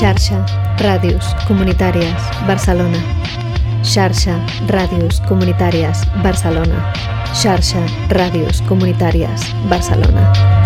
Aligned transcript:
Xarxa 0.00 0.38
Ràdios 0.80 1.26
Comunitàries 1.46 2.22
Barcelona. 2.48 2.96
Xarxa 3.84 4.38
Ràdios 4.72 5.20
Comunitàries 5.28 6.06
Barcelona. 6.24 6.80
Xarxa 7.36 7.84
Ràdios 8.08 8.62
Comunitàries 8.64 9.44
Barcelona. 9.68 10.59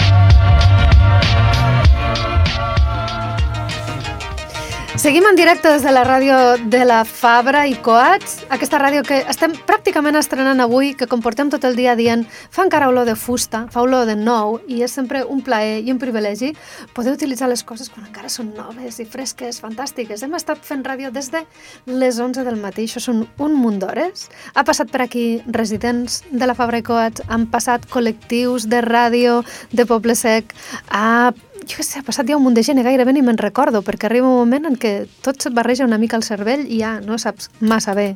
Seguim 5.04 5.26
en 5.28 5.36
directe 5.36 5.68
des 5.68 5.82
de 5.84 5.90
la 5.92 6.00
ràdio 6.00 6.34
de 6.72 6.78
la 6.88 7.02
Fabra 7.04 7.66
i 7.68 7.74
Coats, 7.84 8.38
aquesta 8.48 8.78
ràdio 8.80 9.02
que 9.04 9.18
estem 9.28 9.52
pràcticament 9.68 10.16
estrenant 10.16 10.64
avui, 10.64 10.94
que 10.96 11.04
comportem 11.04 11.50
tot 11.52 11.66
el 11.68 11.76
dia 11.76 11.92
dient 11.92 12.22
fa 12.48 12.64
encara 12.64 12.88
olor 12.88 13.04
de 13.04 13.12
fusta, 13.12 13.66
fa 13.68 13.82
olor 13.84 14.08
de 14.08 14.14
nou, 14.16 14.62
i 14.64 14.80
és 14.80 14.96
sempre 14.96 15.20
un 15.28 15.44
plaer 15.44 15.82
i 15.84 15.92
un 15.92 16.00
privilegi 16.00 16.54
poder 16.96 17.12
utilitzar 17.18 17.50
les 17.52 17.66
coses 17.68 17.92
quan 17.92 18.08
encara 18.08 18.32
són 18.32 18.54
noves 18.56 18.96
i 18.96 19.04
fresques, 19.04 19.60
fantàstiques. 19.60 20.24
Hem 20.24 20.40
estat 20.40 20.64
fent 20.64 20.88
ràdio 20.88 21.12
des 21.12 21.28
de 21.36 21.44
les 21.84 22.16
11 22.16 22.48
del 22.48 22.56
matí, 22.56 22.88
això 22.88 23.04
són 23.04 23.26
un 23.36 23.60
munt 23.60 23.82
d'hores. 23.84 24.30
Ha 24.56 24.64
passat 24.64 24.88
per 24.88 25.04
aquí 25.04 25.42
residents 25.44 26.22
de 26.32 26.48
la 26.48 26.56
Fabra 26.56 26.80
i 26.80 26.86
Coats, 26.86 27.20
han 27.28 27.44
passat 27.52 27.84
col·lectius 27.92 28.70
de 28.72 28.80
ràdio 28.80 29.42
de 29.68 29.84
Poble 29.84 30.16
Sec, 30.16 30.56
ha 30.88 31.34
jo 31.68 31.84
sé, 31.84 32.00
ha 32.00 32.06
passat 32.06 32.28
ja 32.28 32.36
un 32.38 32.44
munt 32.44 32.56
de 32.56 32.64
gent 32.66 32.78
i 32.80 32.84
gairebé 32.86 33.12
ni 33.14 33.22
me'n 33.24 33.38
recordo, 33.40 33.82
perquè 33.82 34.08
arriba 34.08 34.28
un 34.28 34.40
moment 34.42 34.68
en 34.70 34.76
què 34.80 35.06
tot 35.24 35.40
se't 35.40 35.54
barreja 35.56 35.86
una 35.86 35.98
mica 35.98 36.16
al 36.16 36.26
cervell 36.26 36.66
i 36.68 36.80
ja 36.82 36.98
no 37.04 37.18
saps 37.18 37.50
massa 37.60 37.94
bé. 37.94 38.14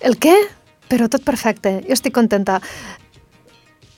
El 0.00 0.18
què? 0.18 0.34
Però 0.92 1.08
tot 1.08 1.24
perfecte, 1.24 1.78
jo 1.86 1.94
estic 1.96 2.14
contenta. 2.14 2.58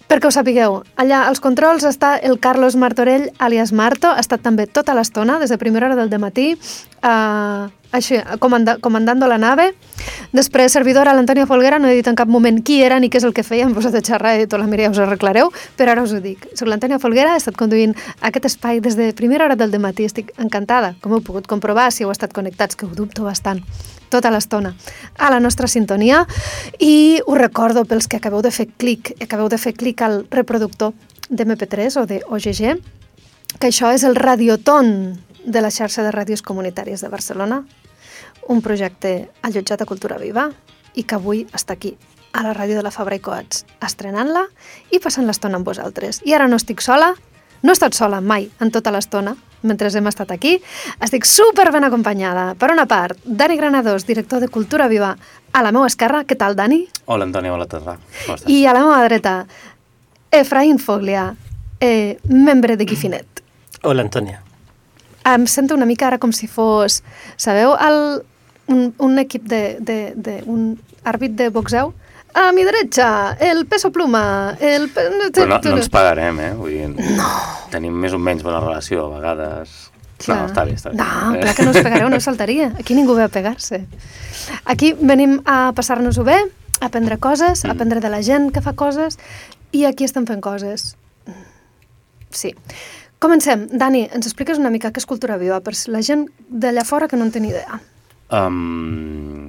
Perquè 0.09 0.29
ho 0.29 0.35
sapigueu, 0.35 0.83
allà 1.01 1.23
als 1.31 1.41
controls 1.41 1.87
està 1.89 2.15
el 2.21 2.37
Carlos 2.39 2.77
Martorell, 2.77 3.31
alias 3.39 3.73
Marto, 3.73 4.11
ha 4.13 4.21
estat 4.21 4.43
també 4.45 4.67
tota 4.67 4.95
l'estona, 4.95 5.39
des 5.41 5.51
de 5.51 5.59
primera 5.59 5.89
hora 5.89 5.97
del 5.97 6.21
matí, 6.21 6.53
eh, 6.53 7.65
així, 7.95 8.19
comanda, 8.39 8.77
comandando 8.83 9.27
la 9.27 9.39
nave. 9.39 9.73
Després, 10.33 10.73
servidora, 10.73 11.15
l'Antonio 11.15 11.47
Folguera, 11.47 11.79
no 11.79 11.89
he 11.89 11.95
dit 11.95 12.09
en 12.11 12.19
cap 12.19 12.29
moment 12.29 12.61
qui 12.61 12.83
era 12.83 12.99
ni 13.01 13.09
què 13.09 13.23
és 13.23 13.25
el 13.25 13.33
que 13.33 13.47
feia, 13.47 13.65
em 13.65 13.75
posat 13.75 13.95
a 13.95 14.05
xerrar 14.05 14.37
i 14.41 14.47
tot 14.47 14.61
la 14.61 14.69
Mireia 14.69 14.91
us 14.91 15.01
arreglareu, 15.01 15.53
però 15.79 15.95
ara 15.95 16.05
us 16.05 16.13
ho 16.13 16.21
dic. 16.21 16.49
Soc 16.53 16.69
l'Antonio 16.69 16.99
Folguera, 16.99 17.33
he 17.33 17.41
estat 17.41 17.57
conduint 17.57 17.95
aquest 18.21 18.51
espai 18.53 18.83
des 18.85 18.99
de 19.01 19.13
primera 19.15 19.47
hora 19.47 19.57
del 19.57 19.79
matí, 19.81 20.05
estic 20.05 20.35
encantada, 20.37 20.97
com 21.01 21.15
heu 21.15 21.23
pogut 21.25 21.47
comprovar 21.47 21.93
si 21.93 22.05
heu 22.05 22.13
estat 22.13 22.35
connectats, 22.35 22.77
que 22.77 22.85
ho 22.85 22.93
dubto 22.93 23.25
bastant 23.25 23.65
tota 24.15 24.31
l'estona 24.31 24.75
a 25.19 25.31
la 25.33 25.41
nostra 25.43 25.69
sintonia 25.71 26.23
i 26.79 27.21
us 27.27 27.39
recordo 27.41 27.85
pels 27.85 28.07
que 28.09 28.21
acabeu 28.23 28.43
de 28.45 28.55
fer 28.55 28.69
clic, 28.79 29.15
acabeu 29.23 29.51
de 29.51 29.59
fer 29.59 29.75
clic 29.75 30.03
al 30.03 30.23
reproductor 30.31 30.95
d'MP3 31.31 31.99
o 32.01 32.07
de 32.07 32.21
OGG, 32.29 32.79
que 33.59 33.71
això 33.71 33.91
és 33.95 34.05
el 34.07 34.15
Radioton 34.15 35.19
de 35.45 35.61
la 35.61 35.73
xarxa 35.75 36.05
de 36.05 36.13
ràdios 36.15 36.43
comunitàries 36.43 37.03
de 37.03 37.11
Barcelona, 37.13 37.63
un 38.49 38.61
projecte 38.63 39.31
allotjat 39.43 39.83
a 39.83 39.89
Cultura 39.89 40.19
Viva 40.21 40.51
i 40.95 41.03
que 41.03 41.17
avui 41.17 41.45
està 41.53 41.75
aquí, 41.75 41.97
a 42.35 42.43
la 42.43 42.55
ràdio 42.55 42.77
de 42.77 42.83
la 42.83 42.91
Fabra 42.91 43.17
i 43.17 43.23
Coats, 43.23 43.65
estrenant-la 43.83 44.49
i 44.91 44.99
passant 44.99 45.27
l'estona 45.27 45.61
amb 45.61 45.67
vosaltres. 45.67 46.21
I 46.27 46.35
ara 46.35 46.49
no 46.51 46.59
estic 46.59 46.83
sola, 46.83 47.15
no 47.65 47.73
he 47.73 47.77
estat 47.79 47.97
sola 47.97 48.21
mai 48.21 48.51
en 48.61 48.69
tota 48.71 48.93
l'estona, 48.93 49.33
mentre 49.65 49.89
hem 49.89 50.09
estat 50.11 50.35
aquí. 50.35 50.59
Estic 51.01 51.25
super 51.25 51.71
ben 51.73 51.87
acompanyada. 51.89 52.53
Per 52.61 52.69
una 52.71 52.85
part, 52.87 53.17
Dani 53.25 53.57
Granados, 53.57 54.05
director 54.07 54.41
de 54.41 54.49
Cultura 54.53 54.87
Viva, 54.89 55.15
a 55.53 55.63
la 55.65 55.73
meva 55.73 55.89
esquerra. 55.89 56.25
Què 56.29 56.37
tal, 56.37 56.57
Dani? 56.59 56.83
Hola, 57.07 57.25
Antònia, 57.25 57.55
hola, 57.55 57.67
Terra. 57.67 57.97
I 58.47 58.67
a 58.67 58.75
la 58.77 58.85
meva 58.85 59.01
dreta, 59.09 59.35
Efraín 60.31 60.79
Foglia, 60.79 61.31
eh, 61.81 62.19
membre 62.29 62.77
de 62.77 62.85
Guifinet. 62.85 63.43
Hola, 63.83 64.05
Antònia. 64.05 64.43
Em 65.25 65.47
sento 65.49 65.75
una 65.75 65.89
mica 65.89 66.11
ara 66.11 66.21
com 66.21 66.37
si 66.37 66.47
fos, 66.47 67.01
sabeu, 67.41 67.73
el, 67.81 68.01
un, 68.69 68.91
un 68.99 69.19
equip 69.19 69.49
de, 69.49 69.79
de, 69.81 70.13
de 70.15 70.43
un 70.45 70.75
àrbit 71.03 71.33
de 71.41 71.49
boxeu? 71.49 71.95
A 72.35 72.51
mi 72.53 72.65
derecha, 72.67 73.37
el 73.39 73.65
peso 73.71 73.93
pluma, 73.93 74.57
el... 74.59 74.89
Pe... 74.91 75.05
Però 75.31 75.47
no, 75.47 75.59
no 75.63 75.77
ens 75.79 75.91
pagarem, 75.93 76.41
eh? 76.43 76.51
Vull 76.59 76.73
dir, 76.75 76.89
no. 76.91 77.29
Tenim 77.71 77.95
més 77.95 78.17
o 78.17 78.19
menys 78.19 78.43
bona 78.43 78.59
relació, 78.65 79.07
a 79.07 79.21
vegades... 79.21 79.77
Clar. 80.25 80.41
No, 80.41 80.49
està 80.51 80.65
bé, 80.67 80.75
està 80.75 80.91
bé. 80.91 80.99
No, 80.99 81.39
clar 81.39 81.55
que 81.55 81.67
no 81.67 81.73
us 81.75 81.79
pegareu, 81.79 82.09
no 82.11 82.19
saltaria. 82.23 82.69
Aquí 82.81 82.95
ningú 82.99 83.15
ve 83.15 83.25
a 83.27 83.31
pegar-se. 83.31 83.85
Aquí 84.65 84.93
venim 84.99 85.41
a 85.47 85.73
passar-nos-ho 85.79 86.27
bé, 86.27 86.37
a 86.81 86.89
aprendre 86.89 87.19
coses, 87.23 87.63
mm. 87.63 87.71
a 87.71 87.75
aprendre 87.75 88.03
de 88.03 88.11
la 88.11 88.23
gent 88.27 88.51
que 88.55 88.63
fa 88.65 88.75
coses, 88.79 89.19
i 89.75 89.85
aquí 89.87 90.07
estem 90.07 90.27
fent 90.27 90.43
coses. 90.43 90.95
Sí. 92.35 92.55
Comencem. 93.23 93.69
Dani, 93.73 94.05
ens 94.11 94.27
expliques 94.27 94.59
una 94.59 94.75
mica 94.75 94.91
què 94.91 95.03
és 95.03 95.07
cultura 95.09 95.39
viva 95.39 95.61
per 95.65 95.75
la 95.93 96.03
gent 96.03 96.27
d'allà 96.51 96.83
fora 96.87 97.07
que 97.11 97.19
no 97.19 97.27
en 97.29 97.35
té 97.35 97.43
ni 97.43 97.55
idea. 97.55 97.79
Um, 98.35 99.44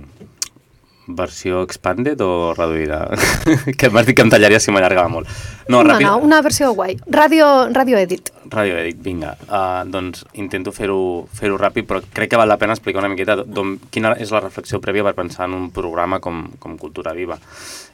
versió 1.07 1.61
expanded 1.63 2.21
o 2.21 2.53
reduïda? 2.55 3.09
que 3.79 3.89
m'has 3.89 4.07
dit 4.07 4.15
que 4.17 4.25
em 4.25 4.31
tallaria 4.33 4.59
si 4.59 4.73
m'allargava 4.73 5.11
molt. 5.11 5.29
No, 5.67 5.81
no, 5.81 5.95
ràpid... 5.95 6.05
no, 6.05 6.17
una 6.25 6.41
versió 6.45 6.71
guai. 6.77 6.97
Radio, 7.07 7.47
radio 7.73 7.97
edit. 7.97 8.31
Radio 8.53 8.77
edit, 8.77 8.99
vinga. 9.01 9.33
Uh, 9.47 9.83
doncs 9.89 10.25
intento 10.37 10.73
fer-ho 10.75 11.25
fer, 11.33 11.49
-ho, 11.51 11.57
ràpid, 11.61 11.87
però 11.89 12.01
crec 12.13 12.33
que 12.33 12.39
val 12.41 12.49
la 12.49 12.59
pena 12.61 12.73
explicar 12.77 13.01
una 13.01 13.09
miqueta 13.09 13.37
quina 13.89 14.13
és 14.21 14.31
la 14.31 14.43
reflexió 14.43 14.81
prèvia 14.81 15.03
per 15.03 15.15
pensar 15.15 15.49
en 15.49 15.55
un 15.57 15.71
programa 15.71 16.19
com, 16.19 16.45
com 16.59 16.77
Cultura 16.77 17.13
Viva. 17.13 17.39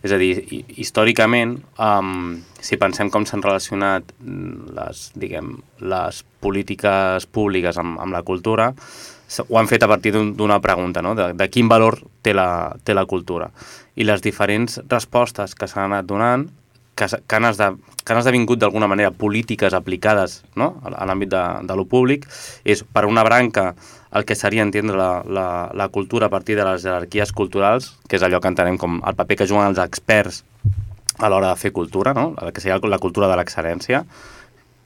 És 0.04 0.12
a 0.12 0.18
dir, 0.18 0.34
històricament, 0.82 1.60
um, 1.78 2.42
si 2.60 2.78
pensem 2.78 3.10
com 3.10 3.26
s'han 3.26 3.44
relacionat 3.44 4.12
les, 4.22 5.12
diguem, 5.16 5.56
les 5.80 6.24
polítiques 6.42 7.26
públiques 7.26 7.78
amb, 7.78 8.00
amb 8.02 8.14
la 8.14 8.24
cultura, 8.24 8.72
ho 9.48 9.60
han 9.60 9.70
fet 9.70 9.84
a 9.84 9.88
partir 9.88 10.14
d'una 10.14 10.60
pregunta, 10.62 11.02
no? 11.02 11.16
de, 11.16 11.32
de 11.34 11.50
quin 11.50 11.70
valor 11.72 12.00
té 12.22 12.34
la, 12.36 12.76
té 12.84 12.96
la 12.98 13.06
cultura. 13.06 13.52
I 13.96 14.08
les 14.08 14.24
diferents 14.24 14.82
respostes 14.90 15.56
que 15.56 15.70
s'han 15.70 15.92
anat 15.92 16.10
donant, 16.10 16.50
que, 16.96 17.08
que, 17.08 17.36
han, 17.36 17.48
esde, 17.48 17.72
que 18.04 18.14
han 18.14 18.20
esdevingut 18.20 18.60
d'alguna 18.60 18.90
manera 18.92 19.14
polítiques 19.16 19.74
aplicades 19.74 20.42
no? 20.60 20.76
a, 20.84 21.06
l'àmbit 21.08 21.32
de, 21.32 21.44
de 21.68 21.78
lo 21.80 21.88
públic, 21.90 22.28
és 22.68 22.84
per 22.84 23.08
una 23.08 23.24
branca 23.24 23.72
el 24.12 24.28
que 24.28 24.36
seria 24.36 24.66
entendre 24.66 24.98
la, 25.00 25.24
la, 25.24 25.48
la 25.74 25.88
cultura 25.88 26.28
a 26.28 26.34
partir 26.34 26.58
de 26.60 26.68
les 26.68 26.84
jerarquies 26.84 27.32
culturals, 27.32 27.94
que 28.10 28.20
és 28.20 28.28
allò 28.28 28.42
que 28.44 28.52
entenem 28.52 28.78
com 28.78 29.00
el 29.00 29.18
paper 29.18 29.40
que 29.40 29.48
juguen 29.48 29.72
els 29.72 29.80
experts 29.80 30.44
a 31.22 31.30
l'hora 31.30 31.54
de 31.54 31.60
fer 31.62 31.72
cultura, 31.72 32.14
no? 32.18 32.34
el 32.42 32.52
que 32.52 32.62
seria 32.62 32.80
la 32.84 33.00
cultura 33.00 33.30
de 33.32 33.40
l'excel·lència, 33.40 34.04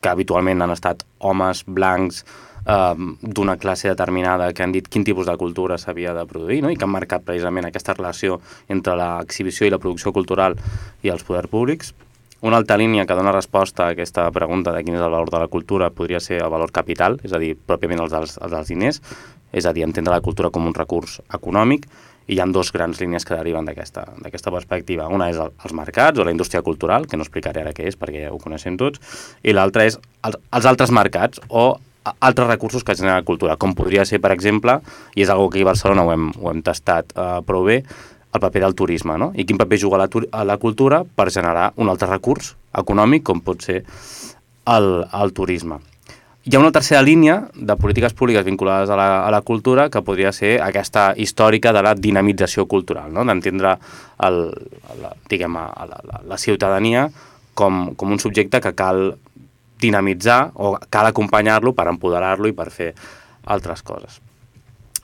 que 0.01 0.11
habitualment 0.11 0.61
han 0.61 0.73
estat 0.75 1.01
homes 1.17 1.63
blancs, 1.66 2.22
eh, 2.65 2.95
d'una 3.21 3.57
classe 3.57 3.89
determinada 3.89 4.51
que 4.53 4.63
han 4.63 4.73
dit 4.75 4.87
quin 4.87 5.05
tipus 5.05 5.27
de 5.29 5.37
cultura 5.37 5.77
s'havia 5.77 6.13
de 6.13 6.25
produir 6.25 6.61
no? 6.63 6.71
i 6.71 6.77
que 6.77 6.85
han 6.87 6.93
marcat 6.93 7.25
precisament 7.25 7.69
aquesta 7.69 7.95
relació 7.97 8.39
entre 8.67 8.97
l'exhibició 8.99 9.67
i 9.67 9.73
la 9.73 9.81
producció 9.81 10.13
cultural 10.13 10.57
i 11.03 11.13
els 11.13 11.23
poders 11.23 11.51
públics. 11.51 11.93
Una 12.45 12.57
altra 12.57 12.77
línia 12.77 13.07
que 13.07 13.15
dona 13.17 13.31
resposta 13.33 13.87
a 13.87 13.93
aquesta 13.95 14.27
pregunta 14.31 14.73
de 14.75 14.83
quin 14.83 14.97
és 14.97 15.01
el 15.01 15.09
valor 15.09 15.31
de 15.33 15.39
la 15.41 15.47
cultura 15.47 15.89
podria 15.89 16.19
ser 16.19 16.43
el 16.43 16.51
valor 16.53 16.71
capital, 16.71 17.17
és 17.23 17.33
a 17.33 17.39
dir, 17.41 17.55
pròpiament 17.57 18.03
els 18.03 18.11
dels, 18.13 18.35
els 18.37 18.51
dels 18.53 18.69
diners, 18.69 18.99
és 19.55 19.65
a 19.65 19.71
dir, 19.73 19.85
entendre 19.87 20.13
la 20.13 20.21
cultura 20.21 20.51
com 20.53 20.67
un 20.67 20.75
recurs 20.75 21.21
econòmic, 21.33 21.87
i 22.27 22.35
hi 22.35 22.41
ha 22.41 22.45
dues 22.49 22.71
grans 22.73 22.99
línies 23.01 23.25
que 23.25 23.37
deriven 23.37 23.65
d'aquesta 23.69 24.51
perspectiva. 24.51 25.07
Una 25.13 25.29
és 25.31 25.39
el, 25.41 25.51
els 25.63 25.73
mercats 25.77 26.19
o 26.19 26.25
la 26.25 26.33
indústria 26.33 26.63
cultural, 26.65 27.05
que 27.07 27.17
no 27.17 27.25
explicaré 27.25 27.61
ara 27.61 27.73
què 27.73 27.85
és 27.89 27.97
perquè 27.97 28.25
ja 28.25 28.33
ho 28.33 28.39
coneixem 28.41 28.77
tots, 28.81 29.01
i 29.45 29.53
l'altra 29.53 29.85
és 29.85 29.99
els, 30.25 30.37
els 30.37 30.69
altres 30.69 30.93
mercats 30.93 31.41
o 31.49 31.75
altres 32.19 32.47
recursos 32.47 32.83
que 32.83 32.95
genera 32.95 33.19
la 33.19 33.27
cultura, 33.27 33.55
com 33.57 33.73
podria 33.75 34.05
ser, 34.05 34.19
per 34.21 34.31
exemple, 34.35 34.79
i 35.16 35.23
és 35.25 35.31
una 35.31 35.49
que 35.49 35.59
aquí 35.59 35.66
a 35.66 35.71
Barcelona 35.71 36.05
ho 36.05 36.11
hem, 36.13 36.29
ho 36.41 36.51
hem 36.51 36.61
tastat 36.66 37.16
uh, 37.16 37.39
prou 37.45 37.66
bé, 37.66 37.81
el 38.35 38.43
paper 38.43 38.61
del 38.61 38.75
turisme, 38.75 39.17
no? 39.17 39.31
I 39.35 39.45
quin 39.47 39.57
paper 39.57 39.79
juga 39.79 39.99
la, 40.01 40.09
a 40.31 40.43
la 40.43 40.57
cultura 40.59 41.03
per 41.03 41.31
generar 41.31 41.71
un 41.79 41.89
altre 41.89 42.09
recurs 42.11 42.55
econòmic, 42.75 43.23
com 43.23 43.41
pot 43.41 43.63
ser 43.63 43.81
el, 43.81 44.89
el 45.07 45.33
turisme. 45.33 45.79
Hi 46.45 46.53
ha 46.53 46.59
una 46.61 46.69
tercera 46.69 47.01
línia 47.01 47.39
de 47.55 47.73
polítiques 47.79 48.13
públiques 48.13 48.46
vinculades 48.46 48.91
a 48.93 48.97
la, 48.99 49.07
a 49.25 49.31
la 49.34 49.41
cultura 49.41 49.87
que 49.90 50.03
podria 50.05 50.29
ser 50.35 50.59
aquesta 50.61 51.13
històrica 51.17 51.72
de 51.73 51.81
la 51.81 51.96
dinamització 51.97 52.67
cultural, 52.69 53.09
no? 53.09 53.23
d'entendre 53.25 53.72
la, 53.79 55.13
diguem, 55.31 55.57
la, 55.57 56.02
la, 56.05 56.22
la 56.29 56.37
ciutadania 56.37 57.07
com, 57.57 57.96
com 57.97 58.13
un 58.13 58.22
subjecte 58.22 58.61
que 58.61 58.75
cal 58.78 59.16
dinamitzar 59.85 60.52
o 60.55 60.76
cal 60.90 61.09
acompanyar-lo 61.11 61.76
per 61.78 61.87
empoderar-lo 61.93 62.49
i 62.49 62.58
per 62.58 62.72
fer 62.73 62.91
altres 63.46 63.85
coses. 63.85 64.20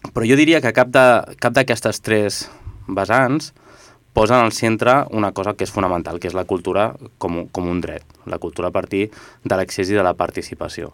Però 0.10 0.26
jo 0.26 0.38
diria 0.38 0.62
que 0.62 0.74
cap 0.74 0.90
d'aquestes 0.92 2.02
tres 2.02 2.44
vessants 2.90 3.52
posen 4.14 4.38
al 4.38 4.52
centre 4.52 5.06
una 5.12 5.32
cosa 5.32 5.54
que 5.56 5.64
és 5.64 5.72
fonamental, 5.72 6.20
que 6.20 6.28
és 6.28 6.36
la 6.36 6.46
cultura 6.50 6.92
com, 7.18 7.46
com 7.54 7.70
un 7.70 7.80
dret, 7.84 8.04
la 8.28 8.42
cultura 8.42 8.70
a 8.70 8.76
partir 8.76 9.08
de 9.44 9.56
l'accés 9.56 9.92
i 9.92 9.96
de 9.96 10.04
la 10.04 10.16
participació. 10.20 10.92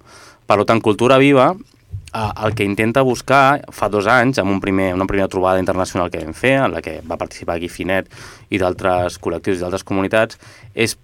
Per 0.47 0.59
tant, 0.65 0.83
Cultura 0.83 1.17
Viva 1.17 1.49
eh, 1.53 2.29
el 2.45 2.53
que 2.53 2.67
intenta 2.67 3.01
buscar 3.01 3.63
fa 3.73 3.89
dos 3.89 4.07
anys, 4.11 4.37
amb 4.43 4.53
un 4.53 4.61
primer, 4.61 4.93
una 4.93 5.07
primera 5.09 5.31
trobada 5.31 5.59
internacional 5.63 6.11
que 6.13 6.21
vam 6.21 6.35
fer, 6.37 6.57
en 6.61 6.77
la 6.77 6.83
que 6.85 6.99
va 7.01 7.17
participar 7.17 7.57
Guifinet 7.63 8.11
i 8.49 8.61
d'altres 8.61 9.17
col·lectius 9.23 9.57
i 9.57 9.65
d'altres 9.65 9.87
comunitats, 9.87 10.37
és 10.75 10.97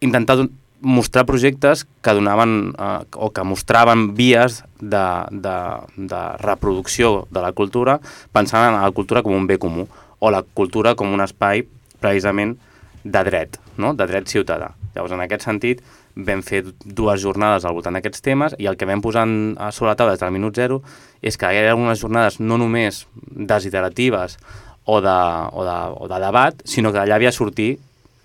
intentar 0.00 0.40
mostrar 0.82 1.24
projectes 1.24 1.86
que 2.02 2.14
donaven 2.14 2.74
eh, 2.74 2.98
o 3.14 3.30
que 3.30 3.44
mostraven 3.46 4.12
vies 4.18 4.62
de, 4.80 5.06
de, 5.30 5.56
de 5.96 6.22
reproducció 6.42 7.26
de 7.30 7.40
la 7.40 7.52
cultura 7.54 8.00
pensant 8.34 8.68
en 8.68 8.80
la 8.82 8.90
cultura 8.90 9.22
com 9.22 9.34
un 9.38 9.46
bé 9.46 9.58
comú 9.62 9.86
o 10.18 10.30
la 10.30 10.42
cultura 10.42 10.94
com 10.98 11.14
un 11.14 11.22
espai 11.22 11.64
precisament 12.02 12.58
de 13.02 13.24
dret, 13.26 13.58
no? 13.78 13.94
de 13.94 14.06
dret 14.06 14.28
ciutadà. 14.30 14.72
Llavors, 14.94 15.14
en 15.14 15.22
aquest 15.24 15.46
sentit, 15.46 15.80
vam 16.14 16.42
fer 16.44 16.62
dues 16.84 17.22
jornades 17.22 17.64
al 17.64 17.74
voltant 17.74 17.96
d'aquests 17.96 18.22
temes 18.22 18.54
i 18.60 18.68
el 18.68 18.76
que 18.76 18.86
vam 18.86 19.00
posar 19.02 19.24
sobre 19.72 19.92
la 19.92 19.96
taula 19.96 20.12
des 20.12 20.20
del 20.20 20.34
minut 20.34 20.58
zero 20.58 20.82
és 21.22 21.38
que 21.38 21.48
ha 21.48 21.70
algunes 21.70 22.02
jornades 22.02 22.38
no 22.40 22.58
només 22.60 23.06
desiteratives 23.16 24.36
o 24.84 25.00
de, 25.00 25.16
o 25.52 25.64
de, 25.64 25.78
o 25.96 26.08
de 26.10 26.20
debat, 26.20 26.62
sinó 26.64 26.92
que 26.92 27.00
allà 27.00 27.16
havia 27.16 27.32
sortir 27.32 27.78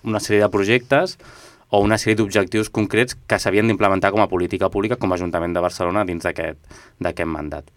una 0.04 0.20
sèrie 0.20 0.42
de 0.42 0.50
projectes 0.52 1.16
o 1.70 1.80
una 1.84 1.98
sèrie 2.00 2.16
d'objectius 2.18 2.70
concrets 2.70 3.16
que 3.28 3.38
s'havien 3.38 3.68
d'implementar 3.68 4.12
com 4.14 4.22
a 4.24 4.28
política 4.28 4.70
pública 4.72 4.96
com 4.96 5.12
a 5.12 5.18
Ajuntament 5.18 5.54
de 5.54 5.64
Barcelona 5.64 6.04
dins 6.08 6.24
d'aquest 6.24 7.26
mandat. 7.26 7.68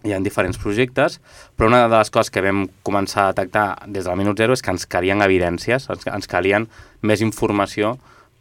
Hi 0.00 0.14
ha 0.16 0.20
diferents 0.24 0.56
projectes, 0.56 1.18
però 1.56 1.68
una 1.68 1.82
de 1.84 1.92
les 1.92 2.08
coses 2.08 2.32
que 2.32 2.40
vam 2.40 2.64
començar 2.82 3.26
a 3.26 3.34
detectar 3.34 3.66
des 3.86 4.06
del 4.08 4.16
minut 4.16 4.38
zero 4.40 4.56
és 4.56 4.62
que 4.64 4.72
ens 4.72 4.86
calien 4.88 5.20
evidències, 5.20 5.90
ens, 5.92 6.06
ens 6.08 6.30
calien 6.30 6.70
més 7.02 7.20
informació 7.20 7.98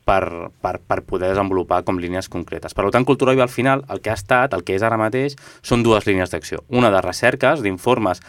per, 0.08 0.50
per, 0.64 0.80
per 0.80 1.02
poder 1.04 1.34
desenvolupar 1.34 1.84
com 1.86 2.00
línies 2.00 2.32
concretes. 2.32 2.74
Per 2.74 2.88
tant, 2.96 3.06
Cultura 3.06 3.36
Viva 3.36 3.44
al 3.46 3.54
final 3.54 3.84
el 3.92 4.00
que 4.02 4.14
ha 4.14 4.18
estat, 4.18 4.56
el 4.56 4.64
que 4.64 4.78
és 4.78 4.86
ara 4.86 4.98
mateix, 4.98 5.36
són 5.62 5.84
dues 5.84 6.08
línies 6.08 6.32
d'acció. 6.32 6.64
Una 6.70 6.90
de 6.96 7.02
recerques, 7.04 7.62
d'informes, 7.66 8.24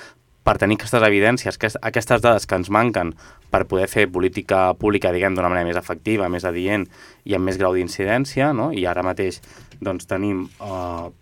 per 0.51 0.59
tenir 0.59 0.81
aquestes 0.81 1.05
evidències, 1.07 1.59
aquestes 1.79 2.23
dades 2.25 2.49
que 2.51 2.57
ens 2.59 2.73
manquen 2.75 3.13
per 3.55 3.69
poder 3.71 3.87
fer 3.87 4.09
política 4.11 4.73
pública, 4.75 5.13
diguem, 5.15 5.37
d'una 5.39 5.51
manera 5.53 5.69
més 5.69 5.79
efectiva, 5.79 6.27
més 6.27 6.47
adient 6.49 6.89
i 7.23 7.37
amb 7.39 7.47
més 7.47 7.59
grau 7.61 7.77
d'incidència, 7.77 8.51
no? 8.57 8.73
i 8.75 8.83
ara 8.91 9.05
mateix 9.07 9.39
doncs, 9.79 10.09
tenim 10.11 10.49
uh, 10.59 11.13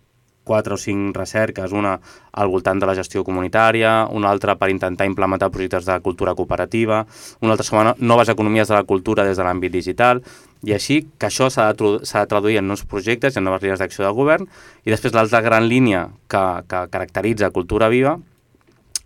quatre 0.49 0.73
o 0.73 0.79
cinc 0.81 1.13
recerques, 1.13 1.75
una 1.77 1.91
al 2.41 2.49
voltant 2.49 2.81
de 2.81 2.89
la 2.89 2.95
gestió 2.97 3.21
comunitària, 3.27 4.07
una 4.17 4.31
altra 4.33 4.55
per 4.57 4.71
intentar 4.73 5.05
implementar 5.05 5.51
projectes 5.53 5.85
de 5.85 5.99
cultura 6.01 6.33
cooperativa, 6.33 7.03
una 7.45 7.53
altra 7.53 7.67
sobre 7.67 7.93
noves 7.99 8.33
economies 8.33 8.71
de 8.71 8.79
la 8.79 8.87
cultura 8.89 9.27
des 9.27 9.37
de 9.37 9.45
l'àmbit 9.45 9.75
digital, 9.75 10.23
i 10.65 10.73
així 10.73 11.03
que 11.19 11.29
això 11.29 11.51
s'ha 11.53 11.69
de, 11.77 11.91
de 12.01 12.25
traduir 12.33 12.57
en 12.63 12.67
nous 12.71 12.81
projectes 12.81 13.37
en 13.37 13.45
noves 13.45 13.61
línies 13.61 13.85
d'acció 13.85 14.07
de 14.07 14.15
govern, 14.23 14.49
i 14.89 14.89
després 14.89 15.13
l'altra 15.13 15.45
gran 15.45 15.69
línia 15.69 16.07
que, 16.25 16.43
que 16.65 16.83
caracteritza 16.97 17.53
Cultura 17.53 17.93
Viva 17.93 18.17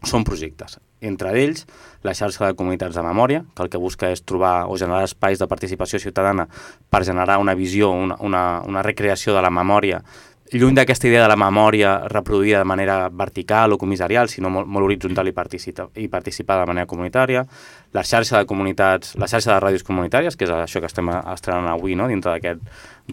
són 0.04 0.26
projectes. 0.28 0.80
Entre 1.04 1.32
ells, 1.40 1.66
la 2.04 2.14
xarxa 2.16 2.50
de 2.50 2.58
comunitats 2.60 2.96
de 2.96 3.04
memòria, 3.04 3.44
que 3.56 3.64
el 3.64 3.72
que 3.72 3.82
busca 3.82 4.12
és 4.12 4.24
trobar 4.24 4.68
o 4.68 4.78
generar 4.80 5.04
espais 5.08 5.40
de 5.40 5.48
participació 5.48 6.00
ciutadana 6.00 6.48
per 6.90 7.04
generar 7.04 7.40
una 7.40 7.56
visió, 7.56 7.92
una, 7.92 8.20
una, 8.20 8.44
una 8.68 8.84
recreació 8.84 9.36
de 9.36 9.44
la 9.44 9.52
memòria, 9.52 10.04
lluny 10.52 10.76
d'aquesta 10.78 11.08
idea 11.08 11.24
de 11.24 11.30
la 11.32 11.38
memòria 11.40 11.94
reproduïda 12.12 12.60
de 12.62 12.68
manera 12.70 13.10
vertical 13.10 13.74
o 13.74 13.78
comissarial, 13.82 14.30
sinó 14.30 14.52
molt, 14.54 14.68
molt 14.70 14.86
horitzontal 14.86 15.28
i, 15.28 15.34
participa, 15.34 15.88
i 15.98 16.08
participar 16.12 16.60
de 16.62 16.68
manera 16.70 16.90
comunitària, 16.90 17.46
la 17.94 18.04
xarxa 18.04 18.42
de 18.42 18.50
comunitats, 18.50 19.16
la 19.18 19.30
xarxa 19.32 19.56
de 19.56 19.62
ràdios 19.64 19.86
comunitàries, 19.88 20.38
que 20.38 20.46
és 20.46 20.54
això 20.54 20.82
que 20.84 20.92
estem 20.92 21.10
estrenant 21.10 21.72
avui 21.72 21.98
no? 21.98 22.08
dintre 22.12 22.36
d'aquest 22.36 22.62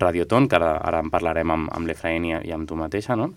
radioton, 0.00 0.48
que 0.48 0.58
ara, 0.60 0.74
ara 0.84 1.00
en 1.00 1.12
parlarem 1.12 1.54
amb, 1.56 1.70
amb 1.72 1.88
l'Efraín 1.88 2.28
i, 2.28 2.36
i 2.44 2.52
amb 2.56 2.68
tu 2.68 2.76
mateixa, 2.76 3.16
no? 3.16 3.32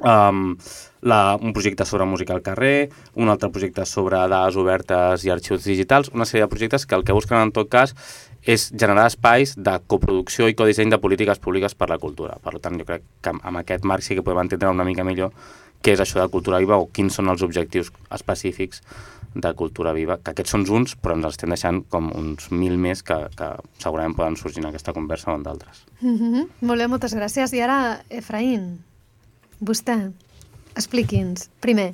Um, 0.00 0.56
la, 1.02 1.36
un 1.40 1.52
projecte 1.52 1.84
sobre 1.84 2.06
música 2.08 2.32
al 2.34 2.42
carrer, 2.42 2.90
un 3.14 3.28
altre 3.28 3.50
projecte 3.50 3.84
sobre 3.86 4.16
dades 4.16 4.56
obertes 4.56 5.24
i 5.26 5.30
arxius 5.30 5.66
digitals, 5.68 6.10
una 6.14 6.24
sèrie 6.24 6.46
de 6.46 6.50
projectes 6.50 6.86
que 6.86 6.94
el 6.94 7.04
que 7.04 7.16
busquen 7.16 7.42
en 7.42 7.52
tot 7.52 7.68
cas 7.68 7.94
és 8.42 8.70
generar 8.72 9.06
espais 9.10 9.54
de 9.54 9.74
coproducció 9.86 10.48
i 10.48 10.56
codisseny 10.58 10.90
de 10.90 10.98
polítiques 10.98 11.38
públiques 11.38 11.76
per 11.78 11.90
la 11.90 11.98
cultura. 12.02 12.38
Per 12.42 12.56
tant, 12.58 12.78
jo 12.78 12.86
crec 12.88 13.04
que 13.22 13.34
amb 13.34 13.60
aquest 13.60 13.84
marc 13.84 14.02
sí 14.02 14.16
que 14.18 14.24
podem 14.24 14.46
entendre 14.46 14.72
una 14.72 14.86
mica 14.88 15.06
millor 15.06 15.34
què 15.82 15.96
és 15.96 16.02
això 16.02 16.20
de 16.20 16.30
cultura 16.30 16.60
viva 16.62 16.78
o 16.78 16.86
quins 16.94 17.18
són 17.18 17.30
els 17.32 17.42
objectius 17.42 17.90
específics 18.14 18.82
de 19.34 19.52
cultura 19.56 19.94
viva, 19.96 20.18
que 20.20 20.32
aquests 20.32 20.52
són 20.54 20.66
uns, 20.70 20.94
però 20.94 21.16
ens 21.16 21.26
els 21.26 21.38
estem 21.38 21.50
deixant 21.54 21.80
com 21.90 22.10
uns 22.14 22.50
mil 22.52 22.76
més 22.78 23.02
que, 23.02 23.16
que 23.38 23.48
segurament 23.80 24.14
poden 24.18 24.36
sorgir 24.36 24.62
en 24.62 24.68
aquesta 24.70 24.92
conversa 24.92 25.32
o 25.32 25.36
en 25.38 25.42
d'altres. 25.42 25.84
Mm 26.00 26.16
-hmm. 26.18 26.48
Molt 26.60 26.80
bé, 26.80 26.88
moltes 26.88 27.16
gràcies. 27.16 27.54
I 27.54 27.60
ara, 27.60 28.02
Efraín, 28.10 28.84
Vostè, 29.62 29.94
expliqui'ns, 30.74 31.46
primer, 31.62 31.92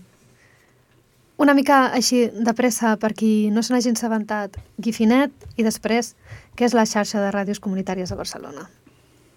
una 1.38 1.54
mica 1.54 1.92
així 1.94 2.24
de 2.32 2.52
pressa 2.58 2.96
per 2.98 3.12
qui 3.14 3.50
no 3.54 3.62
se 3.62 3.70
n'hagi 3.74 3.92
assabentat, 3.94 4.56
Gifinet 4.82 5.30
i 5.54 5.66
després, 5.66 6.14
què 6.58 6.66
és 6.66 6.74
la 6.74 6.86
xarxa 6.88 7.20
de 7.22 7.28
ràdios 7.30 7.60
comunitàries 7.62 8.10
de 8.10 8.16
Barcelona? 8.18 8.64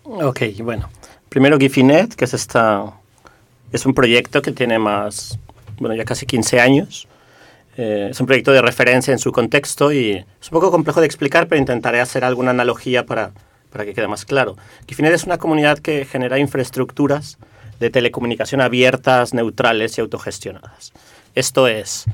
Ok, 0.04 0.42
bueno. 0.64 0.90
Primero 1.30 1.60
Gifinet, 1.60 2.16
que 2.16 2.26
es 2.26 2.34
esta... 2.34 2.94
Es 3.72 3.86
un 3.86 3.94
proyecto 3.94 4.42
que 4.42 4.52
tiene 4.52 4.80
más, 4.80 5.38
bueno, 5.78 5.94
ya 5.96 6.04
casi 6.04 6.26
15 6.26 6.60
años. 6.60 7.08
Eh, 7.78 8.08
es 8.12 8.20
un 8.20 8.26
proyecto 8.26 8.52
de 8.52 8.62
referencia 8.62 9.14
en 9.14 9.20
su 9.20 9.32
contexto 9.32 9.94
y 9.94 10.26
es 10.42 10.48
un 10.50 10.56
poco 10.56 10.72
complejo 10.72 11.02
de 11.02 11.06
explicar, 11.06 11.48
pero 11.48 11.60
intentaré 11.60 12.02
hacer 12.02 12.26
alguna 12.26 12.50
analogía 12.52 13.06
para, 13.06 13.32
para 13.72 13.86
que 13.86 13.94
quede 13.94 14.08
más 14.08 14.26
claro. 14.26 14.58
Gifinet 14.88 15.14
es 15.14 15.26
una 15.26 15.38
comunidad 15.38 15.80
que 15.80 16.06
genera 16.06 16.40
infraestructuras 16.40 17.38
de 17.82 17.90
telecomunicación 17.90 18.62
abiertas, 18.62 19.34
neutrales 19.34 19.98
y 19.98 20.02
autogestionadas. 20.02 20.94
Esto 21.34 21.68
es, 21.68 22.06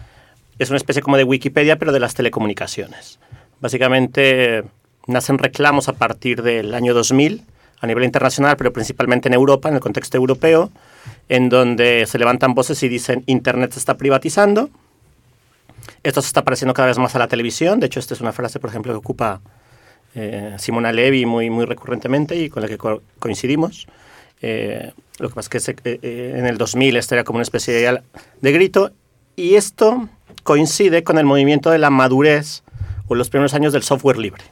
es 0.58 0.70
una 0.70 0.78
especie 0.78 1.02
como 1.02 1.18
de 1.18 1.26
Wikipedia, 1.26 1.78
pero 1.78 1.92
de 1.92 2.00
las 2.00 2.14
telecomunicaciones. 2.14 3.20
Básicamente 3.60 4.64
nacen 5.08 5.38
reclamos 5.38 5.90
a 5.90 5.94
partir 5.94 6.42
del 6.42 6.74
año 6.74 6.94
2000 6.94 7.44
a 7.80 7.86
nivel 7.86 8.06
internacional, 8.06 8.56
pero 8.58 8.72
principalmente 8.72 9.28
en 9.28 9.34
Europa, 9.34 9.68
en 9.68 9.76
el 9.76 9.82
contexto 9.82 10.18
europeo, 10.18 10.72
en 11.28 11.50
donde 11.50 12.06
se 12.08 12.18
levantan 12.18 12.56
voces 12.56 12.82
y 12.82 12.88
dicen 12.88 13.24
Internet 13.28 13.74
se 13.74 13.80
está 13.80 13.98
privatizando. 13.98 14.70
Esto 16.02 16.22
se 16.22 16.28
está 16.28 16.40
apareciendo 16.40 16.74
cada 16.74 16.88
vez 16.88 16.98
más 16.98 17.14
a 17.16 17.20
la 17.20 17.28
televisión. 17.28 17.82
De 17.82 17.88
hecho, 17.88 18.00
esta 18.00 18.14
es 18.14 18.22
una 18.22 18.32
frase, 18.32 18.60
por 18.60 18.70
ejemplo, 18.70 18.94
que 18.94 18.98
ocupa 18.98 19.42
eh, 20.16 20.56
Simona 20.60 20.94
Levy 20.94 21.26
muy, 21.26 21.50
muy 21.50 21.66
recurrentemente 21.66 22.38
y 22.38 22.50
con 22.50 22.64
la 22.64 22.70
que 22.70 22.78
coincidimos. 23.20 23.86
Eh, 24.42 24.92
lo 25.18 25.30
que 25.30 25.36
pasa 25.36 25.50
es 25.58 25.64
que 25.64 25.72
eh, 25.84 26.00
eh, 26.02 26.34
en 26.38 26.46
el 26.46 26.58
2000 26.58 26.98
esto 26.98 27.16
era 27.16 27.24
como 27.24 27.38
una 27.38 27.44
especie 27.44 27.74
de, 27.74 28.02
de 28.42 28.52
grito 28.52 28.92
y 29.36 29.56
esto 29.56 30.10
coincide 30.44 31.04
con 31.04 31.18
el 31.18 31.26
movimiento 31.26 31.72
de 31.72 31.78
la 31.78 31.90
madurez 31.90 32.64
o 33.08 33.16
los 33.16 33.30
primeros 33.30 33.54
años 33.54 33.74
del 33.74 33.84
software 33.84 34.18
libre. 34.18 34.44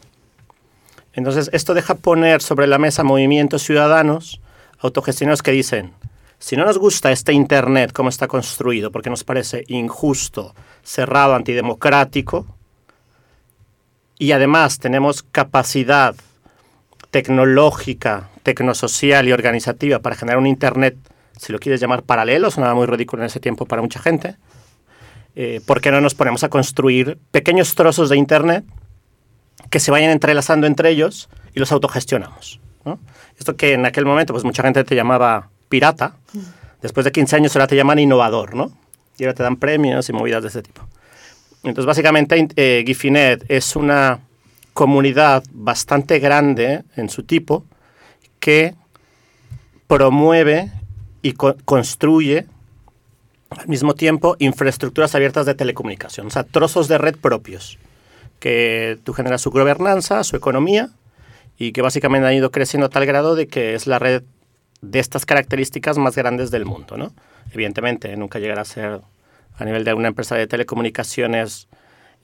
Entonces, 1.14 1.50
esto 1.54 1.74
deja 1.74 1.96
poner 1.96 2.42
sobre 2.42 2.68
la 2.68 2.78
mesa 2.78 3.04
movimientos 3.04 3.64
ciudadanos 3.64 4.42
autogestionados 4.80 5.42
que 5.42 5.52
dicen, 5.52 5.94
si 6.40 6.58
no 6.58 6.66
nos 6.66 6.78
gusta 6.78 7.12
este 7.12 7.32
Internet 7.32 7.94
como 7.94 8.10
está 8.10 8.28
construido, 8.28 8.92
porque 8.92 9.10
nos 9.10 9.24
parece 9.24 9.64
injusto, 9.68 10.54
cerrado, 10.84 11.36
antidemocrático, 11.36 12.46
y 14.20 14.32
además 14.32 14.80
tenemos 14.80 15.24
capacidad 15.24 16.16
tecnológica, 17.16 18.28
tecnosocial 18.44 19.26
y 19.26 19.32
organizativa 19.32 20.00
para 20.00 20.18
generar 20.18 20.38
un 20.38 20.48
Internet, 20.48 20.98
si 21.40 21.54
lo 21.54 21.60
quieres 21.60 21.80
llamar 21.80 22.04
paralelo, 22.04 22.52
sonaba 22.52 22.76
muy 22.76 22.88
ridículo 22.88 23.24
en 23.24 23.28
ese 23.28 23.40
tiempo 23.40 23.66
para 23.66 23.82
mucha 23.82 24.02
gente, 24.02 24.36
eh, 25.38 25.62
¿por 25.66 25.80
qué 25.80 25.92
no 25.92 26.02
nos 26.02 26.14
ponemos 26.14 26.44
a 26.44 26.50
construir 26.50 27.18
pequeños 27.32 27.74
trozos 27.74 28.10
de 28.10 28.18
Internet 28.18 28.66
que 29.70 29.80
se 29.80 29.92
vayan 29.92 30.12
entrelazando 30.12 30.68
entre 30.68 30.90
ellos 30.90 31.30
y 31.54 31.62
los 31.62 31.72
autogestionamos? 31.72 32.60
Esto 33.40 33.56
que 33.56 33.72
en 33.72 33.86
aquel 33.86 34.04
momento 34.04 34.34
pues 34.34 34.44
mucha 34.44 34.64
gente 34.64 34.84
te 34.84 34.94
llamaba 34.94 35.48
pirata, 35.70 36.18
después 36.82 37.06
de 37.06 37.14
15 37.14 37.38
años 37.38 37.56
ahora 37.56 37.68
te 37.68 37.78
llaman 37.78 37.98
innovador, 37.98 38.56
¿no? 38.56 38.74
Y 39.18 39.24
ahora 39.24 39.36
te 39.36 39.44
dan 39.44 39.56
premios 39.56 40.10
y 40.10 40.12
movidas 40.12 40.44
de 40.44 40.50
ese 40.50 40.62
tipo. 40.62 40.82
Entonces, 41.64 41.86
básicamente, 41.86 42.46
eh, 42.58 42.84
Gifinet 42.86 43.46
es 43.48 43.78
una 43.78 44.20
comunidad 44.76 45.46
bastante 45.54 46.20
grande 46.20 46.84
en 46.98 47.10
su 47.10 47.24
tipo 47.24 47.64
que 48.42 48.76
promueve 49.88 50.70
y 51.22 51.32
construye 51.32 52.46
al 53.50 53.68
mismo 53.70 53.96
tiempo 53.96 54.36
infraestructuras 54.38 55.16
abiertas 55.16 55.46
de 55.46 55.56
telecomunicación, 55.56 56.28
o 56.28 56.30
sea, 56.30 56.44
trozos 56.44 56.90
de 56.90 56.98
red 56.98 57.16
propios, 57.16 57.80
que 58.40 59.00
tú 59.06 59.14
generas 59.14 59.42
su 59.42 59.50
gobernanza, 59.50 60.24
su 60.26 60.36
economía, 60.36 60.90
y 61.58 61.72
que 61.72 61.82
básicamente 61.82 62.28
han 62.28 62.34
ido 62.34 62.52
creciendo 62.52 62.88
a 62.88 62.90
tal 62.90 63.06
grado 63.06 63.36
de 63.36 63.48
que 63.48 63.76
es 63.76 63.88
la 63.88 63.98
red 63.98 64.24
de 64.82 65.00
estas 65.00 65.26
características 65.26 65.98
más 65.98 66.18
grandes 66.18 66.52
del 66.52 66.66
mundo. 66.66 66.98
¿no? 66.98 67.14
Evidentemente, 67.54 68.16
nunca 68.18 68.40
llegará 68.40 68.64
a 68.64 68.66
ser 68.66 69.00
a 69.58 69.64
nivel 69.64 69.86
de 69.86 69.94
una 69.94 70.10
empresa 70.10 70.36
de 70.36 70.48
telecomunicaciones 70.48 71.70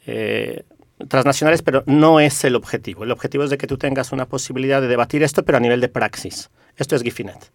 eh, 0.06 0.64
transnacionales, 1.08 1.62
pero 1.62 1.84
no 1.86 2.20
es 2.20 2.44
el 2.44 2.56
objetivo. 2.56 3.04
El 3.04 3.12
objetivo 3.12 3.44
es 3.44 3.50
de 3.50 3.58
que 3.58 3.68
tú 3.68 3.78
tengas 3.78 4.12
una 4.12 4.26
posibilidad 4.26 4.82
de 4.82 4.88
debatir 4.88 5.24
esto, 5.24 5.44
pero 5.44 5.58
a 5.58 5.62
nivel 5.62 5.82
de 5.82 5.90
praxis. 5.90 6.50
Esto 6.78 6.96
es 6.96 7.04
Gifinet. 7.04 7.52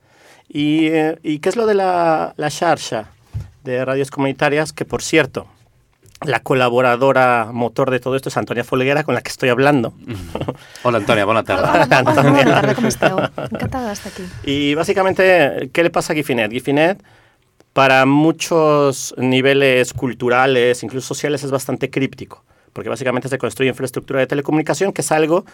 ¿Y, 0.49 0.87
eh, 0.87 1.19
¿y 1.23 1.41
qué 1.41 1.49
es 1.49 1.57
lo 1.57 1.67
de 1.67 1.75
la, 1.75 2.35
la 2.37 2.51
de 3.65 3.85
radios 3.85 4.11
comunitarias? 4.11 4.73
Que, 4.73 4.85
por 4.85 5.03
cierto, 5.03 5.47
la 6.25 6.41
colaboradora 6.41 7.51
motor 7.53 7.91
de 7.91 8.01
todo 8.01 8.17
esto 8.17 8.31
es 8.31 8.37
Antonia 8.37 8.65
Folguera, 8.65 9.05
con 9.05 9.15
la 9.15 9.21
que 9.21 9.29
estoy 9.29 9.51
hablando. 9.51 9.93
Hola, 10.83 10.99
Antonia, 10.99 11.25
bona 11.25 11.43
tarda. 11.43 11.73
Hola, 11.73 11.85
hola, 11.85 11.99
Antonia. 11.99 12.75
com 12.75 12.87
esteu? 12.87 13.19
Encantada 13.51 13.91
d'estar 13.91 14.13
aquí. 14.13 14.25
Y 14.45 14.75
básicamente, 14.75 15.69
¿qué 15.73 15.83
le 15.83 15.91
pasa 15.91 16.15
a 16.15 16.17
Gifinet? 16.17 16.51
Gifinet, 16.51 17.03
para 17.75 18.07
muchos 18.07 19.15
niveles 19.19 19.93
culturales, 19.93 20.83
incluso 20.83 21.09
sociales, 21.09 21.45
es 21.45 21.51
bastante 21.51 21.91
críptico, 21.91 22.43
porque 22.77 22.91
básicamente 22.91 23.31
se 23.31 23.39
construye 23.39 23.71
infraestructura 23.71 24.21
de 24.21 24.27
telecomunicación, 24.27 24.93
que 24.93 25.01
es 25.01 25.11
algo 25.11 25.47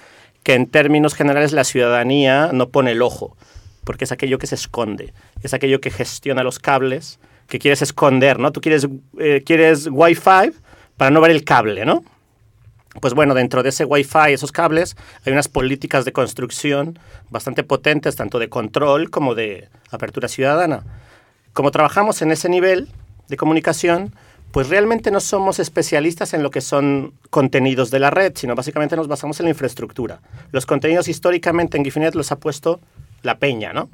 que 0.42 0.54
en 0.54 0.66
términos 0.66 1.14
generales 1.14 1.52
la 1.52 1.62
ciudadanía 1.62 2.50
no 2.52 2.70
pone 2.70 2.90
el 2.90 3.00
ojo, 3.00 3.36
porque 3.84 4.06
es 4.06 4.10
aquello 4.10 4.38
que 4.38 4.48
se 4.48 4.56
esconde, 4.56 5.14
es 5.40 5.54
aquello 5.54 5.80
que 5.80 5.92
gestiona 5.92 6.42
los 6.42 6.58
cables, 6.58 7.20
que 7.46 7.60
quieres 7.60 7.80
esconder, 7.80 8.40
¿no? 8.40 8.50
Tú 8.50 8.60
quieres, 8.60 8.88
eh, 9.20 9.40
quieres 9.46 9.88
Wi-Fi 9.88 10.50
para 10.96 11.12
no 11.12 11.20
ver 11.20 11.30
el 11.30 11.44
cable, 11.44 11.84
¿no? 11.84 12.02
Pues 13.00 13.14
bueno, 13.14 13.34
dentro 13.34 13.62
de 13.62 13.68
ese 13.68 13.84
Wi-Fi, 13.84 14.32
esos 14.32 14.50
cables, 14.50 14.96
hay 15.24 15.32
unas 15.32 15.46
políticas 15.46 16.04
de 16.04 16.10
construcción 16.10 16.98
bastante 17.30 17.62
potentes, 17.62 18.16
tanto 18.16 18.40
de 18.40 18.48
control 18.48 19.10
como 19.10 19.36
de 19.36 19.68
apertura 19.92 20.26
ciudadana. 20.26 20.82
Como 21.52 21.70
trabajamos 21.70 22.20
en 22.20 22.32
ese 22.32 22.48
nivel 22.48 22.88
de 23.28 23.36
comunicación, 23.36 24.12
pues 24.52 24.68
realmente 24.68 25.10
no 25.10 25.20
somos 25.20 25.58
especialistas 25.58 26.34
en 26.34 26.42
lo 26.42 26.50
que 26.50 26.60
son 26.60 27.14
contenidos 27.30 27.90
de 27.90 27.98
la 27.98 28.10
red, 28.10 28.32
sino 28.36 28.54
básicamente 28.54 28.96
nos 28.96 29.08
basamos 29.08 29.40
en 29.40 29.44
la 29.44 29.50
infraestructura. 29.50 30.20
Los 30.52 30.66
contenidos 30.66 31.08
históricamente 31.08 31.78
en 31.78 31.84
Gifinet 31.84 32.14
los 32.14 32.30
ha 32.32 32.36
puesto 32.36 32.78
la 33.22 33.38
peña, 33.38 33.72
¿no? 33.72 33.88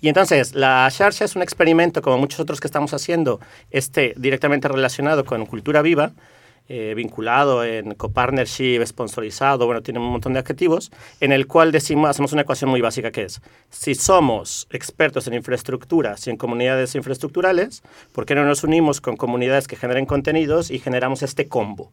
Y 0.00 0.08
entonces, 0.08 0.54
la 0.54 0.88
Xarxa 0.90 1.24
es 1.24 1.36
un 1.36 1.42
experimento, 1.42 2.02
como 2.02 2.18
muchos 2.18 2.40
otros 2.40 2.60
que 2.60 2.66
estamos 2.66 2.92
haciendo, 2.92 3.40
este 3.70 4.14
directamente 4.16 4.68
relacionado 4.68 5.24
con 5.24 5.46
cultura 5.46 5.80
viva, 5.80 6.12
eh, 6.68 6.94
vinculado 6.96 7.64
en 7.64 7.94
copartnership, 7.94 8.84
sponsorizado, 8.84 9.66
bueno, 9.66 9.82
tiene 9.82 10.00
un 10.00 10.10
montón 10.10 10.32
de 10.32 10.40
adjetivos, 10.40 10.90
en 11.20 11.30
el 11.30 11.46
cual 11.46 11.70
decimos, 11.70 12.10
hacemos 12.10 12.32
una 12.32 12.42
ecuación 12.42 12.70
muy 12.70 12.80
básica 12.80 13.12
que 13.12 13.22
es, 13.22 13.40
si 13.70 13.94
somos 13.94 14.66
expertos 14.70 15.26
en 15.28 15.34
infraestructuras 15.34 16.26
y 16.26 16.30
en 16.30 16.36
comunidades 16.36 16.94
infraestructurales, 16.94 17.82
¿por 18.12 18.26
qué 18.26 18.34
no 18.34 18.44
nos 18.44 18.64
unimos 18.64 19.00
con 19.00 19.16
comunidades 19.16 19.68
que 19.68 19.76
generen 19.76 20.06
contenidos 20.06 20.70
y 20.70 20.80
generamos 20.80 21.22
este 21.22 21.46
combo? 21.46 21.92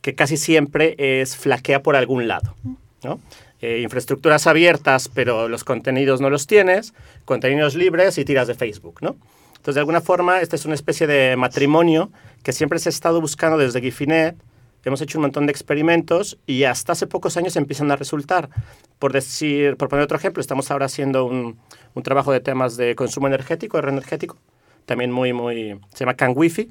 Que 0.00 0.14
casi 0.14 0.36
siempre 0.36 0.94
es 0.98 1.36
flaquea 1.36 1.82
por 1.82 1.96
algún 1.96 2.28
lado, 2.28 2.54
¿no? 3.02 3.18
Eh, 3.60 3.80
infraestructuras 3.80 4.46
abiertas, 4.46 5.08
pero 5.08 5.48
los 5.48 5.64
contenidos 5.64 6.20
no 6.20 6.28
los 6.28 6.46
tienes, 6.46 6.92
contenidos 7.24 7.74
libres 7.74 8.18
y 8.18 8.24
tiras 8.24 8.46
de 8.46 8.54
Facebook, 8.54 8.98
¿no? 9.00 9.16
Entonces, 9.64 9.76
de 9.76 9.80
alguna 9.80 10.02
forma, 10.02 10.42
esta 10.42 10.56
es 10.56 10.66
una 10.66 10.74
especie 10.74 11.06
de 11.06 11.36
matrimonio 11.38 12.10
que 12.42 12.52
siempre 12.52 12.78
se 12.78 12.90
ha 12.90 12.92
estado 12.92 13.22
buscando 13.22 13.56
desde 13.56 13.80
Gifinet. 13.80 14.36
Hemos 14.84 15.00
hecho 15.00 15.16
un 15.16 15.22
montón 15.22 15.46
de 15.46 15.52
experimentos 15.52 16.36
y 16.46 16.64
hasta 16.64 16.92
hace 16.92 17.06
pocos 17.06 17.38
años 17.38 17.56
empiezan 17.56 17.90
a 17.90 17.96
resultar. 17.96 18.50
Por 18.98 19.14
decir, 19.14 19.78
por 19.78 19.88
poner 19.88 20.04
otro 20.04 20.18
ejemplo, 20.18 20.42
estamos 20.42 20.70
ahora 20.70 20.84
haciendo 20.84 21.24
un, 21.24 21.58
un 21.94 22.02
trabajo 22.02 22.30
de 22.30 22.40
temas 22.40 22.76
de 22.76 22.94
consumo 22.94 23.26
energético, 23.26 23.80
de 23.80 23.88
energético, 23.88 24.36
también 24.84 25.10
muy, 25.10 25.32
muy, 25.32 25.80
se 25.94 26.00
llama 26.00 26.12
Can 26.12 26.34
Wifi, 26.36 26.70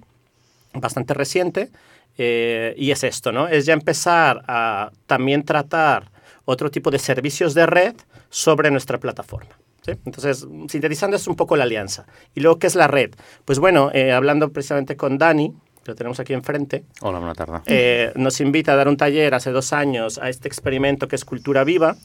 bastante 0.75 1.15
reciente, 1.15 1.71
eh, 2.19 2.75
y 2.77 2.91
es 2.91 3.03
esto, 3.03 3.31
¿no? 3.31 3.47
Es 3.47 3.65
ya 3.65 3.73
empezar 3.73 4.43
a 4.47 4.91
también 5.07 5.41
tratar 5.41 6.11
otro 6.45 6.69
tipo 6.69 6.91
de 6.91 6.99
servicios 6.99 7.55
de 7.55 7.65
red 7.65 7.95
sobre 8.29 8.69
nuestra 8.69 8.99
plataforma. 8.99 9.62
¿Sí? 9.85 9.91
Entonces, 10.05 10.47
sintetizando 10.69 11.15
es 11.17 11.27
un 11.27 11.35
poco 11.35 11.55
la 11.55 11.63
alianza. 11.63 12.05
Y 12.33 12.41
luego, 12.41 12.59
¿qué 12.59 12.67
es 12.67 12.75
la 12.75 12.87
red? 12.87 13.11
Pues 13.45 13.59
bueno, 13.59 13.91
eh, 13.93 14.11
hablando 14.11 14.51
precisamente 14.51 14.95
con 14.95 15.17
Dani, 15.17 15.53
que 15.83 15.91
lo 15.91 15.95
tenemos 15.95 16.19
aquí 16.19 16.33
enfrente, 16.33 16.85
Hola, 17.01 17.19
bona 17.19 17.35
tarda. 17.35 17.61
eh, 17.65 18.11
nos 18.15 18.39
invita 18.39 18.73
a 18.73 18.75
dar 18.75 18.87
un 18.87 18.97
taller 18.97 19.33
hace 19.33 19.51
dos 19.51 19.73
años 19.73 20.17
a 20.17 20.29
este 20.29 20.47
experimento 20.47 21.07
que 21.07 21.15
es 21.15 21.25
Cultura 21.25 21.63
Viva. 21.63 21.95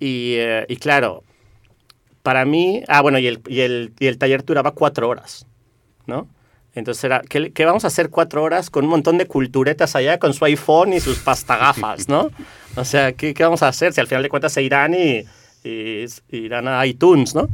Y, 0.00 0.34
eh, 0.38 0.64
y 0.68 0.76
claro, 0.76 1.22
para 2.22 2.44
mí, 2.44 2.82
ah, 2.88 3.02
bueno, 3.02 3.18
y 3.18 3.26
el, 3.26 3.40
y, 3.46 3.60
el, 3.60 3.92
y 3.98 4.06
el 4.06 4.18
taller 4.18 4.44
duraba 4.44 4.72
cuatro 4.72 5.08
horas, 5.08 5.46
¿no? 6.06 6.28
Entonces 6.74 7.04
era, 7.04 7.20
¿qué, 7.20 7.52
¿qué, 7.52 7.66
vamos 7.66 7.84
a 7.84 7.88
hacer 7.88 8.08
cuatro 8.08 8.42
horas 8.42 8.70
con 8.70 8.84
un 8.84 8.90
montón 8.90 9.18
de 9.18 9.26
culturetas 9.26 9.94
allá 9.94 10.18
con 10.18 10.32
su 10.32 10.44
iPhone 10.46 10.94
y 10.94 11.00
sus 11.00 11.18
pastagafas, 11.18 12.08
¿no? 12.08 12.30
O 12.76 12.84
sea, 12.86 13.12
¿qué, 13.12 13.34
¿qué, 13.34 13.44
vamos 13.44 13.62
a 13.62 13.68
hacer 13.68 13.92
si 13.92 14.00
al 14.00 14.06
final 14.06 14.22
de 14.22 14.30
cuentas 14.30 14.54
se 14.54 14.62
irán 14.62 14.94
y, 14.94 15.22
irán 15.64 16.68
a 16.68 16.84
iTunes, 16.86 17.34
¿no? 17.34 17.48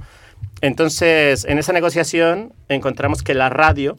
Entonces, 0.60 1.44
en 1.44 1.58
esa 1.58 1.72
negociación 1.72 2.52
encontramos 2.68 3.22
que 3.22 3.34
la 3.34 3.48
radio, 3.48 3.98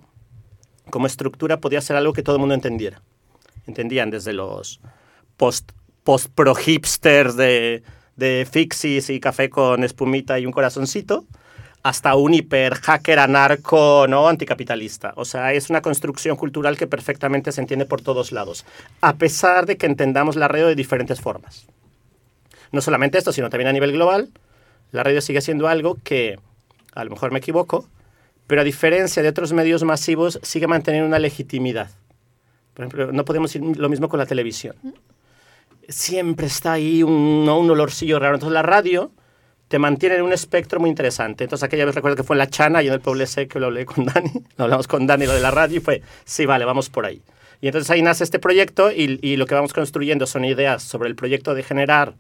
como 0.89 1.07
estructura, 1.07 1.57
podía 1.57 1.81
ser 1.81 1.95
algo 1.95 2.13
que 2.13 2.23
todo 2.23 2.35
el 2.35 2.39
mundo 2.39 2.55
entendiera. 2.55 3.01
Entendían 3.65 4.09
desde 4.09 4.33
los 4.33 4.81
post, 5.37 5.71
post 6.03 6.29
pro 6.33 6.55
hipsters 6.55 7.35
de, 7.35 7.83
de 8.15 8.47
Fixis 8.49 9.09
y 9.09 9.19
café 9.19 9.49
con 9.49 9.83
espumita 9.83 10.39
y 10.39 10.45
un 10.45 10.51
corazoncito, 10.51 11.25
hasta 11.81 12.15
un 12.15 12.33
hiper 12.33 12.75
hacker 12.75 13.19
anarco 13.19 14.05
no 14.07 14.27
anticapitalista. 14.27 15.13
O 15.15 15.23
sea, 15.23 15.53
es 15.53 15.69
una 15.69 15.81
construcción 15.81 16.35
cultural 16.35 16.77
que 16.77 16.87
perfectamente 16.87 17.51
se 17.51 17.61
entiende 17.61 17.85
por 17.85 18.01
todos 18.01 18.31
lados, 18.31 18.65
a 19.01 19.15
pesar 19.15 19.65
de 19.65 19.77
que 19.77 19.85
entendamos 19.85 20.35
la 20.35 20.47
radio 20.47 20.67
de 20.67 20.75
diferentes 20.75 21.21
formas. 21.21 21.67
No 22.71 22.81
solamente 22.81 23.17
esto, 23.17 23.31
sino 23.31 23.49
también 23.49 23.67
a 23.69 23.73
nivel 23.73 23.91
global, 23.91 24.29
la 24.91 25.03
radio 25.03 25.21
sigue 25.21 25.41
siendo 25.41 25.67
algo 25.67 25.97
que, 26.03 26.39
a 26.93 27.03
lo 27.03 27.11
mejor 27.11 27.31
me 27.31 27.39
equivoco, 27.39 27.87
pero 28.47 28.61
a 28.61 28.63
diferencia 28.63 29.21
de 29.21 29.29
otros 29.29 29.53
medios 29.53 29.83
masivos, 29.83 30.39
sigue 30.41 30.67
manteniendo 30.67 31.07
una 31.07 31.19
legitimidad. 31.19 31.91
Por 32.73 32.85
ejemplo, 32.85 33.11
no 33.11 33.25
podemos 33.25 33.55
ir 33.55 33.61
lo 33.77 33.89
mismo 33.89 34.09
con 34.09 34.19
la 34.19 34.25
televisión. 34.25 34.75
Siempre 35.87 36.47
está 36.47 36.73
ahí 36.73 37.03
un, 37.03 37.45
¿no? 37.45 37.59
un 37.59 37.69
olorcillo 37.69 38.19
raro. 38.19 38.35
Entonces 38.35 38.53
la 38.53 38.61
radio 38.61 39.11
te 39.67 39.77
mantiene 39.77 40.15
en 40.15 40.23
un 40.23 40.33
espectro 40.33 40.79
muy 40.79 40.89
interesante. 40.89 41.43
Entonces 41.43 41.63
aquella 41.63 41.85
vez 41.85 41.93
recuerdo 41.93 42.17
que 42.17 42.23
fue 42.23 42.35
en 42.35 42.39
La 42.39 42.47
Chana 42.47 42.81
y 42.81 42.87
en 42.87 42.93
el 42.93 43.01
Pueblo 43.01 43.25
sé 43.27 43.47
que 43.47 43.59
lo 43.59 43.67
hablé 43.67 43.85
con 43.85 44.05
Dani, 44.05 44.31
lo 44.57 44.63
hablamos 44.63 44.87
con 44.87 45.05
Dani 45.05 45.25
lo 45.25 45.33
de 45.33 45.41
la 45.41 45.51
radio 45.51 45.77
y 45.77 45.79
fue, 45.79 46.01
sí, 46.25 46.45
vale, 46.45 46.65
vamos 46.65 46.89
por 46.89 47.05
ahí. 47.05 47.21
Y 47.61 47.67
entonces 47.67 47.91
ahí 47.91 48.01
nace 48.01 48.23
este 48.23 48.39
proyecto 48.39 48.91
y, 48.91 49.19
y 49.21 49.35
lo 49.35 49.45
que 49.45 49.53
vamos 49.53 49.73
construyendo 49.73 50.25
son 50.25 50.43
ideas 50.43 50.81
sobre 50.81 51.07
el 51.07 51.15
proyecto 51.15 51.53
de 51.53 51.61
generar, 51.61 52.15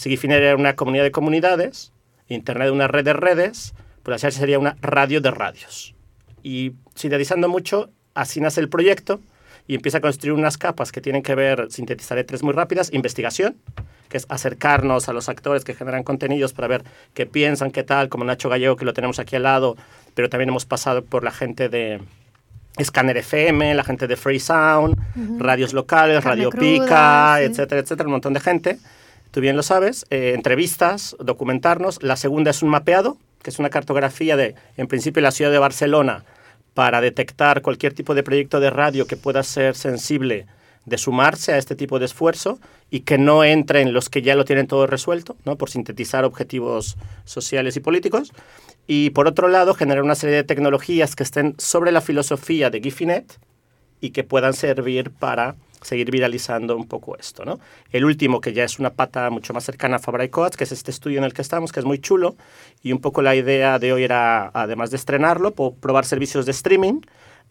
si 0.00 0.08
Gifinet 0.08 0.40
era 0.40 0.56
una 0.56 0.76
comunidad 0.76 1.04
de 1.04 1.10
comunidades, 1.10 1.92
Internet 2.26 2.70
una 2.70 2.88
red 2.88 3.04
de 3.04 3.12
redes, 3.12 3.74
pues 4.02 4.22
la 4.22 4.30
sería 4.30 4.58
una 4.58 4.74
radio 4.80 5.20
de 5.20 5.30
radios. 5.30 5.94
Y 6.42 6.72
sintetizando 6.94 7.50
mucho, 7.50 7.90
así 8.14 8.40
nace 8.40 8.62
el 8.62 8.70
proyecto 8.70 9.20
y 9.66 9.74
empieza 9.74 9.98
a 9.98 10.00
construir 10.00 10.32
unas 10.32 10.56
capas 10.56 10.90
que 10.90 11.02
tienen 11.02 11.22
que 11.22 11.34
ver, 11.34 11.66
sintetizaré 11.70 12.24
tres 12.24 12.42
muy 12.42 12.54
rápidas, 12.54 12.94
investigación, 12.94 13.58
que 14.08 14.16
es 14.16 14.24
acercarnos 14.30 15.10
a 15.10 15.12
los 15.12 15.28
actores 15.28 15.64
que 15.64 15.74
generan 15.74 16.02
contenidos 16.02 16.54
para 16.54 16.66
ver 16.66 16.82
qué 17.12 17.26
piensan, 17.26 17.70
qué 17.70 17.82
tal, 17.82 18.08
como 18.08 18.24
Nacho 18.24 18.48
Gallego, 18.48 18.76
que 18.76 18.86
lo 18.86 18.94
tenemos 18.94 19.18
aquí 19.18 19.36
al 19.36 19.42
lado, 19.42 19.76
pero 20.14 20.30
también 20.30 20.48
hemos 20.48 20.64
pasado 20.64 21.04
por 21.04 21.24
la 21.24 21.30
gente 21.30 21.68
de 21.68 22.00
Scanner 22.82 23.18
FM, 23.18 23.74
la 23.74 23.84
gente 23.84 24.06
de 24.06 24.16
Free 24.16 24.40
Sound, 24.40 24.96
uh 24.98 25.20
-huh. 25.20 25.38
radios 25.40 25.74
locales, 25.74 26.24
Carne 26.24 26.30
Radio 26.30 26.48
cruda, 26.48 26.62
Pica, 26.62 27.34
sí. 27.36 27.44
etcétera, 27.44 27.80
etcétera, 27.82 28.06
un 28.06 28.12
montón 28.12 28.32
de 28.32 28.40
gente. 28.40 28.78
Tú 29.30 29.40
bien 29.40 29.56
lo 29.56 29.62
sabes, 29.62 30.06
eh, 30.10 30.32
entrevistas, 30.34 31.16
documentarnos. 31.20 32.02
La 32.02 32.16
segunda 32.16 32.50
es 32.50 32.62
un 32.62 32.68
mapeado, 32.68 33.16
que 33.42 33.50
es 33.50 33.58
una 33.58 33.70
cartografía 33.70 34.36
de, 34.36 34.56
en 34.76 34.88
principio, 34.88 35.22
la 35.22 35.30
ciudad 35.30 35.52
de 35.52 35.58
Barcelona, 35.58 36.24
para 36.74 37.00
detectar 37.00 37.62
cualquier 37.62 37.94
tipo 37.94 38.14
de 38.14 38.22
proyecto 38.22 38.58
de 38.58 38.70
radio 38.70 39.06
que 39.06 39.16
pueda 39.16 39.42
ser 39.42 39.76
sensible 39.76 40.46
de 40.84 40.98
sumarse 40.98 41.52
a 41.52 41.58
este 41.58 41.76
tipo 41.76 41.98
de 41.98 42.06
esfuerzo 42.06 42.58
y 42.90 43.00
que 43.00 43.18
no 43.18 43.44
entren 43.44 43.92
los 43.92 44.08
que 44.08 44.22
ya 44.22 44.34
lo 44.34 44.44
tienen 44.44 44.66
todo 44.66 44.86
resuelto, 44.86 45.36
¿no? 45.44 45.56
por 45.56 45.70
sintetizar 45.70 46.24
objetivos 46.24 46.96
sociales 47.24 47.76
y 47.76 47.80
políticos. 47.80 48.32
Y 48.86 49.10
por 49.10 49.28
otro 49.28 49.48
lado, 49.48 49.74
generar 49.74 50.02
una 50.02 50.14
serie 50.16 50.36
de 50.36 50.44
tecnologías 50.44 51.14
que 51.14 51.22
estén 51.22 51.54
sobre 51.58 51.92
la 51.92 52.00
filosofía 52.00 52.70
de 52.70 52.80
Gifinet 52.80 53.38
y 54.00 54.10
que 54.10 54.24
puedan 54.24 54.54
servir 54.54 55.10
para 55.10 55.54
seguir 55.82 56.10
viralizando 56.10 56.76
un 56.76 56.86
poco 56.86 57.16
esto. 57.16 57.44
¿no? 57.44 57.60
El 57.90 58.04
último, 58.04 58.40
que 58.40 58.52
ya 58.52 58.64
es 58.64 58.78
una 58.78 58.90
pata 58.90 59.30
mucho 59.30 59.52
más 59.52 59.64
cercana 59.64 59.96
a 59.96 59.98
Fabra 59.98 60.24
y 60.24 60.28
Coats, 60.28 60.56
que 60.56 60.64
es 60.64 60.72
este 60.72 60.90
estudio 60.90 61.18
en 61.18 61.24
el 61.24 61.32
que 61.32 61.42
estamos, 61.42 61.72
que 61.72 61.80
es 61.80 61.86
muy 61.86 61.98
chulo, 61.98 62.36
y 62.82 62.92
un 62.92 63.00
poco 63.00 63.22
la 63.22 63.34
idea 63.34 63.78
de 63.78 63.92
hoy 63.92 64.04
era, 64.04 64.50
además 64.54 64.90
de 64.90 64.96
estrenarlo, 64.96 65.52
probar 65.52 66.04
servicios 66.04 66.46
de 66.46 66.52
streaming, 66.52 67.00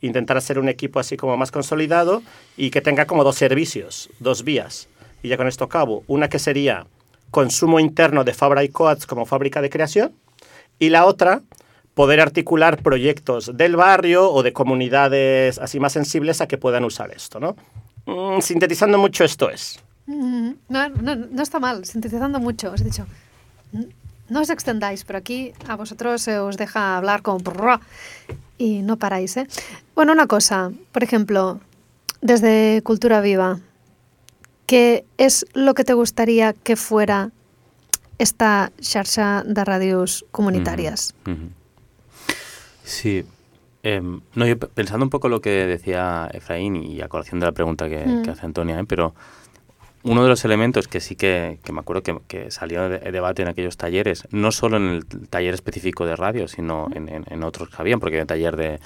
intentar 0.02 0.38
hacer 0.38 0.60
un 0.60 0.70
equipo 0.70 1.00
así 1.00 1.18
como 1.18 1.38
más 1.38 1.52
consolidado 1.52 2.22
y 2.58 2.70
que 2.70 2.82
tenga 2.82 3.06
como 3.06 3.24
dos 3.24 3.36
servicios, 3.36 4.10
dos 4.20 4.44
vías. 4.44 4.88
Y 5.22 5.28
ya 5.28 5.38
con 5.38 5.48
esto 5.48 5.66
acabo. 5.66 6.04
Una 6.08 6.30
que 6.30 6.40
sería 6.40 6.86
consumo 7.32 7.80
interno 7.80 8.24
de 8.24 8.34
Fabra 8.34 8.64
y 8.64 8.70
Coats 8.70 9.06
como 9.06 9.26
fábrica 9.26 9.62
de 9.62 9.70
creación 9.70 10.14
y 10.80 10.90
la 10.90 11.06
otra, 11.06 11.42
poder 11.94 12.22
articular 12.22 12.82
proyectos 12.82 13.52
del 13.58 13.76
barrio 13.76 14.32
o 14.32 14.42
de 14.42 14.54
comunidades 14.54 15.60
así 15.60 15.80
más 15.80 15.94
sensibles 15.94 16.40
a 16.40 16.48
que 16.48 16.58
puedan 16.58 16.86
usar 16.86 17.12
esto, 17.12 17.40
¿no? 17.40 17.58
Mm, 18.10 18.42
sintetizando 18.42 18.98
mucho 18.98 19.24
esto 19.24 19.50
es. 19.50 19.80
Mm, 20.08 20.52
no, 20.70 20.90
no, 20.90 21.16
no 21.16 21.44
está 21.44 21.60
mal, 21.60 21.86
sintetizando 21.86 22.40
mucho. 22.40 22.72
Os 22.72 22.82
he 22.82 22.84
dicho, 22.86 23.06
no 24.30 24.42
os 24.42 24.50
extendáis, 24.50 25.04
pero 25.04 25.20
aquí 25.20 25.54
a 25.68 25.76
vosotros 25.76 26.22
se 26.22 26.40
os 26.40 26.58
deja 26.58 26.98
hablar 26.98 27.22
como 27.22 27.40
y 28.58 28.82
no 28.82 28.98
paráis. 28.98 29.38
¿eh? 29.38 29.48
Bueno, 29.96 30.12
una 30.12 30.28
cosa, 30.28 30.72
por 30.92 31.04
ejemplo, 31.04 31.60
Desde 32.22 32.82
Cultura 32.84 33.22
Viva, 33.22 33.60
¿qué 34.66 35.06
es 35.18 35.46
lo 35.54 35.74
que 35.74 35.84
te 35.84 35.94
gustaría 35.94 36.54
que 36.54 36.76
fuera 36.76 37.32
esta 38.18 38.72
xarxa 38.82 39.44
de 39.46 39.64
radios 39.64 40.26
comunitarias? 40.32 41.14
Mm 41.26 41.32
-hmm. 41.32 41.50
Sí, 42.84 43.24
eh, 43.84 44.02
no, 44.02 44.46
yo 44.46 44.58
pensando 44.60 45.06
un 45.06 45.10
poco 45.10 45.30
lo 45.30 45.42
que 45.42 45.66
decía 45.66 46.30
Efraín 46.34 46.76
y 46.76 47.02
a 47.02 47.08
colación 47.08 47.40
de 47.40 47.46
la 47.46 47.52
pregunta 47.52 47.88
que, 47.90 48.06
mm. 48.06 48.24
que 48.24 48.32
hace 48.32 48.46
Antonia, 48.46 48.80
¿eh? 48.80 48.86
pero 48.88 49.14
uno 50.04 50.24
de 50.24 50.30
los 50.30 50.46
elementos 50.46 50.88
que 50.88 51.00
sí 51.00 51.16
que, 51.16 51.60
que 51.64 51.74
me 51.74 51.82
acuerdo 51.82 52.04
que, 52.04 52.18
que, 52.28 52.52
salió 52.52 52.88
de 52.88 53.00
debate 53.12 53.42
en 53.42 53.50
aquellos 53.50 53.78
talleres, 53.78 54.28
no 54.32 54.52
solo 54.52 54.78
en 54.78 54.90
el 54.90 55.06
taller 55.06 55.54
específico 55.54 56.06
de 56.06 56.16
radio, 56.16 56.48
sino 56.48 56.88
en, 56.94 57.10
en, 57.10 57.26
en 57.30 57.44
otros 57.44 57.70
que 57.70 57.76
habían, 57.78 58.00
porque 58.00 58.16
había 58.16 58.24
un 58.24 58.28
taller 58.28 58.56
de, 58.56 58.80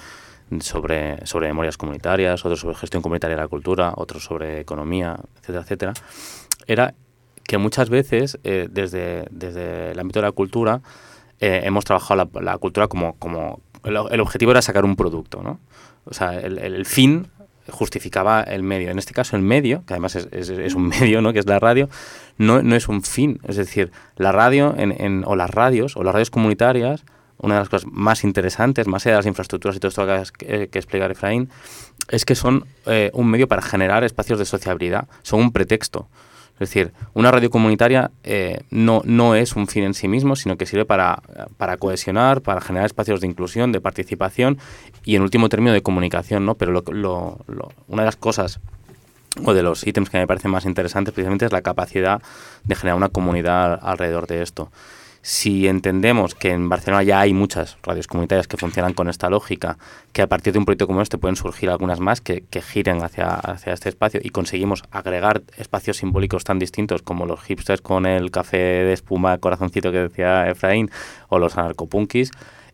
sobre, 0.60 1.24
sobre 1.26 1.48
memorias 1.48 1.76
comunitarias, 1.76 2.44
otro 2.44 2.56
sobre 2.56 2.74
gestión 2.74 3.02
comunitaria 3.02 3.36
de 3.36 3.42
la 3.42 3.48
cultura, 3.48 3.92
otro 3.96 4.20
sobre 4.20 4.60
economía, 4.60 5.16
etcétera, 5.36 5.62
etcétera, 5.62 5.92
era 6.66 6.94
que 7.44 7.58
muchas 7.58 7.90
veces 7.90 8.38
eh, 8.44 8.68
desde, 8.70 9.26
desde 9.30 9.92
el 9.92 10.00
ámbito 10.00 10.20
de 10.20 10.26
la 10.26 10.32
cultura 10.32 10.80
eh, 11.40 11.62
hemos 11.64 11.84
trabajado 11.84 12.28
la, 12.32 12.40
la, 12.40 12.58
cultura 12.58 12.88
como, 12.88 13.16
como 13.18 13.60
el, 13.84 13.98
el, 14.10 14.20
objetivo 14.20 14.50
era 14.50 14.62
sacar 14.62 14.84
un 14.84 14.96
producto, 14.96 15.42
¿no? 15.42 15.60
O 16.04 16.14
sea, 16.14 16.38
el, 16.38 16.58
el, 16.58 16.86
fin 16.86 17.28
justificaba 17.70 18.42
el 18.42 18.62
medio. 18.62 18.90
En 18.90 18.98
este 18.98 19.14
caso, 19.14 19.36
el 19.36 19.42
medio, 19.42 19.84
que 19.86 19.94
además 19.94 20.16
es, 20.16 20.28
es, 20.32 20.74
un 20.74 20.88
medio, 21.00 21.22
¿no? 21.22 21.32
que 21.32 21.38
es 21.38 21.46
la 21.46 21.58
radio, 21.58 21.88
no, 22.38 22.62
no, 22.62 22.76
es 22.76 22.88
un 22.88 23.02
fin. 23.02 23.40
Es 23.44 23.56
decir, 23.56 23.90
la 24.16 24.32
radio 24.32 24.74
en, 24.76 25.24
o 25.26 25.36
las 25.36 25.50
radios 25.50 25.96
o 25.96 26.02
las 26.02 26.12
radios 26.12 26.30
comunitarias 26.30 27.04
una 27.38 27.54
de 27.54 27.60
las 27.60 27.68
cosas 27.68 27.90
más 27.90 28.24
interesantes, 28.24 28.86
más 28.86 29.04
allá 29.04 29.14
de 29.14 29.18
las 29.18 29.26
infraestructuras 29.26 29.76
y 29.76 29.80
todo 29.80 29.88
esto 29.88 30.32
que, 30.38 30.68
que 30.68 30.78
explicar 30.78 31.10
Efraín, 31.10 31.50
es 32.08 32.24
que 32.24 32.34
son 32.34 32.64
eh, 32.86 33.10
un 33.12 33.28
medio 33.28 33.48
para 33.48 33.60
generar 33.62 34.04
espacios 34.04 34.38
de 34.38 34.44
sociabilidad, 34.44 35.08
son 35.22 35.40
un 35.40 35.52
pretexto. 35.52 36.08
Es 36.54 36.68
decir, 36.68 36.92
una 37.14 37.32
radio 37.32 37.50
comunitaria 37.50 38.12
eh, 38.22 38.60
no, 38.70 39.02
no 39.04 39.34
es 39.34 39.56
un 39.56 39.66
fin 39.66 39.84
en 39.84 39.94
sí 39.94 40.06
mismo, 40.06 40.36
sino 40.36 40.56
que 40.56 40.66
sirve 40.66 40.84
para, 40.84 41.20
para 41.56 41.76
cohesionar, 41.76 42.42
para 42.42 42.60
generar 42.60 42.86
espacios 42.86 43.20
de 43.20 43.26
inclusión, 43.26 43.72
de 43.72 43.80
participación 43.80 44.58
y 45.04 45.16
en 45.16 45.22
último 45.22 45.48
término 45.48 45.72
de 45.72 45.82
comunicación, 45.82 46.46
¿no? 46.46 46.54
Pero 46.54 46.70
lo, 46.70 46.84
lo, 46.92 47.40
lo, 47.48 47.72
una 47.88 48.02
de 48.02 48.06
las 48.06 48.16
cosas 48.16 48.60
o 49.44 49.52
de 49.52 49.64
los 49.64 49.84
ítems 49.84 50.10
que 50.10 50.18
me 50.18 50.28
parecen 50.28 50.52
más 50.52 50.64
interesantes 50.64 51.12
precisamente 51.12 51.44
es 51.44 51.52
la 51.52 51.62
capacidad 51.62 52.22
de 52.62 52.74
generar 52.76 52.96
una 52.96 53.08
comunidad 53.08 53.80
alrededor 53.82 54.28
de 54.28 54.42
esto 54.42 54.70
si 55.24 55.68
entendemos 55.68 56.34
que 56.34 56.50
en 56.50 56.68
Barcelona 56.68 57.02
ya 57.02 57.18
hay 57.18 57.32
muchas 57.32 57.78
radios 57.82 58.06
comunitarias 58.06 58.46
que 58.46 58.58
funcionan 58.58 58.92
con 58.92 59.08
esta 59.08 59.30
lógica, 59.30 59.78
que 60.12 60.20
a 60.20 60.26
partir 60.26 60.52
de 60.52 60.58
un 60.58 60.66
proyecto 60.66 60.86
como 60.86 61.00
este 61.00 61.16
pueden 61.16 61.34
surgir 61.34 61.70
algunas 61.70 61.98
más 61.98 62.20
que, 62.20 62.44
que 62.50 62.60
giren 62.60 63.02
hacia, 63.02 63.30
hacia 63.36 63.72
este 63.72 63.88
espacio 63.88 64.20
y 64.22 64.28
conseguimos 64.28 64.82
agregar 64.90 65.42
espacios 65.56 65.96
simbólicos 65.96 66.44
tan 66.44 66.58
distintos 66.58 67.00
como 67.00 67.24
los 67.24 67.40
hipsters 67.40 67.80
con 67.80 68.04
el 68.04 68.30
café 68.30 68.58
de 68.58 68.92
espuma 68.92 69.38
corazoncito 69.38 69.90
que 69.92 70.00
decía 70.00 70.46
Efraín 70.46 70.90
o 71.30 71.38
los 71.38 71.56
anarcopunkis, 71.56 72.30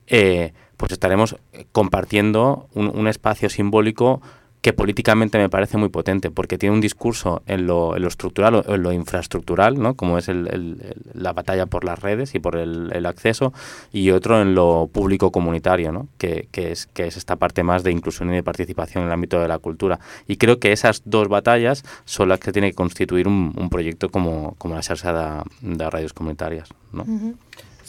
eh, 0.09 0.52
pues 0.76 0.90
estaremos 0.90 1.37
compartiendo 1.71 2.69
un, 2.75 2.90
un 2.92 3.07
espacio 3.07 3.49
simbólico 3.49 4.23
que 4.61 4.73
políticamente 4.73 5.38
me 5.38 5.49
parece 5.49 5.79
muy 5.79 5.88
potente, 5.88 6.31
porque 6.31 6.59
tiene 6.59 6.75
un 6.75 6.81
discurso 6.81 7.43
en 7.47 7.67
lo, 7.67 7.97
en 7.97 8.02
lo 8.02 8.09
estructural 8.09 8.57
o 8.57 8.75
en 8.75 8.83
lo 8.83 8.93
infraestructural, 8.93 9.81
¿no? 9.81 9.95
como 9.95 10.19
es 10.19 10.29
el, 10.29 10.49
el, 10.49 10.95
la 11.14 11.33
batalla 11.33 11.67
por 11.67 11.85
las 11.85 11.99
redes 11.99 12.35
y 12.35 12.40
por 12.40 12.57
el, 12.57 12.90
el, 12.93 13.07
acceso, 13.07 13.52
y 13.90 14.11
otro 14.11 14.40
en 14.43 14.55
lo 14.55 14.88
público 14.93 15.33
comunitario, 15.33 15.93
¿no? 15.93 16.09
que, 16.19 16.49
que, 16.52 16.73
es, 16.73 16.87
que 16.87 17.07
es 17.07 17.17
esta 17.17 17.37
parte 17.37 17.62
más 17.62 17.83
de 17.85 17.90
inclusión 17.90 18.31
y 18.31 18.35
de 18.35 18.43
participación 18.43 19.02
en 19.02 19.09
el 19.09 19.14
ámbito 19.14 19.40
de 19.40 19.49
la 19.49 19.59
cultura. 19.59 19.99
Y 20.26 20.37
creo 20.37 20.59
que 20.59 20.73
esas 20.73 21.02
dos 21.07 21.29
batallas 21.29 21.83
son 22.05 22.29
las 22.29 22.40
que 22.40 22.52
tiene 22.52 22.71
que 22.71 22.76
constituir 22.76 23.29
un, 23.29 23.55
un 23.57 23.71
proyecto 23.71 24.11
como, 24.11 24.55
como 24.59 24.75
la 24.75 24.83
Xarxa 24.83 25.45
de, 25.62 25.75
de 25.76 25.90
radios 25.90 26.12
comunitarias. 26.12 26.69
¿no? 26.93 27.05
Uh 27.05 27.07
-huh. 27.07 27.35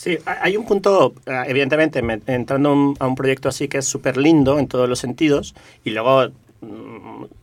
Sí, 0.02 0.18
hay 0.26 0.58
un 0.58 0.66
punto, 0.66 1.14
eh, 1.28 1.44
evidentemente, 1.46 2.02
entrando 2.26 2.96
a 2.98 3.06
un 3.06 3.14
proyecto 3.14 3.50
así 3.50 3.68
que 3.68 3.78
es 3.78 3.86
súper 3.86 4.18
lindo 4.18 4.58
en 4.58 4.68
todos 4.68 4.90
los 4.90 4.98
sentidos, 4.98 5.54
y 5.84 5.92
luego 5.92 6.30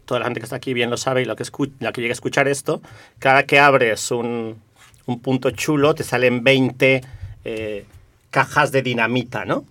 toda 0.04 0.20
la 0.20 0.26
gente 0.26 0.40
que 0.40 0.44
está 0.44 0.56
aquí 0.56 0.74
bien 0.74 0.90
lo 0.90 0.96
sabe 0.96 1.22
y 1.22 1.24
la 1.24 1.34
que, 1.36 1.44
la 1.80 1.92
que 1.92 2.00
llega 2.00 2.12
a 2.12 2.14
escuchar 2.14 2.48
esto, 2.48 2.80
cada 3.18 3.44
que 3.44 3.58
abres 3.58 4.10
un, 4.10 4.56
un 5.06 5.20
punto 5.20 5.50
chulo 5.50 5.94
te 5.94 6.04
salen 6.04 6.44
20 6.44 7.00
eh, 7.44 7.84
cajas 8.30 8.72
de 8.72 8.82
dinamita, 8.82 9.44
¿no? 9.44 9.64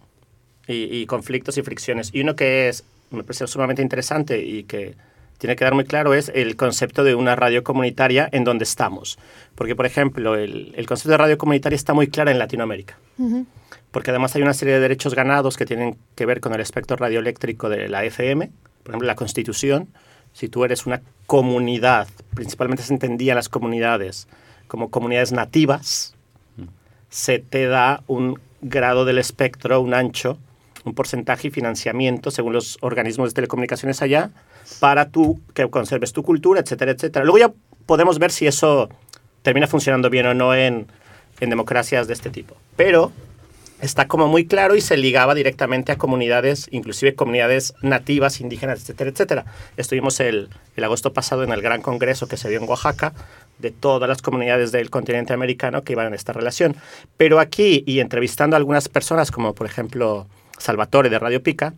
Y, 0.67 0.97
y, 0.97 1.05
conflictos 1.05 1.57
y 1.57 1.61
fricciones. 1.61 2.09
Y 2.13 2.21
uno 2.21 2.35
que 2.35 2.67
es, 2.67 2.83
me 3.09 3.23
parece 3.23 3.47
sumamente 3.47 3.81
interesante 3.81 4.41
y 4.41 4.63
que 4.63 4.95
tiene 5.37 5.55
que 5.55 5.63
dar 5.63 5.73
muy 5.73 5.85
claro 5.85 6.13
es 6.13 6.29
el 6.33 6.55
concepto 6.55 7.03
de 7.03 7.15
una 7.15 7.35
radio 7.35 7.63
comunitaria 7.63 8.27
en 8.31 8.43
donde 8.43 8.63
estamos. 8.63 9.17
Porque, 9.55 9.75
por 9.75 9.85
ejemplo, 9.85 10.35
el, 10.35 10.73
el 10.75 10.85
concepto 10.87 11.11
de 11.11 11.17
radio 11.17 11.37
comunitaria 11.37 11.75
está 11.75 11.93
muy 11.93 12.07
claro 12.07 12.31
en 12.31 12.39
Latinoamérica. 12.39 12.97
Uh 13.17 13.29
-huh. 13.29 13.45
Porque 13.91 14.09
además 14.09 14.35
hay 14.35 14.41
una 14.41 14.53
serie 14.53 14.73
de 14.73 14.79
derechos 14.81 15.15
ganados 15.15 15.55
que 15.55 15.65
tienen 15.65 15.95
que 16.15 16.25
ver 16.25 16.41
con 16.41 16.53
el 16.53 16.59
espectro 16.59 16.97
radioeléctrico 16.97 17.69
de 17.69 17.87
la 17.87 18.03
FM, 18.03 18.49
por 18.87 18.93
ejemplo, 18.93 19.07
la 19.07 19.15
Constitución, 19.15 19.89
si 20.31 20.47
tú 20.47 20.63
eres 20.63 20.85
una 20.85 21.01
comunidad, 21.25 22.07
principalmente 22.33 22.83
se 22.83 22.93
entendía 22.93 23.35
las 23.35 23.49
comunidades 23.49 24.29
como 24.69 24.89
comunidades 24.89 25.33
nativas, 25.33 26.15
se 27.09 27.39
te 27.39 27.65
da 27.65 28.01
un 28.07 28.39
grado 28.61 29.03
del 29.03 29.17
espectro, 29.17 29.81
un 29.81 29.93
ancho, 29.93 30.37
un 30.85 30.93
porcentaje 30.93 31.49
y 31.49 31.51
financiamiento 31.51 32.31
según 32.31 32.53
los 32.53 32.77
organismos 32.79 33.31
de 33.31 33.33
telecomunicaciones 33.33 34.01
allá 34.01 34.29
para 34.79 35.09
tú 35.09 35.41
que 35.53 35.69
conserves 35.69 36.13
tu 36.13 36.23
cultura, 36.23 36.61
etcétera, 36.61 36.93
etcétera. 36.93 37.25
Luego 37.25 37.39
ya 37.39 37.51
podemos 37.85 38.19
ver 38.19 38.31
si 38.31 38.47
eso 38.47 38.87
termina 39.41 39.67
funcionando 39.67 40.09
bien 40.09 40.27
o 40.27 40.33
no 40.33 40.55
en, 40.55 40.87
en 41.41 41.49
democracias 41.49 42.07
de 42.07 42.13
este 42.13 42.29
tipo. 42.29 42.55
Pero 42.77 43.11
está 43.81 44.07
como 44.07 44.27
muy 44.27 44.45
claro 44.45 44.75
y 44.75 44.81
se 44.81 44.97
ligaba 44.97 45.35
directamente 45.35 45.91
a 45.91 45.97
comunidades, 45.97 46.67
inclusive 46.71 47.15
comunidades 47.15 47.73
nativas, 47.81 48.41
indígenas, 48.41 48.81
etcétera, 48.81 49.09
etcétera. 49.09 49.45
Estuvimos 49.77 50.19
el, 50.19 50.49
el 50.75 50.83
agosto 50.83 51.13
pasado 51.13 51.43
en 51.43 51.51
el 51.51 51.61
gran 51.61 51.81
congreso 51.81 52.27
que 52.27 52.37
se 52.37 52.49
dio 52.49 52.59
en 52.59 52.67
Oaxaca 52.67 53.13
de 53.59 53.71
todas 53.71 54.07
las 54.07 54.21
comunidades 54.21 54.71
del 54.71 54.89
continente 54.89 55.33
americano 55.33 55.83
que 55.83 55.93
iban 55.93 56.07
en 56.07 56.13
esta 56.13 56.33
relación. 56.33 56.75
Pero 57.17 57.39
aquí, 57.39 57.83
y 57.85 57.99
entrevistando 57.99 58.55
a 58.55 58.57
algunas 58.57 58.89
personas, 58.89 59.31
como 59.31 59.53
por 59.53 59.67
ejemplo 59.67 60.27
Salvatore 60.57 61.09
de 61.09 61.19
Radio 61.19 61.41
Pica, 61.41 61.73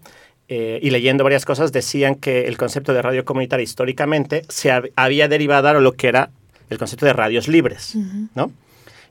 eh, 0.48 0.80
y 0.82 0.90
leyendo 0.90 1.24
varias 1.24 1.46
cosas, 1.46 1.72
decían 1.72 2.16
que 2.16 2.48
el 2.48 2.58
concepto 2.58 2.94
de 2.94 3.02
radio 3.02 3.24
comunitaria 3.24 3.64
históricamente 3.64 4.44
se 4.50 4.72
hab 4.72 4.90
había 4.96 5.28
derivado 5.28 5.68
a 5.68 5.74
lo 5.74 5.92
que 5.94 6.08
era 6.08 6.32
el 6.72 6.78
concepto 6.78 7.06
de 7.06 7.14
radios 7.14 7.48
libres, 7.48 7.94
uh 7.96 8.00
-huh. 8.00 8.30
¿no? 8.36 8.52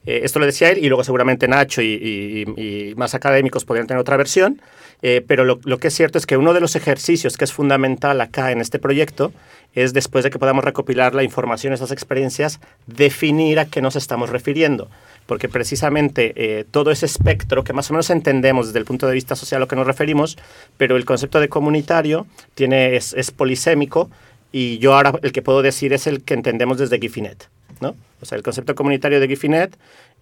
Eh, 0.06 0.20
esto 0.24 0.38
lo 0.38 0.46
decía 0.46 0.70
él 0.70 0.78
y 0.78 0.88
luego 0.88 1.04
seguramente 1.04 1.48
Nacho 1.48 1.82
y, 1.82 1.86
y, 1.86 2.62
y 2.62 2.94
más 2.94 3.14
académicos 3.14 3.64
podrían 3.64 3.86
tener 3.86 4.00
otra 4.00 4.16
versión, 4.16 4.60
eh, 5.02 5.22
pero 5.26 5.44
lo, 5.44 5.60
lo, 5.64 5.78
que 5.78 5.88
es 5.88 5.94
cierto 5.94 6.18
es 6.18 6.26
que 6.26 6.36
uno 6.36 6.54
de 6.54 6.60
los 6.60 6.74
ejercicios 6.74 7.36
que 7.36 7.44
es 7.44 7.52
fundamental 7.52 8.20
acá 8.20 8.50
en 8.50 8.60
este 8.60 8.78
proyecto 8.78 9.32
es 9.74 9.92
después 9.92 10.24
de 10.24 10.30
que 10.30 10.38
podamos 10.38 10.64
recopilar 10.64 11.14
la 11.14 11.22
información, 11.22 11.72
esas 11.72 11.92
experiencias, 11.92 12.58
definir 12.86 13.60
a 13.60 13.66
qué 13.66 13.80
nos 13.80 13.96
estamos 13.96 14.30
refiriendo. 14.30 14.88
Porque 15.26 15.48
precisamente 15.48 16.32
eh, 16.36 16.64
todo 16.70 16.90
ese 16.90 17.06
espectro 17.06 17.62
que 17.62 17.72
más 17.72 17.90
o 17.90 17.92
menos 17.92 18.10
entendemos 18.10 18.68
desde 18.68 18.78
el 18.78 18.86
punto 18.86 19.06
de 19.06 19.14
vista 19.14 19.36
social 19.36 19.58
a 19.58 19.64
lo 19.64 19.68
que 19.68 19.76
nos 19.76 19.86
referimos, 19.86 20.38
pero 20.78 20.96
el 20.96 21.04
concepto 21.04 21.38
de 21.38 21.48
comunitario 21.48 22.26
tiene, 22.54 22.96
es, 22.96 23.12
es 23.12 23.30
polisémico 23.30 24.10
y 24.50 24.78
yo 24.78 24.94
ahora 24.94 25.12
el 25.22 25.32
que 25.32 25.42
puedo 25.42 25.62
decir 25.62 25.92
es 25.92 26.06
el 26.06 26.24
que 26.24 26.34
entendemos 26.34 26.78
desde 26.78 26.98
Gifinet. 26.98 27.48
¿No? 27.80 27.94
O 28.20 28.26
sea, 28.26 28.36
el 28.36 28.42
concepto 28.42 28.74
comunitario 28.74 29.20
de 29.20 29.28
Gifinet 29.28 29.76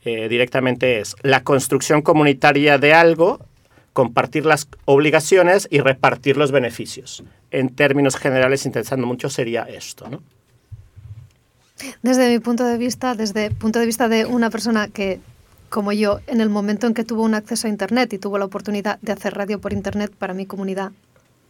eh, 0.04 0.28
directamente 0.28 1.00
es 1.00 1.16
la 1.22 1.42
construcción 1.42 2.02
comunitaria 2.02 2.78
de 2.78 2.94
algo, 2.94 3.40
compartir 3.92 4.44
las 4.44 4.68
obligaciones 4.84 5.66
y 5.70 5.80
repartir 5.80 6.36
los 6.36 6.52
beneficios. 6.52 7.24
En 7.50 7.74
términos 7.74 8.16
generales, 8.16 8.66
interesando 8.66 9.06
mucho, 9.06 9.30
sería 9.30 9.62
esto. 9.62 10.06
Desde 12.02 12.28
mi 12.28 12.38
punto 12.38 12.64
de 12.64 12.78
vista, 12.78 13.14
desde 13.14 13.46
el 13.46 13.54
punto 13.54 13.78
de 13.78 13.86
vista 13.86 14.08
de 14.08 14.26
una 14.26 14.50
persona 14.50 14.88
que, 14.88 15.20
como 15.68 15.92
yo, 15.92 16.20
en 16.26 16.40
el 16.40 16.50
momento 16.50 16.86
en 16.86 16.94
que 16.94 17.04
tuvo 17.04 17.22
un 17.22 17.34
acceso 17.34 17.66
a 17.66 17.70
Internet 17.70 18.12
y 18.12 18.18
tuvo 18.18 18.38
la 18.38 18.44
oportunidad 18.44 18.98
de 19.00 19.12
hacer 19.12 19.34
radio 19.34 19.60
por 19.60 19.72
Internet 19.72 20.12
para 20.16 20.34
mi 20.34 20.46
comunidad, 20.46 20.92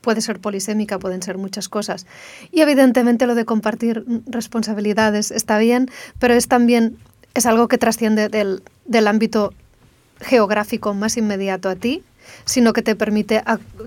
puede 0.07 0.21
ser 0.21 0.38
polisémica, 0.38 1.01
pueden 1.01 1.21
ser 1.21 1.37
muchas 1.37 1.69
cosas. 1.69 2.07
Y 2.53 2.61
evidentemente 2.61 3.27
lo 3.27 3.35
de 3.35 3.45
compartir 3.45 4.05
responsabilidades 4.29 5.33
está 5.33 5.59
bien, 5.59 5.90
pero 6.21 6.33
es 6.35 6.47
también 6.47 6.97
es 7.35 7.45
algo 7.45 7.66
que 7.66 7.77
trasciende 7.77 8.29
del, 8.29 8.62
del 8.85 9.09
ámbito 9.09 9.53
geográfico 10.21 10.95
más 10.95 11.16
inmediato 11.16 11.69
a 11.69 11.75
ti, 11.75 12.05
sino 12.45 12.73
que 12.73 12.83
te 12.83 12.95
permite, 12.95 13.42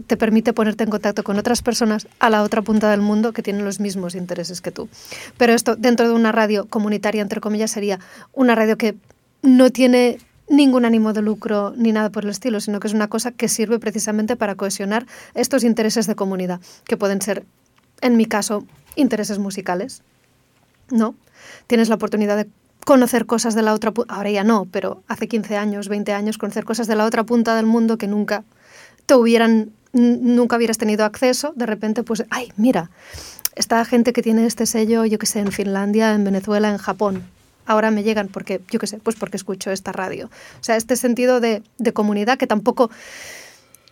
te 0.08 0.18
permite 0.18 0.52
ponerte 0.52 0.84
en 0.84 0.90
contacto 0.90 1.24
con 1.24 1.40
otras 1.40 1.62
personas 1.62 2.06
a 2.20 2.30
la 2.30 2.44
otra 2.44 2.64
punta 2.64 2.92
del 2.92 3.00
mundo 3.00 3.32
que 3.32 3.42
tienen 3.42 3.64
los 3.64 3.80
mismos 3.80 4.14
intereses 4.14 4.60
que 4.60 4.72
tú. 4.72 4.90
Pero 5.38 5.54
esto 5.54 5.78
dentro 5.78 6.06
de 6.06 6.14
una 6.14 6.34
radio 6.34 6.66
comunitaria, 6.66 7.22
entre 7.22 7.40
comillas, 7.40 7.72
sería 7.72 7.98
una 8.34 8.56
radio 8.56 8.78
que 8.78 8.96
no 9.42 9.70
tiene 9.70 10.18
ningún 10.50 10.86
ánimo 10.86 11.14
de 11.14 11.22
lucro 11.22 11.74
ni 11.78 11.92
nada 11.92 12.10
por 12.10 12.24
el 12.24 12.32
estilo, 12.32 12.60
sino 12.60 12.80
que 12.80 12.88
es 12.88 12.94
una 12.94 13.08
cosa 13.08 13.32
que 13.32 13.48
sirve 13.48 13.80
precisamente 13.80 14.36
para 14.36 14.56
cohesionar 14.56 15.06
estos 15.36 15.64
intereses 15.64 16.08
de 16.08 16.16
comunidad, 16.16 16.60
que 16.86 16.98
pueden 16.98 17.22
ser, 17.22 17.46
en 18.02 18.18
mi 18.18 18.26
caso, 18.26 18.66
intereses 18.96 19.40
musicales, 19.40 20.02
¿no? 20.90 21.16
Tienes 21.68 21.90
la 21.90 21.96
oportunidad 21.96 22.36
de 22.36 22.50
conocer 22.86 23.26
cosas 23.26 23.54
de 23.56 23.62
la 23.62 23.74
otra 23.74 23.92
punta, 23.92 24.16
ahora 24.16 24.32
ya 24.32 24.44
no, 24.44 24.66
pero 24.72 25.04
hace 25.08 25.28
15 25.28 25.58
años, 25.58 25.88
20 25.88 26.14
años, 26.14 26.38
conocer 26.38 26.66
cosas 26.66 26.88
de 26.88 26.96
la 26.96 27.06
otra 27.06 27.24
punta 27.24 27.56
del 27.56 27.66
mundo 27.66 27.98
que 27.98 28.08
nunca 28.08 28.44
te 29.06 29.16
hubieran, 29.16 29.72
nunca 29.94 30.58
hubieras 30.58 30.78
tenido 30.78 31.06
acceso, 31.06 31.54
de 31.56 31.66
repente, 31.66 32.04
pues, 32.04 32.26
ay, 32.30 32.52
mira, 32.58 32.90
esta 33.56 33.84
gente 33.86 34.14
que 34.14 34.22
tiene 34.22 34.46
este 34.46 34.66
sello, 34.66 35.06
yo 35.06 35.20
que 35.20 35.26
sé, 35.26 35.40
en 35.40 35.52
Finlandia, 35.52 36.14
en 36.14 36.24
Venezuela, 36.24 36.70
en 36.70 36.78
Japón, 36.78 37.24
ahora 37.70 37.92
me 37.92 38.04
llegan 38.04 38.28
porque, 38.28 38.62
yo 38.72 38.80
qué 38.80 38.88
sé, 38.88 38.98
pues 38.98 39.16
porque 39.16 39.38
escucho 39.38 39.70
esta 39.70 39.92
radio. 39.92 40.26
O 40.60 40.64
sea, 40.64 40.76
este 40.76 40.96
sentido 40.96 41.40
de, 41.40 41.62
de 41.78 41.94
comunidad 41.94 42.38
que 42.38 42.48
tampoco 42.48 42.90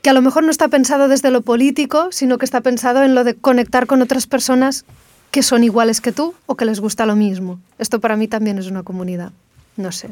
que 0.02 0.10
a 0.10 0.14
lo 0.14 0.22
mejor 0.22 0.44
no 0.44 0.52
está 0.52 0.68
pensado 0.68 1.08
desde 1.08 1.32
lo 1.32 1.42
político, 1.42 2.08
sino 2.12 2.38
que 2.38 2.46
está 2.46 2.62
pensado 2.62 3.04
en 3.04 3.14
lo 3.14 3.24
de 3.24 3.36
conectar 3.36 3.86
con 3.86 4.02
otras 4.02 4.26
personas 4.26 4.84
que 5.32 5.44
son 5.44 5.64
iguales 5.64 6.02
que 6.02 6.12
tú 6.12 6.34
o 6.48 6.56
que 6.56 6.66
les 6.66 6.80
gusta 6.80 7.06
lo 7.06 7.16
mismo. 7.16 7.60
Esto 7.78 8.00
para 8.00 8.16
mí 8.16 8.28
también 8.28 8.58
es 8.58 8.68
una 8.68 8.84
comunidad. 8.84 9.32
No 9.76 9.92
sé. 9.92 10.10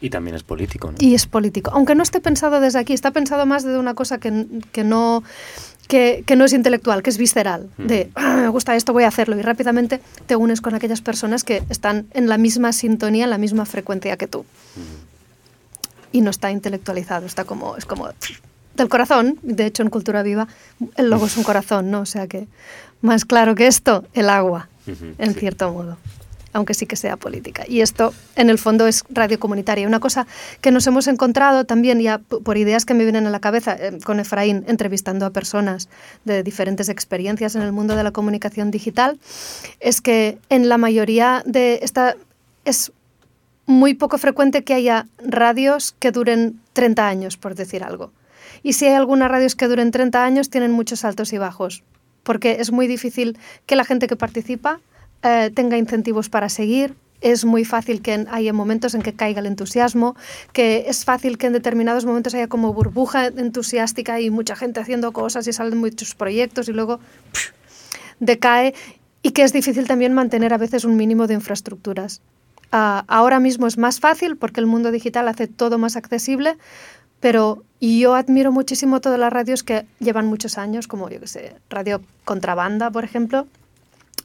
Y 0.00 0.10
también 0.10 0.36
es 0.36 0.44
político, 0.44 0.92
¿no? 0.92 0.98
Y 1.00 1.14
es 1.14 1.26
político. 1.26 1.70
Aunque 1.72 1.94
no 1.94 2.02
esté 2.02 2.20
pensado 2.20 2.60
desde 2.60 2.78
aquí, 2.78 2.92
está 2.92 3.10
pensado 3.10 3.46
más 3.46 3.64
de 3.64 3.78
una 3.78 3.94
cosa 3.94 4.18
que, 4.18 4.46
que 4.70 4.84
no, 4.84 5.24
que, 5.92 6.24
que, 6.26 6.36
no 6.36 6.46
es 6.46 6.54
intelectual, 6.54 7.02
que 7.02 7.10
es 7.10 7.18
visceral. 7.18 7.68
Mm. 7.76 7.86
De, 7.86 8.10
ah, 8.14 8.36
me 8.36 8.48
gusta 8.48 8.74
esto, 8.74 8.94
voy 8.94 9.04
a 9.04 9.08
hacerlo. 9.08 9.38
Y 9.38 9.42
rápidamente 9.42 10.00
te 10.24 10.36
unes 10.36 10.62
con 10.62 10.74
aquellas 10.74 11.02
personas 11.02 11.44
que 11.44 11.62
están 11.68 12.06
en 12.14 12.30
la 12.30 12.38
misma 12.38 12.72
sintonía, 12.72 13.24
en 13.24 13.30
la 13.30 13.36
misma 13.36 13.66
frecuencia 13.66 14.16
que 14.16 14.26
tú. 14.26 14.40
Mm. 14.40 16.16
Y 16.16 16.20
no 16.22 16.30
está 16.30 16.50
intelectualizado, 16.50 17.26
está 17.26 17.44
como, 17.44 17.76
es 17.76 17.84
como 17.84 18.08
del 18.74 18.88
corazón. 18.88 19.38
De 19.42 19.66
hecho, 19.66 19.82
en 19.82 19.90
Cultura 19.90 20.22
Viva 20.22 20.48
el 20.96 21.10
logo 21.10 21.26
es 21.26 21.36
un 21.36 21.44
corazón, 21.44 21.90
¿no? 21.90 22.00
O 22.00 22.06
sea 22.06 22.26
que 22.26 22.48
más 23.02 23.26
claro 23.26 23.54
que 23.54 23.66
esto, 23.66 24.06
el 24.14 24.30
agua, 24.30 24.70
en 24.86 25.34
cierto 25.34 25.70
modo 25.74 25.98
aunque 26.52 26.74
sí 26.74 26.86
que 26.86 26.96
sea 26.96 27.16
política. 27.16 27.64
Y 27.66 27.80
esto, 27.80 28.12
en 28.36 28.50
el 28.50 28.58
fondo, 28.58 28.86
es 28.86 29.04
radio 29.08 29.38
comunitaria. 29.38 29.86
Una 29.86 30.00
cosa 30.00 30.26
que 30.60 30.70
nos 30.70 30.86
hemos 30.86 31.06
encontrado 31.06 31.64
también, 31.64 32.00
ya 32.00 32.18
por 32.18 32.56
ideas 32.56 32.84
que 32.84 32.94
me 32.94 33.04
vienen 33.04 33.26
a 33.26 33.30
la 33.30 33.40
cabeza, 33.40 33.76
eh, 33.78 33.98
con 34.04 34.20
Efraín, 34.20 34.64
entrevistando 34.68 35.26
a 35.26 35.30
personas 35.30 35.88
de 36.24 36.42
diferentes 36.42 36.88
experiencias 36.88 37.54
en 37.54 37.62
el 37.62 37.72
mundo 37.72 37.96
de 37.96 38.04
la 38.04 38.10
comunicación 38.10 38.70
digital, 38.70 39.18
es 39.80 40.00
que 40.00 40.38
en 40.48 40.68
la 40.68 40.78
mayoría 40.78 41.42
de 41.46 41.80
esta... 41.82 42.16
es 42.64 42.92
muy 43.64 43.94
poco 43.94 44.18
frecuente 44.18 44.64
que 44.64 44.74
haya 44.74 45.06
radios 45.24 45.94
que 45.98 46.10
duren 46.10 46.60
30 46.72 47.06
años, 47.06 47.36
por 47.36 47.54
decir 47.54 47.84
algo. 47.84 48.12
Y 48.62 48.74
si 48.74 48.86
hay 48.86 48.94
algunas 48.94 49.30
radios 49.30 49.54
que 49.54 49.68
duren 49.68 49.90
30 49.90 50.24
años, 50.24 50.50
tienen 50.50 50.72
muchos 50.72 51.04
altos 51.04 51.32
y 51.32 51.38
bajos, 51.38 51.82
porque 52.22 52.56
es 52.60 52.72
muy 52.72 52.86
difícil 52.86 53.38
que 53.66 53.76
la 53.76 53.84
gente 53.84 54.08
que 54.08 54.16
participa 54.16 54.80
eh, 55.22 55.50
tenga 55.54 55.76
incentivos 55.76 56.28
para 56.28 56.48
seguir. 56.48 56.94
Es 57.20 57.44
muy 57.44 57.64
fácil 57.64 58.02
que 58.02 58.26
haya 58.30 58.52
momentos 58.52 58.94
en 58.94 59.02
que 59.02 59.12
caiga 59.12 59.40
el 59.40 59.46
entusiasmo, 59.46 60.16
que 60.52 60.86
es 60.88 61.04
fácil 61.04 61.38
que 61.38 61.46
en 61.46 61.52
determinados 61.52 62.04
momentos 62.04 62.34
haya 62.34 62.48
como 62.48 62.72
burbuja 62.72 63.26
entusiástica 63.26 64.20
y 64.20 64.30
mucha 64.30 64.56
gente 64.56 64.80
haciendo 64.80 65.12
cosas 65.12 65.46
y 65.46 65.52
salen 65.52 65.78
muchos 65.78 66.16
proyectos 66.16 66.68
y 66.68 66.72
luego 66.72 66.98
decae 68.18 68.74
y 69.22 69.30
que 69.30 69.44
es 69.44 69.52
difícil 69.52 69.86
también 69.86 70.12
mantener 70.12 70.52
a 70.52 70.58
veces 70.58 70.84
un 70.84 70.96
mínimo 70.96 71.28
de 71.28 71.34
infraestructuras. 71.34 72.20
Uh, 72.72 73.04
ahora 73.06 73.38
mismo 73.38 73.66
es 73.66 73.78
más 73.78 74.00
fácil 74.00 74.36
porque 74.36 74.58
el 74.58 74.66
mundo 74.66 74.90
digital 74.90 75.28
hace 75.28 75.46
todo 75.46 75.78
más 75.78 75.94
accesible, 75.94 76.56
pero 77.20 77.62
yo 77.80 78.14
admiro 78.14 78.50
muchísimo 78.50 79.00
todas 79.00 79.18
las 79.18 79.32
radios 79.32 79.62
que 79.62 79.86
llevan 80.00 80.26
muchos 80.26 80.58
años, 80.58 80.88
como 80.88 81.08
yo 81.08 81.20
que 81.20 81.26
sé, 81.26 81.54
Radio 81.68 82.00
Contrabanda, 82.24 82.90
por 82.90 83.04
ejemplo, 83.04 83.46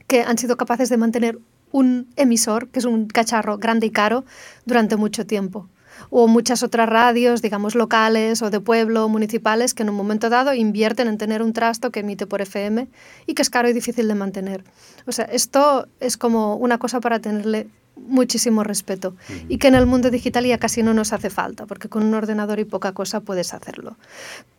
que 0.08 0.22
han 0.22 0.38
sido 0.38 0.58
capaces 0.58 0.90
de 0.90 0.98
mantener 0.98 1.40
un 1.72 2.08
emisor, 2.16 2.70
que 2.70 2.80
es 2.80 2.86
un 2.86 3.08
cacharro 3.08 3.58
grande 3.58 3.88
y 3.88 3.92
caro, 3.92 4.26
durante 4.66 4.96
mucho 4.96 5.26
tiempo. 5.26 5.68
O 6.10 6.28
muchas 6.28 6.64
otras 6.64 6.88
radios, 6.88 7.42
digamos, 7.42 7.76
locales 7.76 8.42
o 8.42 8.50
de 8.50 8.60
pueblo, 8.60 9.10
municipales, 9.10 9.74
que 9.74 9.84
en 9.84 9.90
un 9.90 9.96
momento 9.96 10.30
dado 10.30 10.54
invierten 10.54 11.08
en 11.08 11.18
tener 11.18 11.42
un 11.42 11.54
trasto 11.54 11.92
que 11.92 12.02
emite 12.02 12.28
por 12.28 12.42
FM 12.42 12.88
y 13.26 13.34
que 13.34 13.42
es 13.42 13.50
caro 13.50 13.68
y 13.68 13.74
difícil 13.74 14.08
de 14.08 14.16
mantener. 14.16 14.64
O 15.08 15.12
sea, 15.12 15.26
esto 15.26 15.88
es 16.00 16.16
como 16.16 16.56
una 16.56 16.78
cosa 16.78 17.00
para 17.00 17.20
tenerle 17.20 17.68
muchísimo 17.98 18.64
respeto 18.64 19.16
y 19.50 19.58
que 19.58 19.68
en 19.68 19.76
el 19.76 19.88
mundo 19.88 20.12
digital 20.12 20.46
ya 20.46 20.60
casi 20.60 20.84
no 20.84 20.94
nos 20.94 21.14
hace 21.14 21.32
falta, 21.32 21.66
porque 21.66 21.90
con 21.90 22.04
un 22.04 22.14
ordenador 22.14 22.60
y 22.60 22.66
poca 22.66 22.92
cosa 22.92 23.22
puedes 23.22 23.56
hacerlo. 23.56 23.98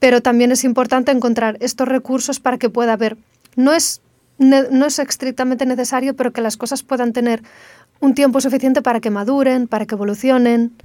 Pero 0.00 0.20
también 0.20 0.50
es 0.50 0.64
importante 0.64 1.12
encontrar 1.12 1.56
estos 1.61 1.87
recursos 1.87 2.40
para 2.40 2.58
que 2.58 2.68
pueda 2.68 2.94
haber, 2.94 3.16
no 3.54 3.72
es, 3.72 4.00
no 4.38 4.87
es 4.87 4.98
estrictamente 4.98 5.66
necesario, 5.66 6.14
pero 6.14 6.33
que 6.33 6.40
las 6.40 6.57
cosas 6.57 6.83
puedan 6.83 7.12
tener 7.12 7.42
un 8.01 8.14
tiempo 8.14 8.40
suficiente 8.40 8.83
para 8.83 9.01
que 9.01 9.11
maduren, 9.11 9.66
para 9.66 9.87
que 9.87 9.94
evolucionen, 9.94 10.77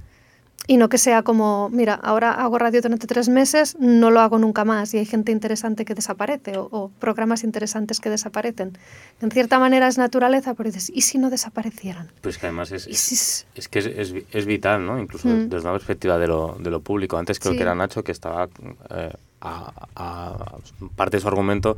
y 0.66 0.78
no 0.78 0.88
que 0.88 0.98
sea 0.98 1.22
como, 1.22 1.68
mira, 1.68 1.94
ahora 1.94 2.32
hago 2.32 2.58
radio 2.58 2.80
durante 2.80 3.06
tres 3.06 3.28
meses, 3.28 3.76
no 3.78 4.10
lo 4.10 4.20
hago 4.20 4.38
nunca 4.38 4.64
más 4.64 4.94
y 4.94 4.98
hay 4.98 5.04
gente 5.04 5.30
interesante 5.30 5.84
que 5.84 5.94
desaparece 5.94 6.54
o, 6.56 6.90
programas 6.98 7.44
interesantes 7.44 8.00
que 8.00 8.08
desaparecen. 8.08 8.78
En 9.20 9.30
cierta 9.30 9.58
manera 9.58 9.88
es 9.88 9.98
naturaleza, 9.98 10.54
pero 10.54 10.70
dices, 10.70 10.90
¿y 10.94 11.02
si 11.02 11.18
no 11.18 11.28
desaparecieran? 11.28 12.10
Pues 12.22 12.38
que 12.38 12.46
además 12.46 12.72
es, 12.72 12.86
es, 12.86 13.68
que 13.68 13.78
es, 13.78 14.14
es, 14.32 14.46
vital, 14.46 14.86
¿no? 14.86 14.98
Incluso 14.98 15.28
mm. 15.28 15.50
desde 15.50 15.68
una 15.68 15.72
perspectiva 15.72 16.16
de 16.18 16.28
lo, 16.28 16.56
de 16.58 16.70
lo 16.70 16.80
público. 16.80 17.18
Antes 17.18 17.38
creo 17.38 17.54
que 17.54 17.62
era 17.62 17.74
Nacho 17.74 18.02
que 18.02 18.12
estaba 18.12 18.48
eh, 18.90 19.12
a, 19.44 20.56
parte 20.96 21.18
de 21.18 21.20
su 21.20 21.28
argumento 21.28 21.76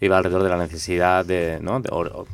iba 0.00 0.18
alrededor 0.18 0.42
de 0.42 0.50
la 0.50 0.58
necesidad 0.58 1.24
de, 1.24 1.58
¿no? 1.62 1.82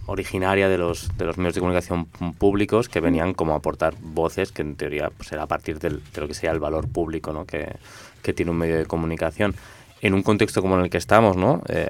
originaria 0.06 0.68
de 0.68 0.78
los, 0.78 1.16
de 1.16 1.24
los 1.24 1.38
medios 1.38 1.54
de 1.54 1.60
comunicación 1.60 2.06
públicos 2.38 2.88
que 2.88 3.00
venían 3.00 3.34
como 3.34 3.54
aportar 3.54 3.94
voces 4.00 4.50
que 4.50 4.62
en 4.62 4.74
teoría 4.74 5.10
pues, 5.16 5.30
era 5.32 5.44
a 5.44 5.46
partir 5.46 5.78
del, 5.78 6.02
de 6.12 6.20
lo 6.20 6.28
que 6.28 6.34
sea 6.34 6.50
el 6.50 6.58
valor 6.58 6.88
público 6.88 7.46
que 7.46 8.32
tiene 8.32 8.50
un 8.50 8.58
medio 8.58 8.76
de 8.76 8.86
comunicación 8.86 9.54
en 10.02 10.14
un 10.14 10.22
contexto 10.22 10.60
como 10.60 10.76
en 10.76 10.82
el 10.82 10.90
que 10.90 10.98
estamos, 10.98 11.36
¿no? 11.36 11.62
Eh, 11.68 11.88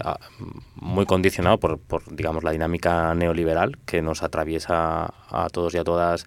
muy 0.77 1.07
condicionado 1.07 1.59
por, 1.59 1.79
por, 1.79 2.03
digamos, 2.15 2.45
la 2.45 2.51
dinámica 2.53 3.15
neoliberal 3.15 3.79
que 3.87 4.03
nos 4.03 4.23
atraviesa 4.23 5.15
a 5.31 5.49
todos 5.51 5.75
y 5.75 5.79
a 5.79 5.85
todas 5.85 6.27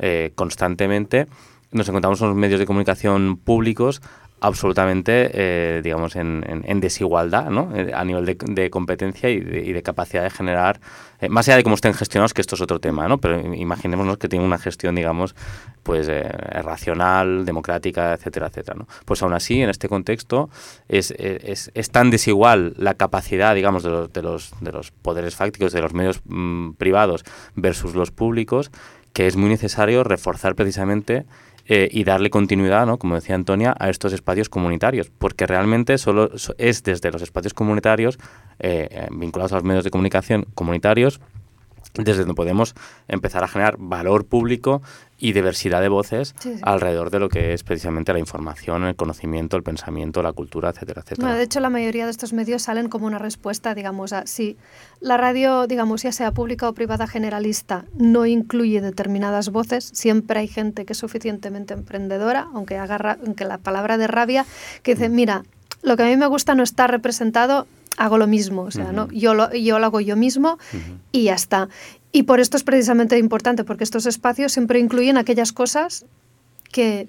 eh, 0.00 0.32
constantemente, 0.34 1.28
nos 1.70 1.88
encontramos 1.88 2.20
en 2.20 2.28
los 2.28 2.36
medios 2.36 2.58
de 2.58 2.66
comunicación 2.66 3.36
públicos 3.36 4.02
absolutamente, 4.40 5.30
eh, 5.34 5.80
digamos, 5.82 6.16
en, 6.16 6.44
en, 6.46 6.80
desigualdad, 6.80 7.50
¿no? 7.50 7.74
Eh, 7.76 7.92
a 7.94 8.04
nivel 8.04 8.24
de, 8.24 8.36
de 8.40 8.70
competencia 8.70 9.28
y 9.28 9.40
de, 9.40 9.60
y 9.60 9.72
de, 9.72 9.82
capacidad 9.82 10.22
de 10.22 10.30
generar, 10.30 10.80
eh, 11.20 11.28
más 11.28 11.46
allá 11.48 11.58
de 11.58 11.62
cómo 11.62 11.74
estén 11.74 11.92
gestionados, 11.92 12.32
que 12.32 12.40
esto 12.40 12.54
es 12.54 12.60
otro 12.60 12.80
tema, 12.80 13.06
¿no? 13.06 13.18
Pero 13.18 13.54
imaginémonos 13.54 14.18
que 14.18 14.28
tienen 14.28 14.46
una 14.46 14.58
gestión, 14.58 14.94
digamos, 14.94 15.34
pues 15.82 16.10
racional, 16.62 17.44
democrática, 17.44 18.14
etcétera, 18.14 18.48
etcétera, 18.48 18.78
¿no? 18.78 18.88
Pues 19.04 19.22
aún 19.22 19.34
así, 19.34 19.60
en 19.60 19.70
este 19.70 19.88
contexto, 19.88 20.48
es, 20.88 21.10
es, 21.10 21.70
es 21.74 21.90
tan 21.90 22.10
desigual 22.10 22.74
la 22.78 22.94
capacidad, 22.94 23.54
digamos, 23.54 23.82
de 23.82 23.90
los, 23.90 24.12
de 24.12 24.22
los, 24.22 24.52
de 24.60 24.72
los 24.72 24.90
poderes 24.90 25.36
fácticos, 25.36 25.72
de 25.72 25.82
los 25.82 25.92
medios 25.92 26.20
mm, 26.24 26.72
privados 26.72 27.24
versus 27.54 27.94
los 27.94 28.10
públicos, 28.10 28.70
que 29.12 29.26
es 29.26 29.36
muy 29.36 29.48
necesario 29.50 30.04
reforzar 30.04 30.54
precisamente 30.54 31.26
eh, 31.72 31.88
y 31.92 32.02
darle 32.02 32.30
continuidad, 32.30 32.84
¿no? 32.84 32.98
como 32.98 33.14
decía 33.14 33.36
Antonia, 33.36 33.76
a 33.78 33.90
estos 33.90 34.12
espacios 34.12 34.48
comunitarios, 34.48 35.08
porque 35.08 35.46
realmente 35.46 35.98
solo 35.98 36.28
es 36.58 36.82
desde 36.82 37.12
los 37.12 37.22
espacios 37.22 37.54
comunitarios, 37.54 38.18
eh, 38.58 38.88
eh, 38.90 39.06
vinculados 39.12 39.52
a 39.52 39.54
los 39.54 39.62
medios 39.62 39.84
de 39.84 39.90
comunicación 39.90 40.46
comunitarios, 40.56 41.20
desde 41.94 42.20
donde 42.20 42.34
podemos 42.34 42.74
empezar 43.08 43.44
a 43.44 43.48
generar 43.48 43.76
valor 43.78 44.26
público 44.26 44.82
y 45.20 45.32
diversidad 45.32 45.82
de 45.82 45.88
voces 45.88 46.34
sí, 46.38 46.54
sí. 46.54 46.60
alrededor 46.62 47.10
de 47.10 47.18
lo 47.18 47.28
que 47.28 47.52
es 47.52 47.62
precisamente 47.62 48.12
la 48.12 48.18
información, 48.18 48.84
el 48.84 48.96
conocimiento, 48.96 49.56
el 49.56 49.62
pensamiento, 49.62 50.22
la 50.22 50.32
cultura, 50.32 50.70
etcétera, 50.70 51.02
etcétera. 51.02 51.26
Bueno, 51.26 51.36
de 51.36 51.44
hecho, 51.44 51.60
la 51.60 51.68
mayoría 51.68 52.06
de 52.06 52.10
estos 52.10 52.32
medios 52.32 52.62
salen 52.62 52.88
como 52.88 53.06
una 53.06 53.18
respuesta, 53.18 53.74
digamos, 53.74 54.14
a 54.14 54.26
si 54.26 54.56
la 55.00 55.18
radio, 55.18 55.66
digamos, 55.66 56.02
ya 56.02 56.12
sea 56.12 56.32
pública 56.32 56.68
o 56.68 56.72
privada 56.72 57.06
generalista, 57.06 57.84
no 57.94 58.24
incluye 58.24 58.80
determinadas 58.80 59.50
voces, 59.50 59.90
siempre 59.92 60.40
hay 60.40 60.48
gente 60.48 60.86
que 60.86 60.94
es 60.94 60.98
suficientemente 60.98 61.74
emprendedora, 61.74 62.48
aunque 62.54 62.78
agarra, 62.78 63.18
aunque 63.24 63.44
la 63.44 63.58
palabra 63.58 63.98
de 63.98 64.06
rabia, 64.06 64.46
que 64.82 64.94
dice, 64.94 65.10
mm. 65.10 65.14
mira, 65.14 65.42
lo 65.82 65.96
que 65.96 66.02
a 66.02 66.06
mí 66.06 66.16
me 66.16 66.26
gusta 66.26 66.54
no 66.54 66.62
está 66.62 66.86
representado 66.86 67.66
hago 67.96 68.18
lo 68.18 68.26
mismo, 68.26 68.62
o 68.62 68.70
sea, 68.70 68.86
uh 68.86 68.88
-huh. 68.88 68.92
¿no? 68.92 69.08
yo, 69.10 69.34
lo, 69.34 69.52
yo 69.52 69.78
lo 69.78 69.86
hago 69.86 70.00
yo 70.00 70.16
mismo 70.16 70.58
uh 70.72 70.76
-huh. 70.76 70.98
y 71.12 71.24
ya 71.24 71.34
está. 71.34 71.68
Y 72.12 72.24
por 72.24 72.40
esto 72.40 72.56
es 72.56 72.64
precisamente 72.64 73.18
importante, 73.18 73.64
porque 73.64 73.84
estos 73.84 74.06
espacios 74.06 74.52
siempre 74.52 74.78
incluyen 74.78 75.16
aquellas 75.16 75.52
cosas 75.52 76.06
que, 76.72 77.08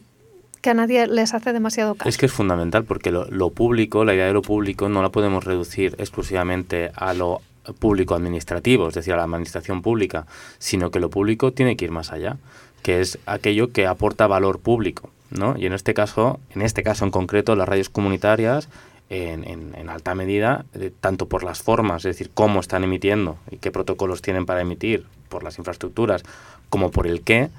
que 0.61 0.69
a 0.69 0.73
nadie 0.73 1.07
les 1.07 1.33
hace 1.33 1.53
demasiado 1.53 1.95
caso. 1.95 2.09
Es 2.09 2.17
que 2.17 2.27
es 2.27 2.31
fundamental, 2.31 2.83
porque 2.83 3.11
lo, 3.11 3.25
lo 3.25 3.49
público, 3.49 4.05
la 4.05 4.13
idea 4.13 4.25
de 4.27 4.33
lo 4.33 4.41
público, 4.41 4.89
no 4.89 5.01
la 5.01 5.09
podemos 5.09 5.43
reducir 5.43 5.95
exclusivamente 5.97 6.91
a 6.95 7.13
lo 7.13 7.41
público 7.79 8.15
administrativo, 8.15 8.87
es 8.87 8.93
decir, 8.93 9.13
a 9.13 9.17
la 9.17 9.23
administración 9.23 9.81
pública, 9.81 10.25
sino 10.59 10.91
que 10.91 10.99
lo 10.99 11.09
público 11.09 11.51
tiene 11.51 11.77
que 11.77 11.85
ir 11.85 11.91
más 11.91 12.11
allá, 12.11 12.37
que 12.83 13.01
es 13.01 13.19
aquello 13.25 13.71
que 13.71 13.87
aporta 13.87 14.27
valor 14.27 14.59
público, 14.59 15.11
¿no? 15.29 15.55
Y 15.57 15.65
en 15.65 15.73
este 15.73 15.93
caso, 15.93 16.39
en 16.49 16.61
este 16.63 16.83
caso 16.83 17.05
en 17.05 17.11
concreto, 17.11 17.55
las 17.55 17.69
radios 17.69 17.89
comunitarias 17.89 18.67
en, 19.11 19.75
en, 19.75 19.89
alta 19.89 20.15
medida, 20.15 20.63
eh, 20.73 20.89
tanto 20.97 21.27
por 21.27 21.43
las 21.43 21.61
formas, 21.61 22.05
es 22.05 22.15
decir, 22.15 22.31
cómo 22.33 22.61
están 22.61 22.85
emitiendo 22.85 23.37
y 23.51 23.57
qué 23.57 23.69
protocolos 23.69 24.21
tienen 24.21 24.45
para 24.45 24.61
emitir, 24.61 25.05
por 25.27 25.43
las 25.43 25.57
infraestructuras, 25.57 26.23
como 26.69 26.91
por 26.91 27.07
el 27.07 27.21
qué, 27.21 27.49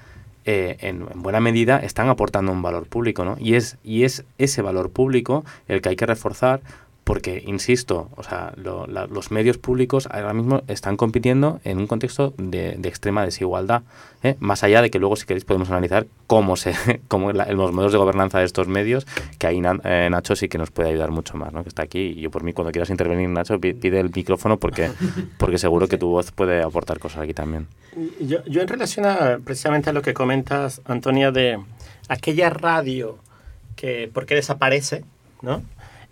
eh, 0.46 0.78
en, 0.80 1.06
en, 1.12 1.22
buena 1.22 1.40
medida 1.40 1.78
están 1.78 2.08
aportando 2.08 2.52
un 2.52 2.62
valor 2.62 2.86
público, 2.86 3.26
¿no? 3.26 3.36
Y 3.38 3.54
es, 3.54 3.76
y 3.84 4.04
es 4.04 4.24
ese 4.38 4.62
valor 4.62 4.90
público 4.90 5.44
el 5.68 5.82
que 5.82 5.90
hay 5.90 5.96
que 5.96 6.06
reforzar 6.06 6.62
porque, 7.12 7.44
insisto, 7.46 8.08
o 8.16 8.22
sea, 8.22 8.54
lo, 8.56 8.86
la, 8.86 9.06
los 9.06 9.30
medios 9.30 9.58
públicos 9.58 10.08
ahora 10.10 10.32
mismo 10.32 10.62
están 10.66 10.96
compitiendo 10.96 11.60
en 11.62 11.76
un 11.76 11.86
contexto 11.86 12.32
de, 12.38 12.76
de 12.78 12.88
extrema 12.88 13.22
desigualdad, 13.22 13.82
¿eh? 14.22 14.36
más 14.40 14.64
allá 14.64 14.80
de 14.80 14.90
que 14.90 14.98
luego, 14.98 15.16
si 15.16 15.26
queréis, 15.26 15.44
podemos 15.44 15.68
analizar 15.68 16.06
cómo 16.26 16.56
se 16.56 16.72
cómo 17.08 17.30
la, 17.32 17.52
los 17.52 17.70
modelos 17.72 17.92
de 17.92 17.98
gobernanza 17.98 18.38
de 18.38 18.46
estos 18.46 18.66
medios, 18.66 19.06
que 19.38 19.46
ahí 19.46 19.60
eh, 19.84 20.08
Nacho 20.10 20.34
sí 20.36 20.48
que 20.48 20.56
nos 20.56 20.70
puede 20.70 20.88
ayudar 20.88 21.10
mucho 21.10 21.36
más, 21.36 21.52
¿no? 21.52 21.62
que 21.62 21.68
está 21.68 21.82
aquí, 21.82 22.14
y 22.16 22.22
yo 22.22 22.30
por 22.30 22.44
mí, 22.44 22.54
cuando 22.54 22.72
quieras 22.72 22.88
intervenir, 22.88 23.28
Nacho, 23.28 23.60
pide 23.60 24.00
el 24.00 24.10
micrófono 24.10 24.58
porque, 24.58 24.90
porque 25.36 25.58
seguro 25.58 25.88
que 25.88 25.98
tu 25.98 26.08
voz 26.08 26.32
puede 26.32 26.62
aportar 26.62 26.98
cosas 26.98 27.24
aquí 27.24 27.34
también. 27.34 27.66
Yo, 28.20 28.42
yo 28.46 28.62
en 28.62 28.68
relación 28.68 29.04
a, 29.04 29.38
precisamente 29.44 29.90
a 29.90 29.92
lo 29.92 30.00
que 30.00 30.14
comentas, 30.14 30.80
Antonia, 30.86 31.30
de 31.30 31.58
aquella 32.08 32.48
radio 32.48 33.18
que, 33.76 34.10
¿por 34.10 34.24
qué 34.24 34.34
desaparece? 34.34 35.04
¿no? 35.42 35.60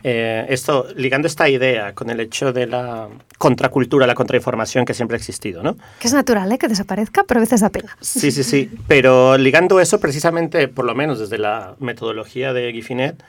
Eh, 0.03 0.47
esto, 0.49 0.87
ligando 0.97 1.27
esta 1.29 1.49
idea 1.49 1.95
con 1.95 2.09
el 2.11 2.21
hecho 2.21 2.53
de 2.53 2.67
la 2.67 3.09
contracultura, 3.37 4.07
la 4.07 4.15
contrainformación 4.15 4.85
que 4.85 4.95
siempre 4.95 5.17
ha 5.17 5.19
existido, 5.19 5.63
¿no? 5.63 5.77
Que 5.99 6.09
es 6.09 6.15
natural, 6.15 6.51
¿eh? 6.53 6.59
Que 6.59 6.69
desaparezca, 6.69 7.25
pero 7.25 7.39
a 7.39 7.43
veces 7.43 7.61
da 7.61 7.69
pena. 7.69 7.97
Sí, 8.01 8.31
sí, 8.31 8.43
sí. 8.43 8.71
Pero 8.89 9.37
ligando 9.37 9.79
eso 9.81 10.01
precisamente, 10.01 10.69
por 10.69 10.85
lo 10.85 10.95
menos 10.95 11.19
desde 11.19 11.39
la 11.39 11.75
metodología 11.81 12.53
de 12.53 12.73
Gifinet, 12.73 13.23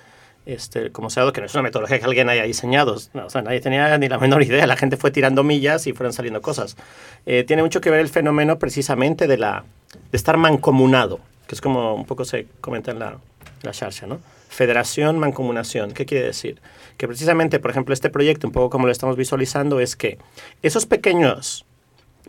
este, 0.45 0.91
como 0.91 1.09
se 1.09 1.19
ha 1.19 1.23
dado, 1.23 1.33
que 1.33 1.41
no 1.41 1.47
es 1.47 1.53
una 1.53 1.63
metodología 1.63 1.99
que 1.99 2.05
alguien 2.05 2.29
haya 2.29 2.43
diseñado, 2.43 2.97
no, 3.13 3.25
o 3.25 3.29
sea, 3.29 3.41
nadie 3.41 3.59
tenía 3.61 3.97
ni 3.97 4.09
la 4.09 4.17
menor 4.17 4.41
idea, 4.41 4.65
la 4.65 4.75
gente 4.75 4.97
fue 4.97 5.11
tirando 5.11 5.43
millas 5.43 5.85
y 5.87 5.93
fueron 5.93 6.13
saliendo 6.13 6.41
cosas. 6.41 6.77
Eh, 7.25 7.43
tiene 7.43 7.61
mucho 7.61 7.79
que 7.81 7.91
ver 7.91 7.99
el 7.99 8.09
fenómeno 8.09 8.57
precisamente 8.57 9.27
de, 9.27 9.37
la, 9.37 9.63
de 10.11 10.17
estar 10.17 10.37
mancomunado, 10.37 11.19
que 11.47 11.55
es 11.55 11.61
como 11.61 11.93
un 11.93 12.05
poco 12.05 12.25
se 12.25 12.47
comenta 12.59 12.91
en 12.91 12.99
la, 12.99 13.17
la 13.61 13.71
charcha, 13.71 14.07
¿no? 14.07 14.19
Federación, 14.51 15.17
mancomunación. 15.17 15.93
¿Qué 15.93 16.05
quiere 16.05 16.25
decir? 16.25 16.59
Que 16.97 17.07
precisamente, 17.07 17.57
por 17.59 17.71
ejemplo, 17.71 17.93
este 17.93 18.09
proyecto, 18.09 18.47
un 18.47 18.51
poco 18.51 18.69
como 18.69 18.85
lo 18.85 18.91
estamos 18.91 19.15
visualizando, 19.15 19.79
es 19.79 19.95
que 19.95 20.17
esos 20.61 20.85
pequeños 20.85 21.65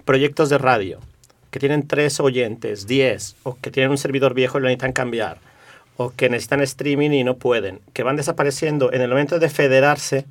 proyectos 0.05 0.49
de 0.49 0.59
radio 0.59 1.01
que 1.51 1.59
tienen 1.59 1.89
tres 1.89 2.21
oyentes, 2.21 2.87
diez, 2.87 3.35
o 3.43 3.57
que 3.61 3.73
tienen 3.73 3.91
un 3.91 3.99
servidor 3.99 4.35
viejo 4.35 4.57
y 4.57 4.61
lo 4.61 4.69
necesitan 4.69 4.93
cambiar, 4.93 5.39
o 5.97 6.11
que 6.11 6.29
necesitan 6.29 6.61
streaming 6.61 7.11
y 7.11 7.25
no 7.25 7.39
pueden, 7.39 7.81
que 7.93 8.05
van 8.05 8.15
desapareciendo, 8.15 8.93
en 8.93 9.03
el 9.03 9.09
momento 9.09 9.41
de 9.41 9.51
federarse, 9.51 10.25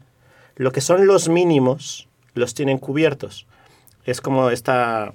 lo 0.55 0.71
que 0.71 0.79
son 0.79 1.05
los 1.05 1.27
mínimos 1.27 2.07
los 2.35 2.53
tienen 2.53 2.77
cubiertos. 2.77 3.47
Es 4.05 4.21
como 4.21 4.49
esta, 4.49 5.11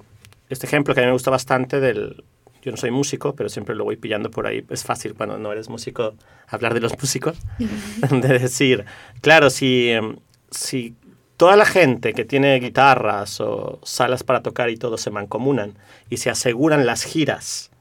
este 0.49 0.67
ejemplo 0.67 0.93
que 0.93 0.99
a 0.99 1.03
mí 1.03 1.07
me 1.07 1.13
gusta 1.13 1.31
bastante 1.31 1.79
del, 1.79 2.23
yo 2.61 2.71
no 2.71 2.77
soy 2.77 2.91
músico, 2.91 3.35
pero 3.35 3.49
siempre 3.49 3.75
lo 3.75 3.83
voy 3.83 3.97
pillando 3.97 4.31
por 4.31 4.47
ahí. 4.47 4.65
Es 4.69 4.83
fácil 4.83 5.13
cuando 5.13 5.37
no 5.37 5.51
eres 5.51 5.69
músico 5.69 6.15
hablar 6.47 6.73
de 6.73 6.79
los 6.79 6.97
músicos. 6.99 7.37
de 8.11 8.39
decir, 8.39 8.85
claro, 9.21 9.49
si, 9.49 9.91
si 10.51 10.95
toda 11.37 11.55
la 11.55 11.65
gente 11.65 12.13
que 12.13 12.25
tiene 12.25 12.59
guitarras 12.59 13.39
o 13.39 13.79
salas 13.83 14.23
para 14.23 14.41
tocar 14.41 14.69
y 14.69 14.77
todo 14.77 14.97
se 14.97 15.11
mancomunan 15.11 15.73
y 16.09 16.17
se 16.17 16.29
aseguran 16.29 16.85
las 16.85 17.03
giras, 17.03 17.71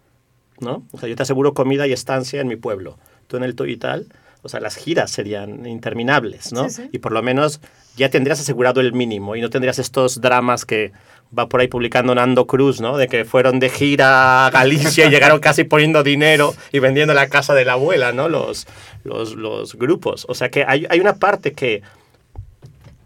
¿no? 0.60 0.86
O 0.92 0.98
sea, 0.98 1.08
yo 1.08 1.16
te 1.16 1.22
aseguro 1.22 1.54
comida 1.54 1.86
y 1.86 1.92
estancia 1.92 2.40
en 2.40 2.48
mi 2.48 2.56
pueblo, 2.56 2.98
tú 3.26 3.36
en 3.38 3.42
el 3.42 3.54
tuyo 3.54 3.72
y 3.72 3.78
tal, 3.78 4.06
o 4.42 4.48
sea, 4.48 4.60
las 4.60 4.76
giras 4.76 5.10
serían 5.10 5.66
interminables, 5.66 6.52
¿no? 6.52 6.68
Sí, 6.68 6.82
sí. 6.82 6.88
Y 6.92 6.98
por 6.98 7.12
lo 7.12 7.22
menos 7.22 7.60
ya 7.96 8.10
tendrías 8.10 8.38
asegurado 8.40 8.80
el 8.80 8.92
mínimo 8.92 9.34
y 9.34 9.40
no 9.40 9.50
tendrías 9.50 9.78
estos 9.78 10.20
dramas 10.20 10.64
que 10.64 10.92
va 11.36 11.48
por 11.48 11.60
ahí 11.60 11.68
publicando 11.68 12.14
Nando 12.14 12.46
Cruz, 12.46 12.80
¿no? 12.80 12.96
De 12.96 13.08
que 13.08 13.24
fueron 13.24 13.58
de 13.58 13.68
gira 13.68 14.46
a 14.46 14.50
Galicia 14.50 15.06
y 15.06 15.10
llegaron 15.10 15.40
casi 15.40 15.64
poniendo 15.64 16.02
dinero 16.02 16.54
y 16.72 16.78
vendiendo 16.78 17.14
la 17.14 17.28
casa 17.28 17.54
de 17.54 17.64
la 17.64 17.72
abuela, 17.72 18.12
¿no? 18.12 18.28
Los, 18.28 18.66
los, 19.04 19.34
los 19.34 19.74
grupos. 19.74 20.26
O 20.28 20.34
sea 20.34 20.50
que 20.50 20.64
hay, 20.66 20.86
hay 20.88 21.00
una 21.00 21.16
parte 21.16 21.52
que 21.52 21.82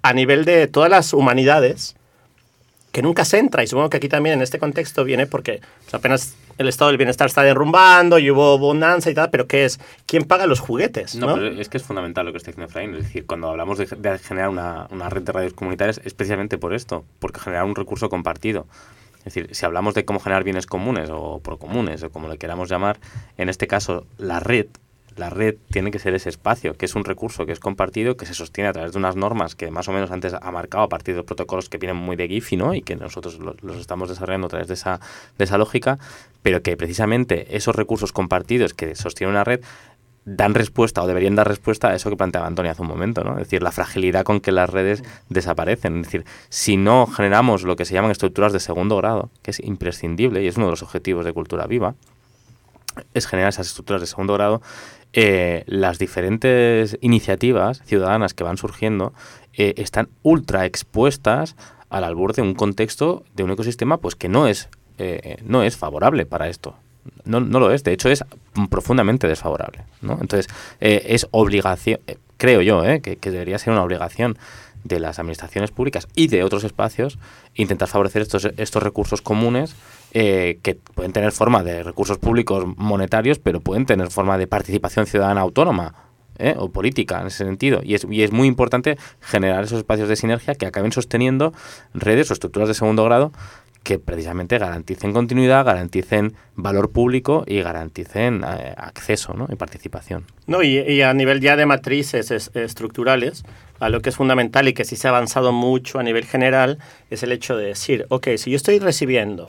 a 0.02 0.12
nivel 0.12 0.44
de 0.44 0.66
todas 0.66 0.90
las 0.90 1.12
humanidades 1.12 1.96
que 2.92 3.02
nunca 3.02 3.24
se 3.24 3.38
entra 3.38 3.62
y 3.62 3.66
supongo 3.66 3.90
que 3.90 3.98
aquí 3.98 4.08
también 4.08 4.34
en 4.34 4.42
este 4.42 4.58
contexto 4.58 5.04
viene 5.04 5.26
porque 5.26 5.60
pues, 5.82 5.94
apenas 5.94 6.34
el 6.60 6.68
estado 6.68 6.90
del 6.90 6.98
bienestar 6.98 7.26
está 7.26 7.42
derrumbando 7.42 8.18
y 8.18 8.30
hubo 8.30 8.58
bonanza 8.58 9.10
y 9.10 9.14
tal, 9.14 9.30
pero 9.30 9.46
¿qué 9.46 9.64
es? 9.64 9.80
¿Quién 10.04 10.24
paga 10.24 10.46
los 10.46 10.60
juguetes? 10.60 11.14
No, 11.14 11.28
no 11.28 11.34
pero 11.36 11.46
es 11.58 11.70
que 11.70 11.78
es 11.78 11.82
fundamental 11.82 12.26
lo 12.26 12.32
que 12.32 12.38
está 12.38 12.50
diciendo 12.50 12.68
Efraín. 12.68 12.94
Es 12.96 13.04
decir, 13.04 13.24
cuando 13.24 13.48
hablamos 13.48 13.78
de, 13.78 13.86
de 13.86 14.18
generar 14.18 14.50
una, 14.50 14.86
una, 14.90 15.08
red 15.08 15.22
de 15.22 15.32
radios 15.32 15.54
comunitarias, 15.54 16.02
es 16.04 16.12
precisamente 16.12 16.58
por 16.58 16.74
esto, 16.74 17.06
porque 17.18 17.40
generar 17.40 17.64
un 17.64 17.74
recurso 17.74 18.10
compartido. 18.10 18.66
Es 19.20 19.32
decir, 19.32 19.48
si 19.54 19.64
hablamos 19.64 19.94
de 19.94 20.04
cómo 20.04 20.20
generar 20.20 20.44
bienes 20.44 20.66
comunes 20.66 21.08
o 21.10 21.40
procomunes 21.40 22.02
o 22.02 22.10
como 22.10 22.28
le 22.28 22.36
queramos 22.36 22.68
llamar, 22.68 22.98
en 23.38 23.48
este 23.48 23.66
caso 23.66 24.06
la 24.18 24.38
red 24.38 24.66
la 25.16 25.30
red 25.30 25.56
tiene 25.70 25.90
que 25.90 25.98
ser 25.98 26.14
ese 26.14 26.28
espacio, 26.28 26.74
que 26.74 26.86
es 26.86 26.94
un 26.94 27.04
recurso 27.04 27.46
que 27.46 27.52
es 27.52 27.60
compartido, 27.60 28.16
que 28.16 28.26
se 28.26 28.34
sostiene 28.34 28.68
a 28.68 28.72
través 28.72 28.92
de 28.92 28.98
unas 28.98 29.16
normas 29.16 29.54
que 29.54 29.70
más 29.70 29.88
o 29.88 29.92
menos 29.92 30.10
antes 30.10 30.34
ha 30.34 30.50
marcado 30.50 30.84
a 30.84 30.88
partir 30.88 31.14
de 31.14 31.18
los 31.18 31.26
protocolos 31.26 31.68
que 31.68 31.78
vienen 31.78 31.96
muy 31.96 32.16
de 32.16 32.28
GIFI, 32.28 32.56
¿no? 32.56 32.74
Y 32.74 32.82
que 32.82 32.96
nosotros 32.96 33.38
los, 33.38 33.62
los 33.62 33.76
estamos 33.76 34.08
desarrollando 34.08 34.46
a 34.46 34.50
través 34.50 34.68
de 34.68 34.74
esa, 34.74 35.00
de 35.38 35.44
esa 35.44 35.58
lógica, 35.58 35.98
pero 36.42 36.62
que 36.62 36.76
precisamente 36.76 37.56
esos 37.56 37.74
recursos 37.74 38.12
compartidos 38.12 38.74
que 38.74 38.94
sostiene 38.94 39.30
una 39.30 39.44
red 39.44 39.60
dan 40.24 40.54
respuesta 40.54 41.02
o 41.02 41.06
deberían 41.06 41.34
dar 41.34 41.48
respuesta 41.48 41.88
a 41.88 41.94
eso 41.94 42.10
que 42.10 42.16
planteaba 42.16 42.46
Antonio 42.46 42.70
hace 42.70 42.82
un 42.82 42.88
momento, 42.88 43.24
¿no? 43.24 43.32
Es 43.32 43.46
decir, 43.46 43.62
la 43.62 43.72
fragilidad 43.72 44.24
con 44.24 44.40
que 44.40 44.52
las 44.52 44.68
redes 44.68 45.02
desaparecen. 45.28 46.00
Es 46.00 46.06
decir, 46.06 46.24
si 46.48 46.76
no 46.76 47.06
generamos 47.06 47.62
lo 47.62 47.76
que 47.76 47.84
se 47.84 47.94
llaman 47.94 48.10
estructuras 48.10 48.52
de 48.52 48.60
segundo 48.60 48.96
grado, 48.96 49.30
que 49.42 49.50
es 49.50 49.60
imprescindible 49.60 50.42
y 50.42 50.46
es 50.46 50.56
uno 50.56 50.66
de 50.66 50.72
los 50.72 50.82
objetivos 50.82 51.24
de 51.24 51.32
Cultura 51.32 51.66
Viva, 51.66 51.94
es 53.14 53.26
generar 53.26 53.50
esas 53.50 53.68
estructuras 53.68 54.00
de 54.00 54.06
segundo 54.06 54.34
grado, 54.34 54.60
eh, 55.12 55.64
las 55.66 55.98
diferentes 55.98 56.96
iniciativas 57.00 57.82
ciudadanas 57.84 58.32
que 58.34 58.44
van 58.44 58.56
surgiendo 58.56 59.12
eh, 59.54 59.74
están 59.76 60.08
ultra 60.22 60.66
expuestas 60.66 61.56
al 61.88 62.04
albur 62.04 62.32
de 62.34 62.42
un 62.42 62.54
contexto, 62.54 63.24
de 63.34 63.42
un 63.42 63.50
ecosistema, 63.50 63.96
pues 63.98 64.14
que 64.14 64.28
no 64.28 64.46
es, 64.46 64.68
eh, 64.98 65.38
no 65.44 65.64
es 65.64 65.76
favorable 65.76 66.26
para 66.26 66.48
esto. 66.48 66.76
No, 67.24 67.40
no, 67.40 67.58
lo 67.58 67.72
es, 67.72 67.82
de 67.82 67.92
hecho 67.92 68.08
es 68.08 68.24
profundamente 68.68 69.26
desfavorable. 69.26 69.82
¿no? 70.00 70.18
Entonces, 70.20 70.46
es 70.80 71.26
obligación, 71.32 71.98
creo 72.36 72.60
yo, 72.60 72.82
que, 73.02 73.16
que 73.16 73.30
debería 73.30 73.58
ser 73.58 73.72
una 73.72 73.82
obligación 73.82 74.38
de 74.84 75.00
las 75.00 75.18
administraciones 75.18 75.70
públicas 75.70 76.06
y 76.14 76.28
de 76.28 76.44
otros 76.44 76.64
espacios 76.64 77.18
intentar 77.54 77.88
favorecer 77.88 78.22
estos, 78.22 78.48
estos 78.56 78.82
recursos 78.82 79.22
comunes 79.22 79.74
eh, 80.12 80.58
que 80.62 80.74
pueden 80.74 81.12
tener 81.12 81.32
forma 81.32 81.62
de 81.62 81.82
recursos 81.82 82.18
públicos 82.18 82.64
monetarios, 82.76 83.38
pero 83.38 83.60
pueden 83.60 83.86
tener 83.86 84.10
forma 84.10 84.38
de 84.38 84.46
participación 84.46 85.06
ciudadana 85.06 85.40
autónoma. 85.40 85.94
¿eh? 86.40 86.54
o 86.56 86.70
política 86.70 87.20
en 87.20 87.28
ese 87.28 87.44
sentido. 87.44 87.80
Y 87.84 87.94
es, 87.94 88.32
muy 88.32 88.48
importante 88.48 88.96
generar 89.20 89.64
esos 89.64 89.78
espacios 89.78 90.08
de 90.08 90.16
sinergia 90.16 90.54
que 90.54 90.66
acaben 90.66 90.90
sosteniendo 90.90 91.52
redes 91.94 92.30
o 92.30 92.32
estructuras 92.32 92.68
de 92.68 92.74
segundo 92.74 93.04
grado 93.04 93.32
que 93.82 93.98
precisamente 93.98 94.58
garanticen 94.58 95.12
continuidad, 95.12 95.64
garanticen 95.64 96.34
valor 96.54 96.90
público 96.90 97.44
y 97.46 97.62
garanticen 97.62 98.44
eh, 98.44 98.74
acceso 98.76 99.34
y 99.50 99.56
participación. 99.56 100.24
No, 100.46 100.62
y, 100.62 101.00
a 101.00 101.14
nivel 101.14 101.40
ya 101.40 101.56
de 101.56 101.64
matrices 101.64 102.30
es, 102.30 102.50
estructurales, 102.54 103.42
a 103.78 103.88
lo 103.88 104.02
que 104.02 104.10
es 104.10 104.16
fundamental 104.16 104.68
y 104.68 104.74
que 104.74 104.84
sí 104.84 104.96
se 104.96 105.08
ha 105.08 105.10
avanzado 105.10 105.52
mucho 105.52 105.98
a 105.98 106.02
nivel 106.02 106.26
general 106.26 106.78
es 107.08 107.22
el 107.22 107.32
hecho 107.32 107.56
de 107.56 107.66
decir, 107.68 108.04
ok, 108.10 108.28
si 108.36 108.50
yo 108.50 108.56
estoy 108.56 108.78
recibiendo 108.80 109.48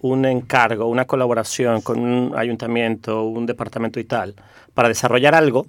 un 0.00 0.24
encargo, 0.24 0.86
una 0.86 1.06
colaboración 1.06 1.80
con 1.80 1.98
un 1.98 2.36
ayuntamiento, 2.36 3.24
un 3.24 3.46
departamento 3.46 4.00
y 4.00 4.04
tal, 4.04 4.34
para 4.74 4.88
desarrollar 4.88 5.34
algo, 5.34 5.66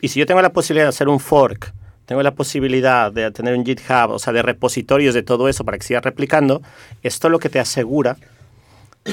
y 0.00 0.08
si 0.08 0.18
yo 0.18 0.26
tengo 0.26 0.42
la 0.42 0.52
posibilidad 0.52 0.86
de 0.86 0.90
hacer 0.90 1.08
un 1.08 1.20
fork, 1.20 1.72
tengo 2.06 2.22
la 2.22 2.34
posibilidad 2.34 3.12
de 3.12 3.30
tener 3.30 3.56
un 3.56 3.64
GitHub, 3.64 4.10
o 4.10 4.18
sea, 4.18 4.32
de 4.32 4.42
repositorios 4.42 5.14
de 5.14 5.22
todo 5.22 5.48
eso 5.48 5.64
para 5.64 5.78
que 5.78 5.84
siga 5.84 6.00
replicando, 6.00 6.60
esto 7.02 7.28
lo 7.28 7.38
que 7.38 7.48
te 7.48 7.60
asegura, 7.60 8.16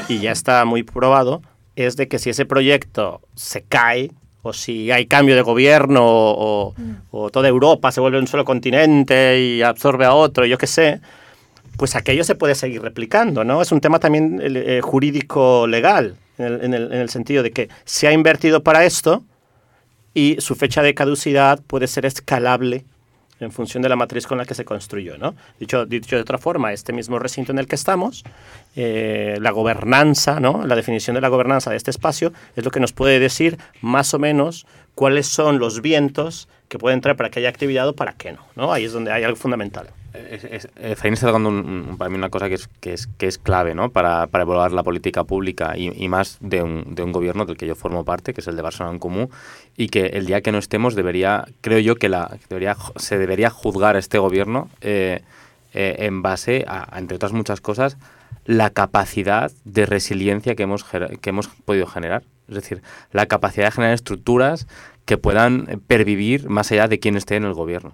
y 0.07 0.19
ya 0.19 0.31
está 0.31 0.65
muy 0.65 0.83
probado, 0.83 1.41
es 1.75 1.95
de 1.95 2.07
que 2.07 2.19
si 2.19 2.31
ese 2.31 2.45
proyecto 2.45 3.21
se 3.35 3.61
cae, 3.61 4.11
o 4.41 4.53
si 4.53 4.91
hay 4.91 5.05
cambio 5.05 5.35
de 5.35 5.41
gobierno, 5.41 6.01
o, 6.03 6.73
toda 7.31 7.47
Europa 7.47 7.91
se 7.91 8.01
vuelve 8.01 8.19
un 8.19 8.27
solo 8.27 8.45
continente 8.45 9.39
y 9.39 9.61
absorbe 9.61 10.05
a 10.05 10.13
otro, 10.13 10.45
yo 10.45 10.57
qué 10.57 10.67
sé, 10.67 11.01
pues 11.79 11.95
aquello 11.95 12.23
se 12.23 12.35
puede 12.35 12.53
seguir 12.53 12.83
replicando, 12.83 13.43
¿no? 13.43 13.63
Es 13.63 13.71
un 13.71 13.81
tema 13.81 13.99
también 13.99 14.39
eh, 14.43 14.81
jurídico 14.83 15.65
legal, 15.65 16.17
en 16.37 16.45
el, 16.45 16.63
en, 16.65 16.73
el, 16.75 16.83
en 16.93 16.99
el 16.99 17.09
sentido 17.09 17.41
de 17.41 17.51
que 17.51 17.69
se 17.85 18.07
ha 18.07 18.11
invertido 18.11 18.61
para 18.61 18.85
esto, 18.85 19.23
y 20.13 20.35
su 20.39 20.55
fecha 20.55 20.83
de 20.83 20.93
caducidad 20.93 21.61
puede 21.65 21.87
ser 21.87 22.05
escalable 22.05 22.85
en 23.39 23.51
función 23.51 23.81
de 23.81 23.89
la 23.89 23.95
matriz 23.95 24.27
con 24.27 24.37
la 24.37 24.45
que 24.45 24.53
se 24.53 24.65
construyó. 24.65 25.17
¿no? 25.17 25.35
Dicho, 25.59 25.85
dicho 25.85 26.15
de 26.15 26.21
otra 26.21 26.37
forma, 26.37 26.73
este 26.73 26.93
mismo 26.93 27.19
recinto 27.19 27.51
en 27.51 27.59
el 27.59 27.67
que 27.67 27.75
estamos, 27.75 28.23
eh, 28.75 29.37
la 29.39 29.51
gobernanza, 29.51 30.39
¿no? 30.39 30.65
la 30.65 30.75
definición 30.75 31.15
de 31.15 31.21
la 31.21 31.29
gobernanza 31.29 31.69
de 31.69 31.77
este 31.77 31.91
espacio 31.91 32.33
es 32.55 32.65
lo 32.65 32.71
que 32.71 32.79
nos 32.79 32.91
puede 32.91 33.19
decir 33.19 33.57
más 33.81 34.13
o 34.13 34.19
menos 34.19 34.67
cuáles 34.95 35.27
son 35.27 35.59
los 35.59 35.81
vientos 35.81 36.49
que 36.67 36.77
pueden 36.77 36.97
entrar 36.97 37.15
para 37.15 37.29
que 37.29 37.39
haya 37.39 37.49
actividad 37.49 37.87
o 37.87 37.93
para 37.95 38.13
qué 38.13 38.33
no. 38.33 38.45
¿no? 38.55 38.73
Ahí 38.73 38.85
es 38.85 38.91
donde 38.91 39.11
hay 39.11 39.23
algo 39.23 39.37
fundamental. 39.37 39.89
Es, 40.13 40.67
Efraín 40.75 41.13
está 41.13 41.27
tocando 41.27 41.49
un, 41.49 41.95
para 41.97 42.09
mí 42.09 42.15
una 42.15 42.29
cosa 42.29 42.49
que 42.49 42.55
es, 42.55 42.67
que 42.79 42.93
es, 42.93 43.07
que 43.07 43.27
es 43.27 43.37
clave 43.37 43.75
¿no? 43.75 43.91
para, 43.91 44.27
para 44.27 44.43
evaluar 44.43 44.71
la 44.71 44.81
política 44.81 45.23
pública 45.23 45.77
y, 45.77 45.91
y 46.03 46.09
más 46.09 46.37
de 46.41 46.63
un, 46.63 46.95
de 46.95 47.03
un, 47.03 47.11
gobierno 47.11 47.45
del 47.45 47.57
que 47.57 47.67
yo 47.67 47.75
formo 47.75 48.03
parte, 48.05 48.33
que 48.33 48.41
es 48.41 48.47
el 48.47 48.55
de 48.55 48.61
Barcelona 48.63 48.93
en 48.93 48.99
Común, 48.99 49.29
y 49.77 49.89
que 49.89 50.07
el 50.07 50.25
día 50.25 50.41
que 50.41 50.51
no 50.51 50.57
estemos 50.57 50.95
debería, 50.95 51.45
creo 51.61 51.79
yo 51.79 51.95
que 51.95 52.09
la, 52.09 52.37
debería, 52.49 52.75
se 52.95 53.19
debería 53.19 53.51
juzgar 53.51 53.95
este 53.97 54.17
gobierno 54.17 54.69
eh, 54.81 55.21
eh, 55.73 55.95
en 55.99 56.23
base 56.23 56.65
a, 56.67 56.97
entre 56.97 57.15
otras 57.15 57.31
muchas 57.31 57.61
cosas, 57.61 57.97
la 58.45 58.71
capacidad 58.71 59.51
de 59.63 59.85
resiliencia 59.85 60.55
que 60.55 60.63
hemos, 60.63 60.83
que 60.83 61.29
hemos 61.29 61.47
podido 61.47 61.85
generar. 61.85 62.23
Es 62.47 62.55
decir, 62.55 62.81
la 63.11 63.27
capacidad 63.27 63.67
de 63.67 63.71
generar 63.71 63.93
estructuras 63.93 64.65
que 65.05 65.19
puedan 65.19 65.81
pervivir 65.85 66.49
más 66.49 66.71
allá 66.71 66.87
de 66.87 66.99
quien 66.99 67.15
esté 67.15 67.35
en 67.35 67.43
el 67.43 67.53
gobierno 67.53 67.93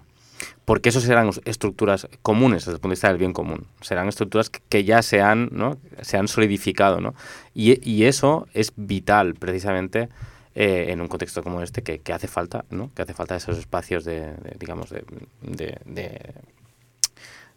porque 0.64 0.88
eso 0.88 1.00
serán 1.00 1.30
estructuras 1.44 2.08
comunes 2.22 2.64
desde 2.64 2.72
el 2.72 2.80
punto 2.80 2.88
de 2.88 2.94
vista 2.94 3.08
del 3.08 3.18
bien 3.18 3.32
común. 3.32 3.66
Serán 3.80 4.08
estructuras 4.08 4.50
que 4.50 4.84
ya 4.84 5.02
se 5.02 5.20
han, 5.20 5.48
¿no? 5.52 5.78
se 6.02 6.16
han 6.16 6.28
solidificado. 6.28 7.00
¿no? 7.00 7.14
Y, 7.54 7.88
y 7.88 8.04
eso 8.04 8.48
es 8.52 8.72
vital 8.76 9.34
precisamente 9.34 10.08
eh, 10.54 10.86
en 10.88 11.00
un 11.00 11.08
contexto 11.08 11.42
como 11.42 11.62
este 11.62 11.82
que, 11.82 12.00
que, 12.00 12.12
hace 12.12 12.28
falta, 12.28 12.64
¿no? 12.70 12.90
que 12.94 13.02
hace 13.02 13.14
falta 13.14 13.36
esos 13.36 13.58
espacios 13.58 14.04
de, 14.04 14.34
digamos, 14.58 14.90
de, 14.90 15.04
de, 15.42 16.34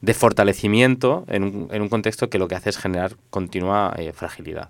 de 0.01 0.13
fortalecimiento 0.13 1.25
en 1.27 1.43
un, 1.43 1.67
en 1.71 1.81
un, 1.81 1.89
contexto 1.89 2.29
que 2.29 2.37
lo 2.37 2.47
que 2.47 2.55
hace 2.55 2.69
es 2.69 2.77
generar 2.77 3.15
continua 3.29 3.93
eh, 3.97 4.13
fragilidad. 4.13 4.69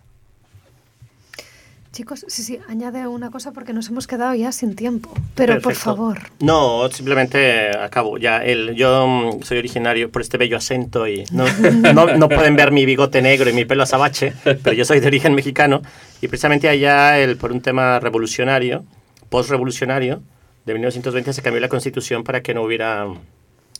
Chicos, 1.91 2.23
sí, 2.27 2.43
sí, 2.43 2.59
añade 2.67 3.07
una 3.07 3.31
cosa 3.31 3.51
porque 3.51 3.73
nos 3.73 3.89
hemos 3.89 4.05
quedado 4.05 4.35
ya 4.35 4.51
sin 4.51 4.75
tiempo. 4.75 5.11
Pero 5.33 5.53
Perfecto. 5.53 5.61
por 5.63 5.75
favor. 5.75 6.19
No, 6.39 6.87
simplemente 6.91 7.75
acabo. 7.75 8.19
Ya 8.19 8.43
el, 8.43 8.75
yo 8.75 9.07
mm, 9.07 9.43
soy 9.43 9.57
originario 9.57 10.11
por 10.11 10.21
este 10.21 10.37
bello 10.37 10.57
acento 10.57 11.07
y 11.07 11.23
no, 11.31 11.45
no, 11.93 12.15
no, 12.15 12.29
pueden 12.29 12.55
ver 12.55 12.71
mi 12.71 12.85
bigote 12.85 13.23
negro 13.23 13.49
y 13.49 13.53
mi 13.53 13.65
pelo 13.65 13.83
azabache, 13.83 14.33
pero 14.43 14.73
yo 14.73 14.85
soy 14.85 14.99
de 14.99 15.07
origen 15.07 15.33
mexicano. 15.33 15.81
Y 16.21 16.27
precisamente 16.27 16.69
allá, 16.69 17.17
el, 17.19 17.37
por 17.37 17.51
un 17.51 17.61
tema 17.61 17.99
revolucionario, 17.99 18.85
post-revolucionario, 19.29 20.21
de 20.65 20.73
1920 20.73 21.33
se 21.33 21.41
cambió 21.41 21.59
la 21.59 21.69
constitución 21.69 22.23
para 22.23 22.41
que 22.43 22.53
no 22.53 22.61
hubiera 22.61 23.07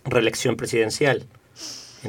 reelección 0.06 0.56
presidencial. 0.56 1.28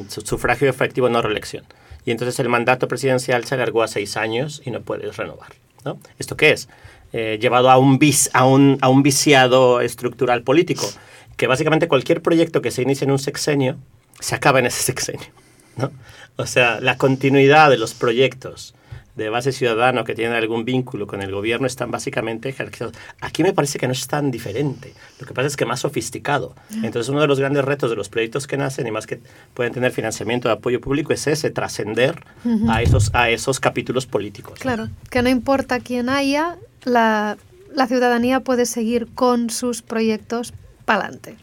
Sufragio 0.07 0.67
efectivo, 0.67 1.09
no 1.09 1.21
reelección. 1.21 1.63
Y 2.05 2.11
entonces 2.11 2.39
el 2.39 2.49
mandato 2.49 2.87
presidencial 2.87 3.45
se 3.45 3.53
alargó 3.53 3.83
a 3.83 3.87
seis 3.87 4.17
años 4.17 4.63
y 4.65 4.71
no 4.71 4.81
puedes 4.81 5.15
renovar. 5.17 5.51
¿No? 5.85 5.99
¿Esto 6.19 6.37
qué 6.37 6.51
es? 6.51 6.69
Eh, 7.13 7.37
llevado 7.41 7.69
a 7.69 7.77
un, 7.77 7.99
vis, 7.99 8.29
a, 8.33 8.45
un, 8.45 8.77
a 8.81 8.89
un 8.89 9.03
viciado 9.03 9.81
estructural 9.81 10.43
político, 10.43 10.89
que 11.37 11.47
básicamente 11.47 11.87
cualquier 11.87 12.21
proyecto 12.21 12.61
que 12.61 12.71
se 12.71 12.81
inicie 12.81 13.05
en 13.05 13.11
un 13.11 13.19
sexenio 13.19 13.77
se 14.19 14.35
acaba 14.35 14.59
en 14.59 14.67
ese 14.67 14.81
sexenio. 14.83 15.27
¿no? 15.77 15.91
O 16.37 16.45
sea, 16.45 16.79
la 16.79 16.97
continuidad 16.97 17.69
de 17.69 17.77
los 17.77 17.93
proyectos 17.93 18.73
de 19.15 19.29
base 19.29 19.51
ciudadano 19.51 20.03
que 20.03 20.15
tienen 20.15 20.35
algún 20.35 20.65
vínculo 20.65 21.07
con 21.07 21.21
el 21.21 21.31
gobierno 21.31 21.67
están 21.67 21.91
básicamente 21.91 22.51
jerarquizados. 22.53 22.95
Aquí 23.19 23.43
me 23.43 23.53
parece 23.53 23.77
que 23.79 23.87
no 23.87 23.93
es 23.93 24.07
tan 24.07 24.31
diferente. 24.31 24.93
Lo 25.19 25.27
que 25.27 25.33
pasa 25.33 25.47
es 25.47 25.57
que 25.57 25.65
más 25.65 25.81
sofisticado. 25.81 26.55
Entonces, 26.83 27.09
uno 27.09 27.21
de 27.21 27.27
los 27.27 27.39
grandes 27.39 27.65
retos 27.65 27.89
de 27.89 27.95
los 27.95 28.09
proyectos 28.09 28.47
que 28.47 28.57
nacen 28.57 28.87
y 28.87 28.91
más 28.91 29.07
que 29.07 29.19
pueden 29.53 29.73
tener 29.73 29.91
financiamiento 29.91 30.47
de 30.47 30.55
apoyo 30.55 30.79
público 30.79 31.13
es 31.13 31.27
ese, 31.27 31.49
trascender 31.49 32.23
uh 32.45 32.49
-huh. 32.49 32.73
a, 32.73 32.81
esos, 32.81 33.11
a 33.13 33.29
esos 33.29 33.59
capítulos 33.59 34.05
políticos. 34.05 34.59
Claro, 34.59 34.87
¿no? 34.87 34.91
que 35.09 35.21
no 35.21 35.29
importa 35.29 35.79
quién 35.79 36.09
haya, 36.09 36.57
la, 36.83 37.37
la 37.73 37.87
ciudadanía 37.87 38.39
puede 38.39 38.65
seguir 38.65 39.07
con 39.13 39.49
sus 39.49 39.81
proyectos 39.81 40.53
para 40.85 41.05
adelante. 41.05 41.37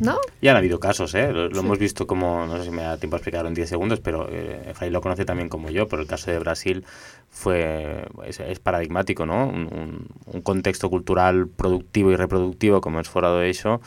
¿No? 0.00 0.18
Ya 0.40 0.52
han 0.52 0.56
habido 0.56 0.80
casos, 0.80 1.14
¿eh? 1.14 1.30
Lo, 1.30 1.48
lo 1.48 1.54
sí. 1.54 1.60
hemos 1.60 1.78
visto 1.78 2.06
como, 2.06 2.46
no 2.46 2.56
sé 2.56 2.64
si 2.64 2.70
me 2.70 2.82
da 2.82 2.96
tiempo 2.96 3.16
a 3.16 3.18
explicarlo 3.18 3.48
en 3.48 3.54
10 3.54 3.68
segundos, 3.68 4.00
pero 4.00 4.28
eh, 4.30 4.90
lo 4.90 5.00
conoce 5.02 5.26
también 5.26 5.50
como 5.50 5.70
yo, 5.70 5.88
pero 5.88 6.00
el 6.00 6.08
caso 6.08 6.30
de 6.30 6.38
Brasil 6.38 6.84
fue 7.28 8.06
es, 8.26 8.40
es 8.40 8.58
paradigmático, 8.58 9.26
¿no? 9.26 9.46
Un, 9.46 9.66
un, 9.72 10.06
un, 10.26 10.40
contexto 10.42 10.88
cultural 10.90 11.48
productivo 11.48 12.10
y 12.10 12.16
reproductivo 12.16 12.80
como 12.80 12.98
es 12.98 13.08
Fora 13.08 13.30
de 13.34 13.50
eso, 13.50 13.80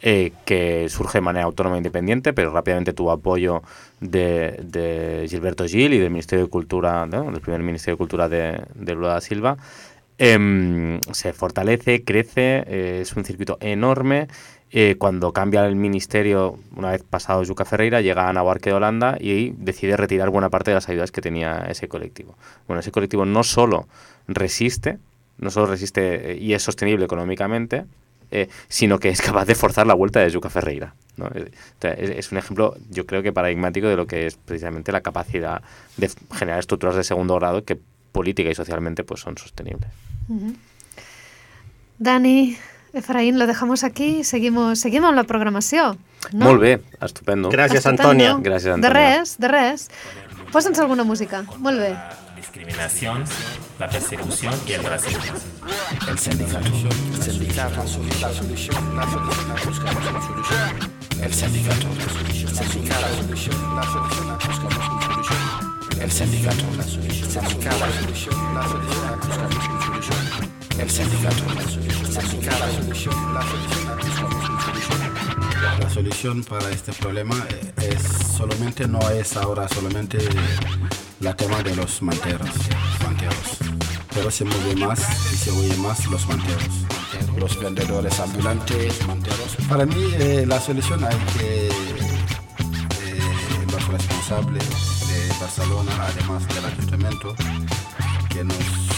eh, 0.00 0.32
que 0.46 0.88
surge 0.88 1.18
de 1.18 1.22
manera 1.22 1.44
autónoma 1.44 1.76
e 1.76 1.78
independiente, 1.78 2.32
pero 2.32 2.50
rápidamente 2.50 2.92
tuvo 2.94 3.12
apoyo 3.12 3.62
de, 4.00 4.58
de 4.62 5.26
Gilberto 5.28 5.66
Gil 5.66 5.92
y 5.92 5.98
del 5.98 6.10
Ministerio 6.10 6.46
de 6.46 6.50
Cultura, 6.50 7.04
¿no? 7.06 7.30
del 7.30 7.40
primer 7.40 7.62
Ministerio 7.62 7.96
de 7.96 7.98
Cultura 7.98 8.28
de, 8.28 8.62
de 8.74 8.94
Lula 8.94 9.08
da 9.08 9.20
Silva. 9.20 9.58
Eh, 10.20 11.00
se 11.12 11.32
fortalece, 11.32 12.02
crece, 12.02 12.64
eh, 12.66 12.98
es 13.02 13.14
un 13.14 13.24
circuito 13.24 13.58
enorme 13.60 14.26
eh, 14.70 14.96
cuando 14.98 15.32
cambia 15.32 15.64
el 15.66 15.76
ministerio, 15.76 16.58
una 16.76 16.90
vez 16.92 17.02
pasado 17.02 17.42
Juca 17.44 17.64
Ferreira, 17.64 18.00
llega 18.00 18.28
Ana 18.28 18.42
Barque 18.42 18.70
de 18.70 18.76
Holanda 18.76 19.16
y 19.18 19.50
decide 19.56 19.96
retirar 19.96 20.30
buena 20.30 20.50
parte 20.50 20.70
de 20.70 20.74
las 20.74 20.88
ayudas 20.88 21.10
que 21.10 21.22
tenía 21.22 21.66
ese 21.68 21.88
colectivo. 21.88 22.36
Bueno, 22.66 22.80
ese 22.80 22.92
colectivo 22.92 23.24
no 23.24 23.42
solo 23.44 23.88
resiste, 24.26 24.98
no 25.38 25.50
solo 25.50 25.66
resiste 25.66 26.36
y 26.38 26.52
es 26.52 26.62
sostenible 26.62 27.06
económicamente, 27.06 27.86
eh, 28.30 28.48
sino 28.68 28.98
que 28.98 29.08
es 29.08 29.22
capaz 29.22 29.46
de 29.46 29.54
forzar 29.54 29.86
la 29.86 29.94
vuelta 29.94 30.20
de 30.20 30.30
Juca 30.30 30.50
Ferreira. 30.50 30.94
¿no? 31.16 31.30
Es, 31.80 32.30
un 32.30 32.38
ejemplo, 32.38 32.76
yo 32.90 33.06
creo 33.06 33.22
que 33.22 33.32
paradigmático 33.32 33.88
de 33.88 33.96
lo 33.96 34.06
que 34.06 34.26
es 34.26 34.36
precisamente 34.36 34.92
la 34.92 35.00
capacidad 35.00 35.62
de 35.96 36.10
generar 36.34 36.60
estructuras 36.60 36.94
de 36.96 37.04
segundo 37.04 37.36
grado 37.36 37.64
que 37.64 37.78
política 38.12 38.50
y 38.50 38.54
socialmente 38.54 39.02
pues 39.02 39.20
son 39.20 39.38
sostenibles. 39.38 39.88
Dani, 41.98 42.56
Efraín, 42.98 43.38
lo 43.38 43.46
dejamos 43.46 43.84
aquí, 43.84 44.24
seguimos, 44.24 44.80
seguim 44.80 45.04
amb 45.08 45.16
la 45.16 45.24
programació. 45.24 45.96
No? 46.32 46.44
Molt 46.44 46.60
bé, 46.60 46.78
estupendo. 47.00 47.50
Gràcies, 47.54 47.86
Antònia. 47.86 48.36
Gràcies, 48.42 48.74
Antònia. 48.74 48.88
De 48.88 48.94
res, 48.94 49.36
de 49.38 49.48
res. 49.48 49.90
Posa'ns 50.52 50.78
alguna 50.78 51.04
música. 51.04 51.44
Molt 51.58 51.80
bé. 51.80 51.92
discriminación, 52.58 53.24
la 53.78 53.88
persecución 53.88 54.54
y 54.66 54.72
el 54.72 54.84
racismo. 54.84 55.20
El 56.08 56.18
sindicato. 56.18 56.66
El 57.14 57.22
sindicato. 57.22 57.76
La 57.76 57.86
solución. 57.86 58.96
La 58.96 59.06
solución. 59.06 59.56
Buscamos 59.66 60.10
una 60.10 60.20
solución. 60.20 60.92
El 61.22 61.34
sindicato. 61.34 61.88
El 61.88 62.54
sindicato. 62.54 63.00
La 63.00 63.22
solución. 63.22 63.76
La 63.76 63.82
solución. 63.82 64.38
Buscamos 64.46 64.88
una 64.88 65.06
solución. 65.06 66.00
El 66.00 66.10
sindicato. 66.10 66.64
La 66.76 66.82
solución. 66.82 67.28
La 67.34 67.98
solución. 67.98 68.54
La 68.54 68.62
solución. 68.68 69.20
Buscamos 69.20 69.68
una 69.68 69.86
solución. 69.86 70.57
El 70.78 70.88
sindicato. 70.90 71.44
La 75.80 75.90
solución. 75.90 76.44
Para 76.44 76.70
este 76.70 76.92
problema 76.92 77.34
es 77.76 78.02
solamente 78.36 78.86
no 78.86 79.00
es 79.10 79.36
ahora 79.36 79.68
solamente 79.68 80.18
la 81.20 81.34
tema 81.34 81.62
de 81.62 81.74
los 81.74 82.00
manteros, 82.02 82.50
manteros. 83.02 83.58
Pero 84.14 84.30
se 84.30 84.44
mueve 84.44 84.76
más 84.76 85.00
y 85.32 85.36
se 85.36 85.50
oye 85.50 85.76
más 85.78 86.06
los 86.06 86.26
manteros. 86.28 86.68
Los 87.36 87.60
vendedores 87.60 88.18
ambulantes, 88.20 89.06
manteros. 89.06 89.56
Para 89.68 89.86
mí 89.86 90.10
eh, 90.14 90.44
la 90.46 90.60
solución 90.60 91.04
hay 91.04 91.16
que 91.38 91.68
eh, 91.68 93.20
los 93.72 93.88
responsables 93.88 94.64
de 95.08 95.28
Barcelona, 95.40 95.92
además 96.00 96.46
del 96.48 96.64
ayuntamiento, 96.64 97.34
que 98.28 98.44
nos 98.44 98.56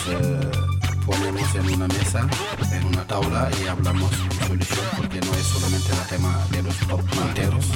eh, 0.08 0.79
ponemos 1.06 1.54
en 1.54 1.74
una 1.74 1.88
mesa, 1.88 2.28
en 2.72 2.86
una 2.86 3.06
tabla 3.06 3.50
y 3.62 3.68
hablamos 3.68 4.10
de 4.10 4.46
solución, 4.46 4.86
porque 4.96 5.20
no 5.20 5.34
es 5.34 5.46
solamente 5.46 5.92
el 5.92 6.08
tema 6.08 6.46
de 6.50 6.62
los 6.62 6.76
top 6.88 7.02
manteros. 7.16 7.66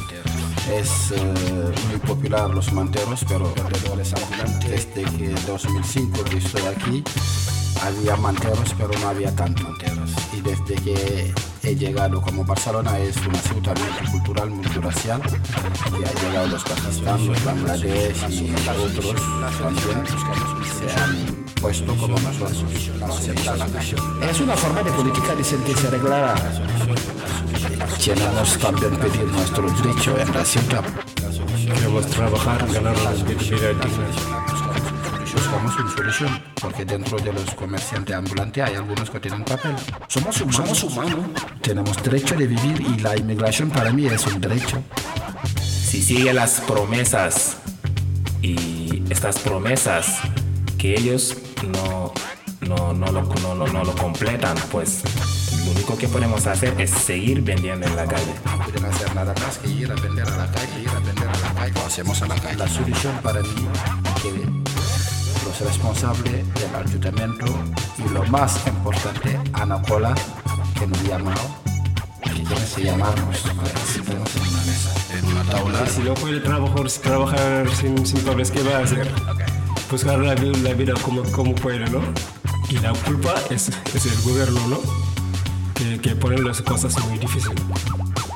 Es 0.71 1.13
uh, 1.13 1.89
muy 1.89 1.99
popular 2.07 2.51
los 2.51 2.73
manteros, 2.73 3.25
pero 3.29 3.53
ambulantes. 3.53 4.89
Desde 4.95 5.05
que 5.17 5.29
2005 5.47 6.25
que 6.25 6.39
estoy 6.39 6.63
aquí, 6.63 7.05
había 7.83 8.17
manteros, 8.17 8.75
pero 8.79 8.91
no 8.99 9.09
había 9.09 9.35
tantos 9.35 9.69
manteros. 9.69 10.11
Y 10.33 10.41
desde 10.41 10.75
que 10.77 11.35
he 11.63 11.77
llegado 11.77 12.21
como 12.21 12.45
Barcelona 12.45 12.99
es 12.99 13.17
una 13.27 13.39
ciudad 13.39 13.77
multicultural, 13.77 14.51
multiracial, 14.51 15.23
y 15.93 16.05
ha 16.05 16.23
llegado 16.23 16.47
los 16.49 16.65
Pakistán, 16.65 17.27
los 17.27 17.45
Bangladesh 17.45 18.31
y 18.31 18.55
otros 18.55 19.23
también 19.59 20.05
se 20.79 21.01
han 21.01 21.44
puesto 21.65 21.97
como 21.97 22.19
nosotros. 22.21 22.63
Es 24.31 24.41
una 24.41 24.55
forma 24.55 24.83
de 24.83 24.93
política 24.93 25.35
de 25.35 25.43
sentirse 25.43 25.87
arreglada. 25.87 26.35
Queremos 28.05 28.59
también 28.59 28.95
pedir 28.97 29.25
nuestro 29.25 29.63
derecho 29.71 30.19
en 30.19 30.35
la 30.35 30.45
ciudad. 30.45 30.85
Queremos 31.65 32.07
trabajar, 32.09 32.71
ganar 32.71 32.95
las 33.01 33.25
vida 33.25 33.39
dignas. 33.41 33.93
Buscamos 35.33 35.77
una 35.79 35.97
solución, 35.97 36.43
porque 36.61 36.85
dentro 36.85 37.17
de 37.17 37.33
los 37.33 37.55
comerciantes 37.55 38.15
ambulantes 38.15 38.63
hay 38.63 38.75
algunos 38.75 39.09
que 39.09 39.21
tienen 39.21 39.43
papel. 39.43 39.75
Somos 40.09 40.39
humanos. 40.43 40.57
Somos 40.57 40.83
humanos. 40.85 41.25
tenemos 41.63 42.03
derecho 42.03 42.37
de 42.37 42.47
vivir 42.47 42.79
y 42.79 43.01
la 43.01 43.17
inmigración 43.17 43.71
para 43.71 43.91
mí 43.91 44.05
es 44.05 44.27
un 44.27 44.39
derecho. 44.39 44.83
Si 45.63 46.03
sigue 46.03 46.35
las 46.35 46.61
promesas 46.61 47.57
y 48.43 49.03
estas 49.09 49.39
promesas 49.39 50.19
que 50.77 50.93
ellos 50.93 51.35
no, 51.67 52.13
no, 52.61 52.93
no, 52.93 53.07
lo, 53.13 53.23
no, 53.23 53.55
no, 53.55 53.67
no 53.67 53.85
lo 53.85 53.95
completan, 53.95 54.57
pues 54.71 55.03
lo 55.65 55.73
único 55.73 55.97
que 55.97 56.09
podemos 56.09 56.47
hacer 56.47 56.79
es 56.81 56.91
seguir 56.91 57.43
vendiendo 57.43 57.87
en 57.87 57.97
la 57.97 58.07
calle. 58.07 58.35
No 58.45 58.65
pueden 58.65 58.85
hacer 58.85 59.15
nada 59.15 59.35
más 59.41 59.59
que 59.59 59.71
ir 59.71 59.91
a 59.91 59.95
vender 59.95 60.27
a 60.27 60.37
la 60.37 60.47
calle, 60.51 60.83
ir 60.83 60.89
a 60.89 60.99
vender 61.01 61.29
a 61.29 61.39
la 61.39 61.55
calle. 61.55 61.73
Lo 61.75 61.87
hacemos 61.87 62.23
a 62.23 62.27
la 62.27 62.35
calle. 62.37 62.57
La 62.57 62.69
solución 62.69 63.19
para 63.23 63.41
mí 63.41 63.69
que 64.23 64.31
los 65.45 65.61
responsables 65.61 66.55
del 66.55 66.75
ayuntamiento 66.75 67.47
y 67.99 68.13
lo 68.13 68.25
más 68.25 68.67
importante, 68.67 69.39
Ana 69.53 69.81
Cola, 69.83 70.15
que 70.79 70.87
nos 70.87 71.03
llamado, 71.03 71.41
que 72.23 72.31
tiene 72.31 72.67
que 72.75 72.83
llamarnos 72.83 73.39
para 73.39 73.71
que 73.71 73.93
sentemos 73.93 74.37
en 74.37 74.43
una 74.43 74.63
mesa, 74.65 75.19
en 75.19 75.25
una 75.27 75.45
tabla. 75.45 75.87
Si 75.87 76.03
no 76.03 76.15
puede 76.15 76.41
trabajar, 76.41 76.89
trabajar 77.03 77.71
sin, 77.75 78.07
sin 78.07 78.21
¿qué 78.23 78.63
va 78.63 78.79
a 78.79 78.83
hacer? 78.83 79.44
Buscar 79.91 80.19
la, 80.19 80.35
vi- 80.35 80.55
la 80.63 80.73
vida 80.75 80.95
como, 81.03 81.23
como 81.33 81.55
puede, 81.55 81.89
¿no? 81.91 82.01
Y 82.69 82.79
la 82.79 82.93
culpa 82.93 83.35
es, 83.51 83.71
es 83.95 84.07
el 84.07 84.23
gobierno, 84.23 84.61
¿no? 84.69 84.79
Que, 85.75 86.01
que 86.01 86.17
pone 86.17 86.39
las 86.39 86.61
cosas 86.63 86.97
muy 87.07 87.19
difíciles. 87.19 87.57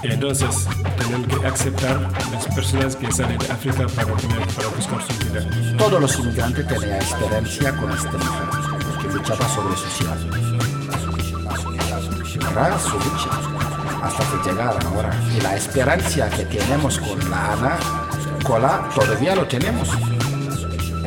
Entonces 0.04 0.66
tenemos 0.98 1.26
que 1.40 1.46
aceptar 1.46 2.00
las 2.32 2.46
personas 2.54 2.94
que 2.94 3.10
salen 3.10 3.38
de 3.38 3.46
África 3.50 3.86
para, 3.88 4.14
para 4.14 4.68
buscar 4.76 5.02
su 5.06 5.24
vida. 5.26 5.76
Todos 5.76 6.00
los 6.00 6.18
inmigrantes 6.20 6.66
tenían 6.68 6.92
experiencia 6.96 7.76
con 7.76 7.90
esta 7.90 8.12
mujer, 8.12 9.02
que 9.02 9.08
luchaba 9.14 9.48
sobre 9.48 9.76
su 9.76 9.88
ciudad. 9.96 10.16
Su 12.82 12.92
lucha 12.98 13.30
hasta 14.02 14.24
que 14.42 14.50
llegaron 14.50 14.86
ahora. 14.86 15.10
Y 15.36 15.40
la 15.40 15.56
esperanza 15.56 16.28
que 16.30 16.44
tenemos 16.44 16.98
con 16.98 17.30
la 17.30 17.52
Ana 17.52 17.76
Cola 18.44 18.88
todavía 18.94 19.34
lo 19.36 19.46
tenemos. 19.46 19.88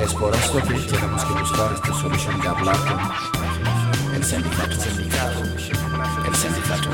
Es 0.02 0.16
por 0.16 0.36
esto 0.36 0.58
que 0.64 0.74
tenemos 0.74 1.24
que 1.24 1.34
buscar 1.34 1.74
esta 1.74 1.94
solución 1.94 2.42
de 2.42 2.48
hablar 2.48 2.76
con 2.76 4.16
el 4.16 4.24
sindicato, 4.24 4.72
el 4.72 6.36
sindicato, 6.36 6.90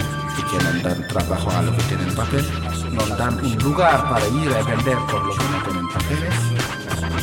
que 0.51 0.63
nos 0.63 0.83
dan 0.83 1.07
trabajo 1.07 1.49
a 1.51 1.61
los 1.61 1.75
que 1.75 1.83
tienen 1.83 2.13
papel, 2.13 2.45
nos 2.91 3.17
dan 3.17 3.45
un 3.45 3.57
lugar 3.59 4.09
para 4.09 4.27
ir 4.27 4.53
a 4.53 4.61
vender 4.61 4.97
por 5.09 5.25
los 5.25 5.37
que 5.37 5.43
no 5.45 5.63
tienen 5.63 5.87
papeles. 5.87 6.33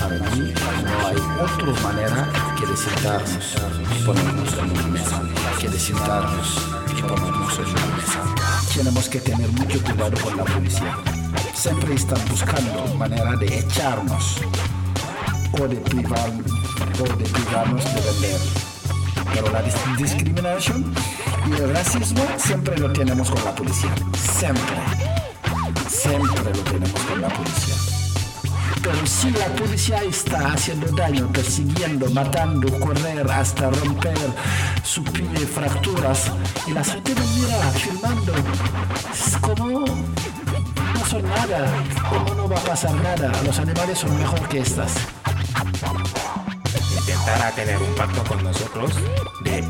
Para 0.01 0.18
mí 0.30 0.55
no 0.85 1.07
hay 1.07 1.16
otra 1.43 1.82
manera 1.82 2.32
que 2.59 2.66
de 2.66 2.76
sentarnos 2.76 3.57
y 3.95 4.05
ponernos 4.05 4.53
en 4.55 4.70
una 4.70 4.87
mesa, 4.89 5.22
que 5.61 5.68
de 5.68 5.76
y 5.76 7.03
ponernos 7.03 7.59
en 7.59 7.68
una. 7.68 8.64
Tenemos 8.74 9.09
que 9.11 9.20
tener 9.20 9.49
mucho 9.51 9.82
cuidado 9.82 10.18
con 10.22 10.37
la 10.37 10.45
policía. 10.45 10.97
Siempre 11.55 11.95
están 11.95 12.18
buscando 12.30 12.95
manera 12.97 13.37
de 13.37 13.59
echarnos 13.59 14.41
o 15.61 15.68
de, 15.68 15.76
privar, 15.76 16.30
o 17.00 17.16
de 17.16 17.24
privarnos 17.24 17.84
de 17.84 18.00
vender. 18.00 18.40
Pero 19.32 19.50
la 19.50 19.62
dis- 19.64 19.96
discriminación 19.96 20.92
y 21.48 21.52
el 21.61 21.72
racismo 21.74 22.24
siempre 22.38 22.76
lo 22.78 22.92
tenemos 22.92 23.30
con 23.30 23.44
la 23.44 23.55
policía. 23.55 23.90
Siempre. 24.38 24.76
Siempre 25.88 26.44
lo 26.55 26.61
tenemos 26.62 27.00
con 27.02 27.20
la 27.20 27.28
policía. 27.28 27.74
Pero 28.82 29.07
si 29.07 29.30
la 29.30 29.46
policía 29.57 30.02
está 30.02 30.52
haciendo 30.52 30.86
daño, 30.94 31.26
persiguiendo, 31.32 32.11
matando, 32.11 32.68
correr 32.80 33.26
hasta 33.30 33.70
romper 33.70 34.18
su 34.82 35.02
fracturas, 35.05 36.30
y 36.66 36.72
la 36.72 36.84
gente 36.84 37.14
nos 37.14 37.26
mira 37.34 37.59
filmando, 37.70 38.32
es 39.12 39.36
como 39.38 39.80
no 39.80 41.07
son 41.09 41.22
nada, 41.22 41.66
como 42.11 42.34
no 42.34 42.48
va 42.48 42.57
a 42.59 42.61
pasar 42.61 42.94
nada, 42.96 43.32
los 43.44 43.59
animales 43.59 43.98
son 43.98 44.16
mejor 44.18 44.46
que 44.48 44.59
estas. 44.61 44.92
Intentará 47.25 47.51
tener 47.53 47.79
un 47.83 47.95
pacto 47.95 48.22
con 48.25 48.45
nosotros 48.45 48.93
de 49.41 49.64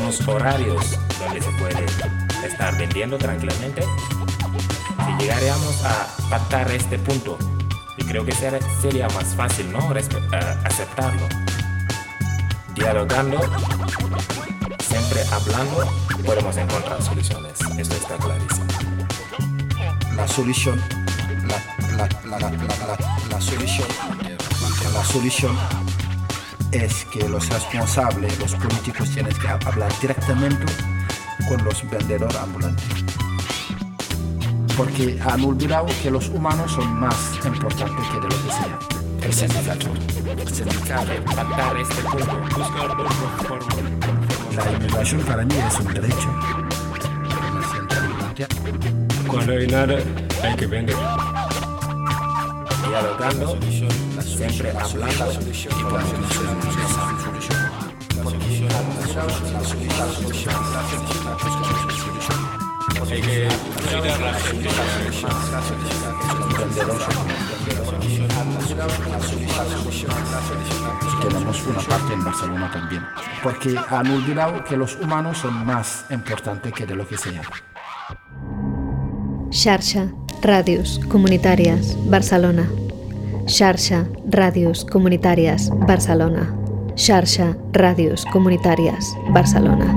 unos 0.00 0.26
horarios 0.26 0.98
donde 1.20 1.40
se 1.40 1.50
puede 1.52 1.86
estar 2.44 2.76
vendiendo 2.76 3.16
tranquilamente. 3.18 3.82
Si 5.06 5.22
llegaríamos 5.22 5.84
a 5.84 6.08
pactar 6.28 6.68
este 6.72 6.98
punto, 6.98 7.38
y 7.96 8.04
creo 8.04 8.24
que 8.24 8.32
ser- 8.32 8.58
sería 8.82 9.06
más 9.10 9.26
fácil, 9.36 9.70
¿no? 9.70 9.78
Eh, 9.96 10.02
aceptarlo. 10.64 11.28
Dialogando, 12.74 13.38
siempre 14.88 15.22
hablando, 15.30 15.88
podemos 16.26 16.56
encontrar 16.56 17.00
soluciones. 17.00 17.60
Esto 17.78 17.94
está 17.94 18.16
clarísimo. 18.16 18.66
la 20.16 20.26
solución 20.26 20.82
la, 21.46 22.08
la- 22.26 22.50
la 23.30 23.40
solución 23.40 23.86
la 24.92 25.04
solución 25.04 25.56
es 26.72 27.04
que 27.06 27.28
los 27.28 27.48
responsables 27.48 28.38
los 28.38 28.54
políticos 28.54 29.10
tienen 29.10 29.34
que 29.34 29.48
hablar 29.48 29.92
directamente 30.00 30.64
con 31.48 31.64
los 31.64 31.88
vendedores 31.90 32.36
ambulantes 32.36 32.84
porque 34.76 35.18
han 35.26 35.44
olvidado 35.44 35.86
que 36.02 36.10
los 36.10 36.28
humanos 36.28 36.72
son 36.72 37.00
más 37.00 37.16
importantes 37.44 38.06
que 38.08 38.20
de 38.20 38.22
lo 38.22 38.42
que 38.42 38.50
sea 38.52 38.78
el 39.22 39.32
sindicato 39.32 39.86
el 40.36 40.48
sindicato 40.48 41.12
Pactar 41.34 41.76
este 41.76 42.02
punto. 42.02 42.38
Buscar 42.56 42.90
otra 42.90 43.10
forma. 43.10 43.66
la 44.56 44.72
inmigración 44.72 45.20
para 45.22 45.44
mí 45.44 45.54
es 45.54 45.80
un 45.80 45.94
derecho. 45.94 46.34
Cuando 49.28 49.52
hay 49.52 49.66
nada, 49.66 49.98
hay 50.42 50.56
que 50.56 50.66
vender. 50.66 50.96
Dialogando, 52.88 53.58
siempre 54.28 54.70
hablando 54.70 55.42
y 63.10 63.20
que 63.20 63.48
tenemos 71.28 71.66
una 71.66 71.80
parte 71.80 72.12
en 72.12 72.24
Barcelona 72.24 72.70
también. 72.72 73.02
Porque 73.42 73.76
han 73.88 74.10
olvidado 74.10 74.64
que 74.64 74.76
los 74.76 74.96
humanos 74.96 75.38
son 75.38 75.64
más 75.64 76.04
importantes 76.10 76.72
que 76.72 76.86
de 76.86 76.94
lo 76.94 77.06
que 77.06 77.16
sea. 77.16 77.42
Xarxa, 79.50 80.12
Ràdios 80.42 81.00
Comunitàries, 81.08 81.96
Barcelona. 82.10 82.68
Xarxa, 83.48 84.04
Ràdios 84.28 84.84
Comunitàries, 84.84 85.70
Barcelona. 85.88 86.44
Xarxa, 86.96 87.56
Ràdios 87.72 88.26
Comunitàries, 88.30 89.14
Barcelona. 89.32 89.88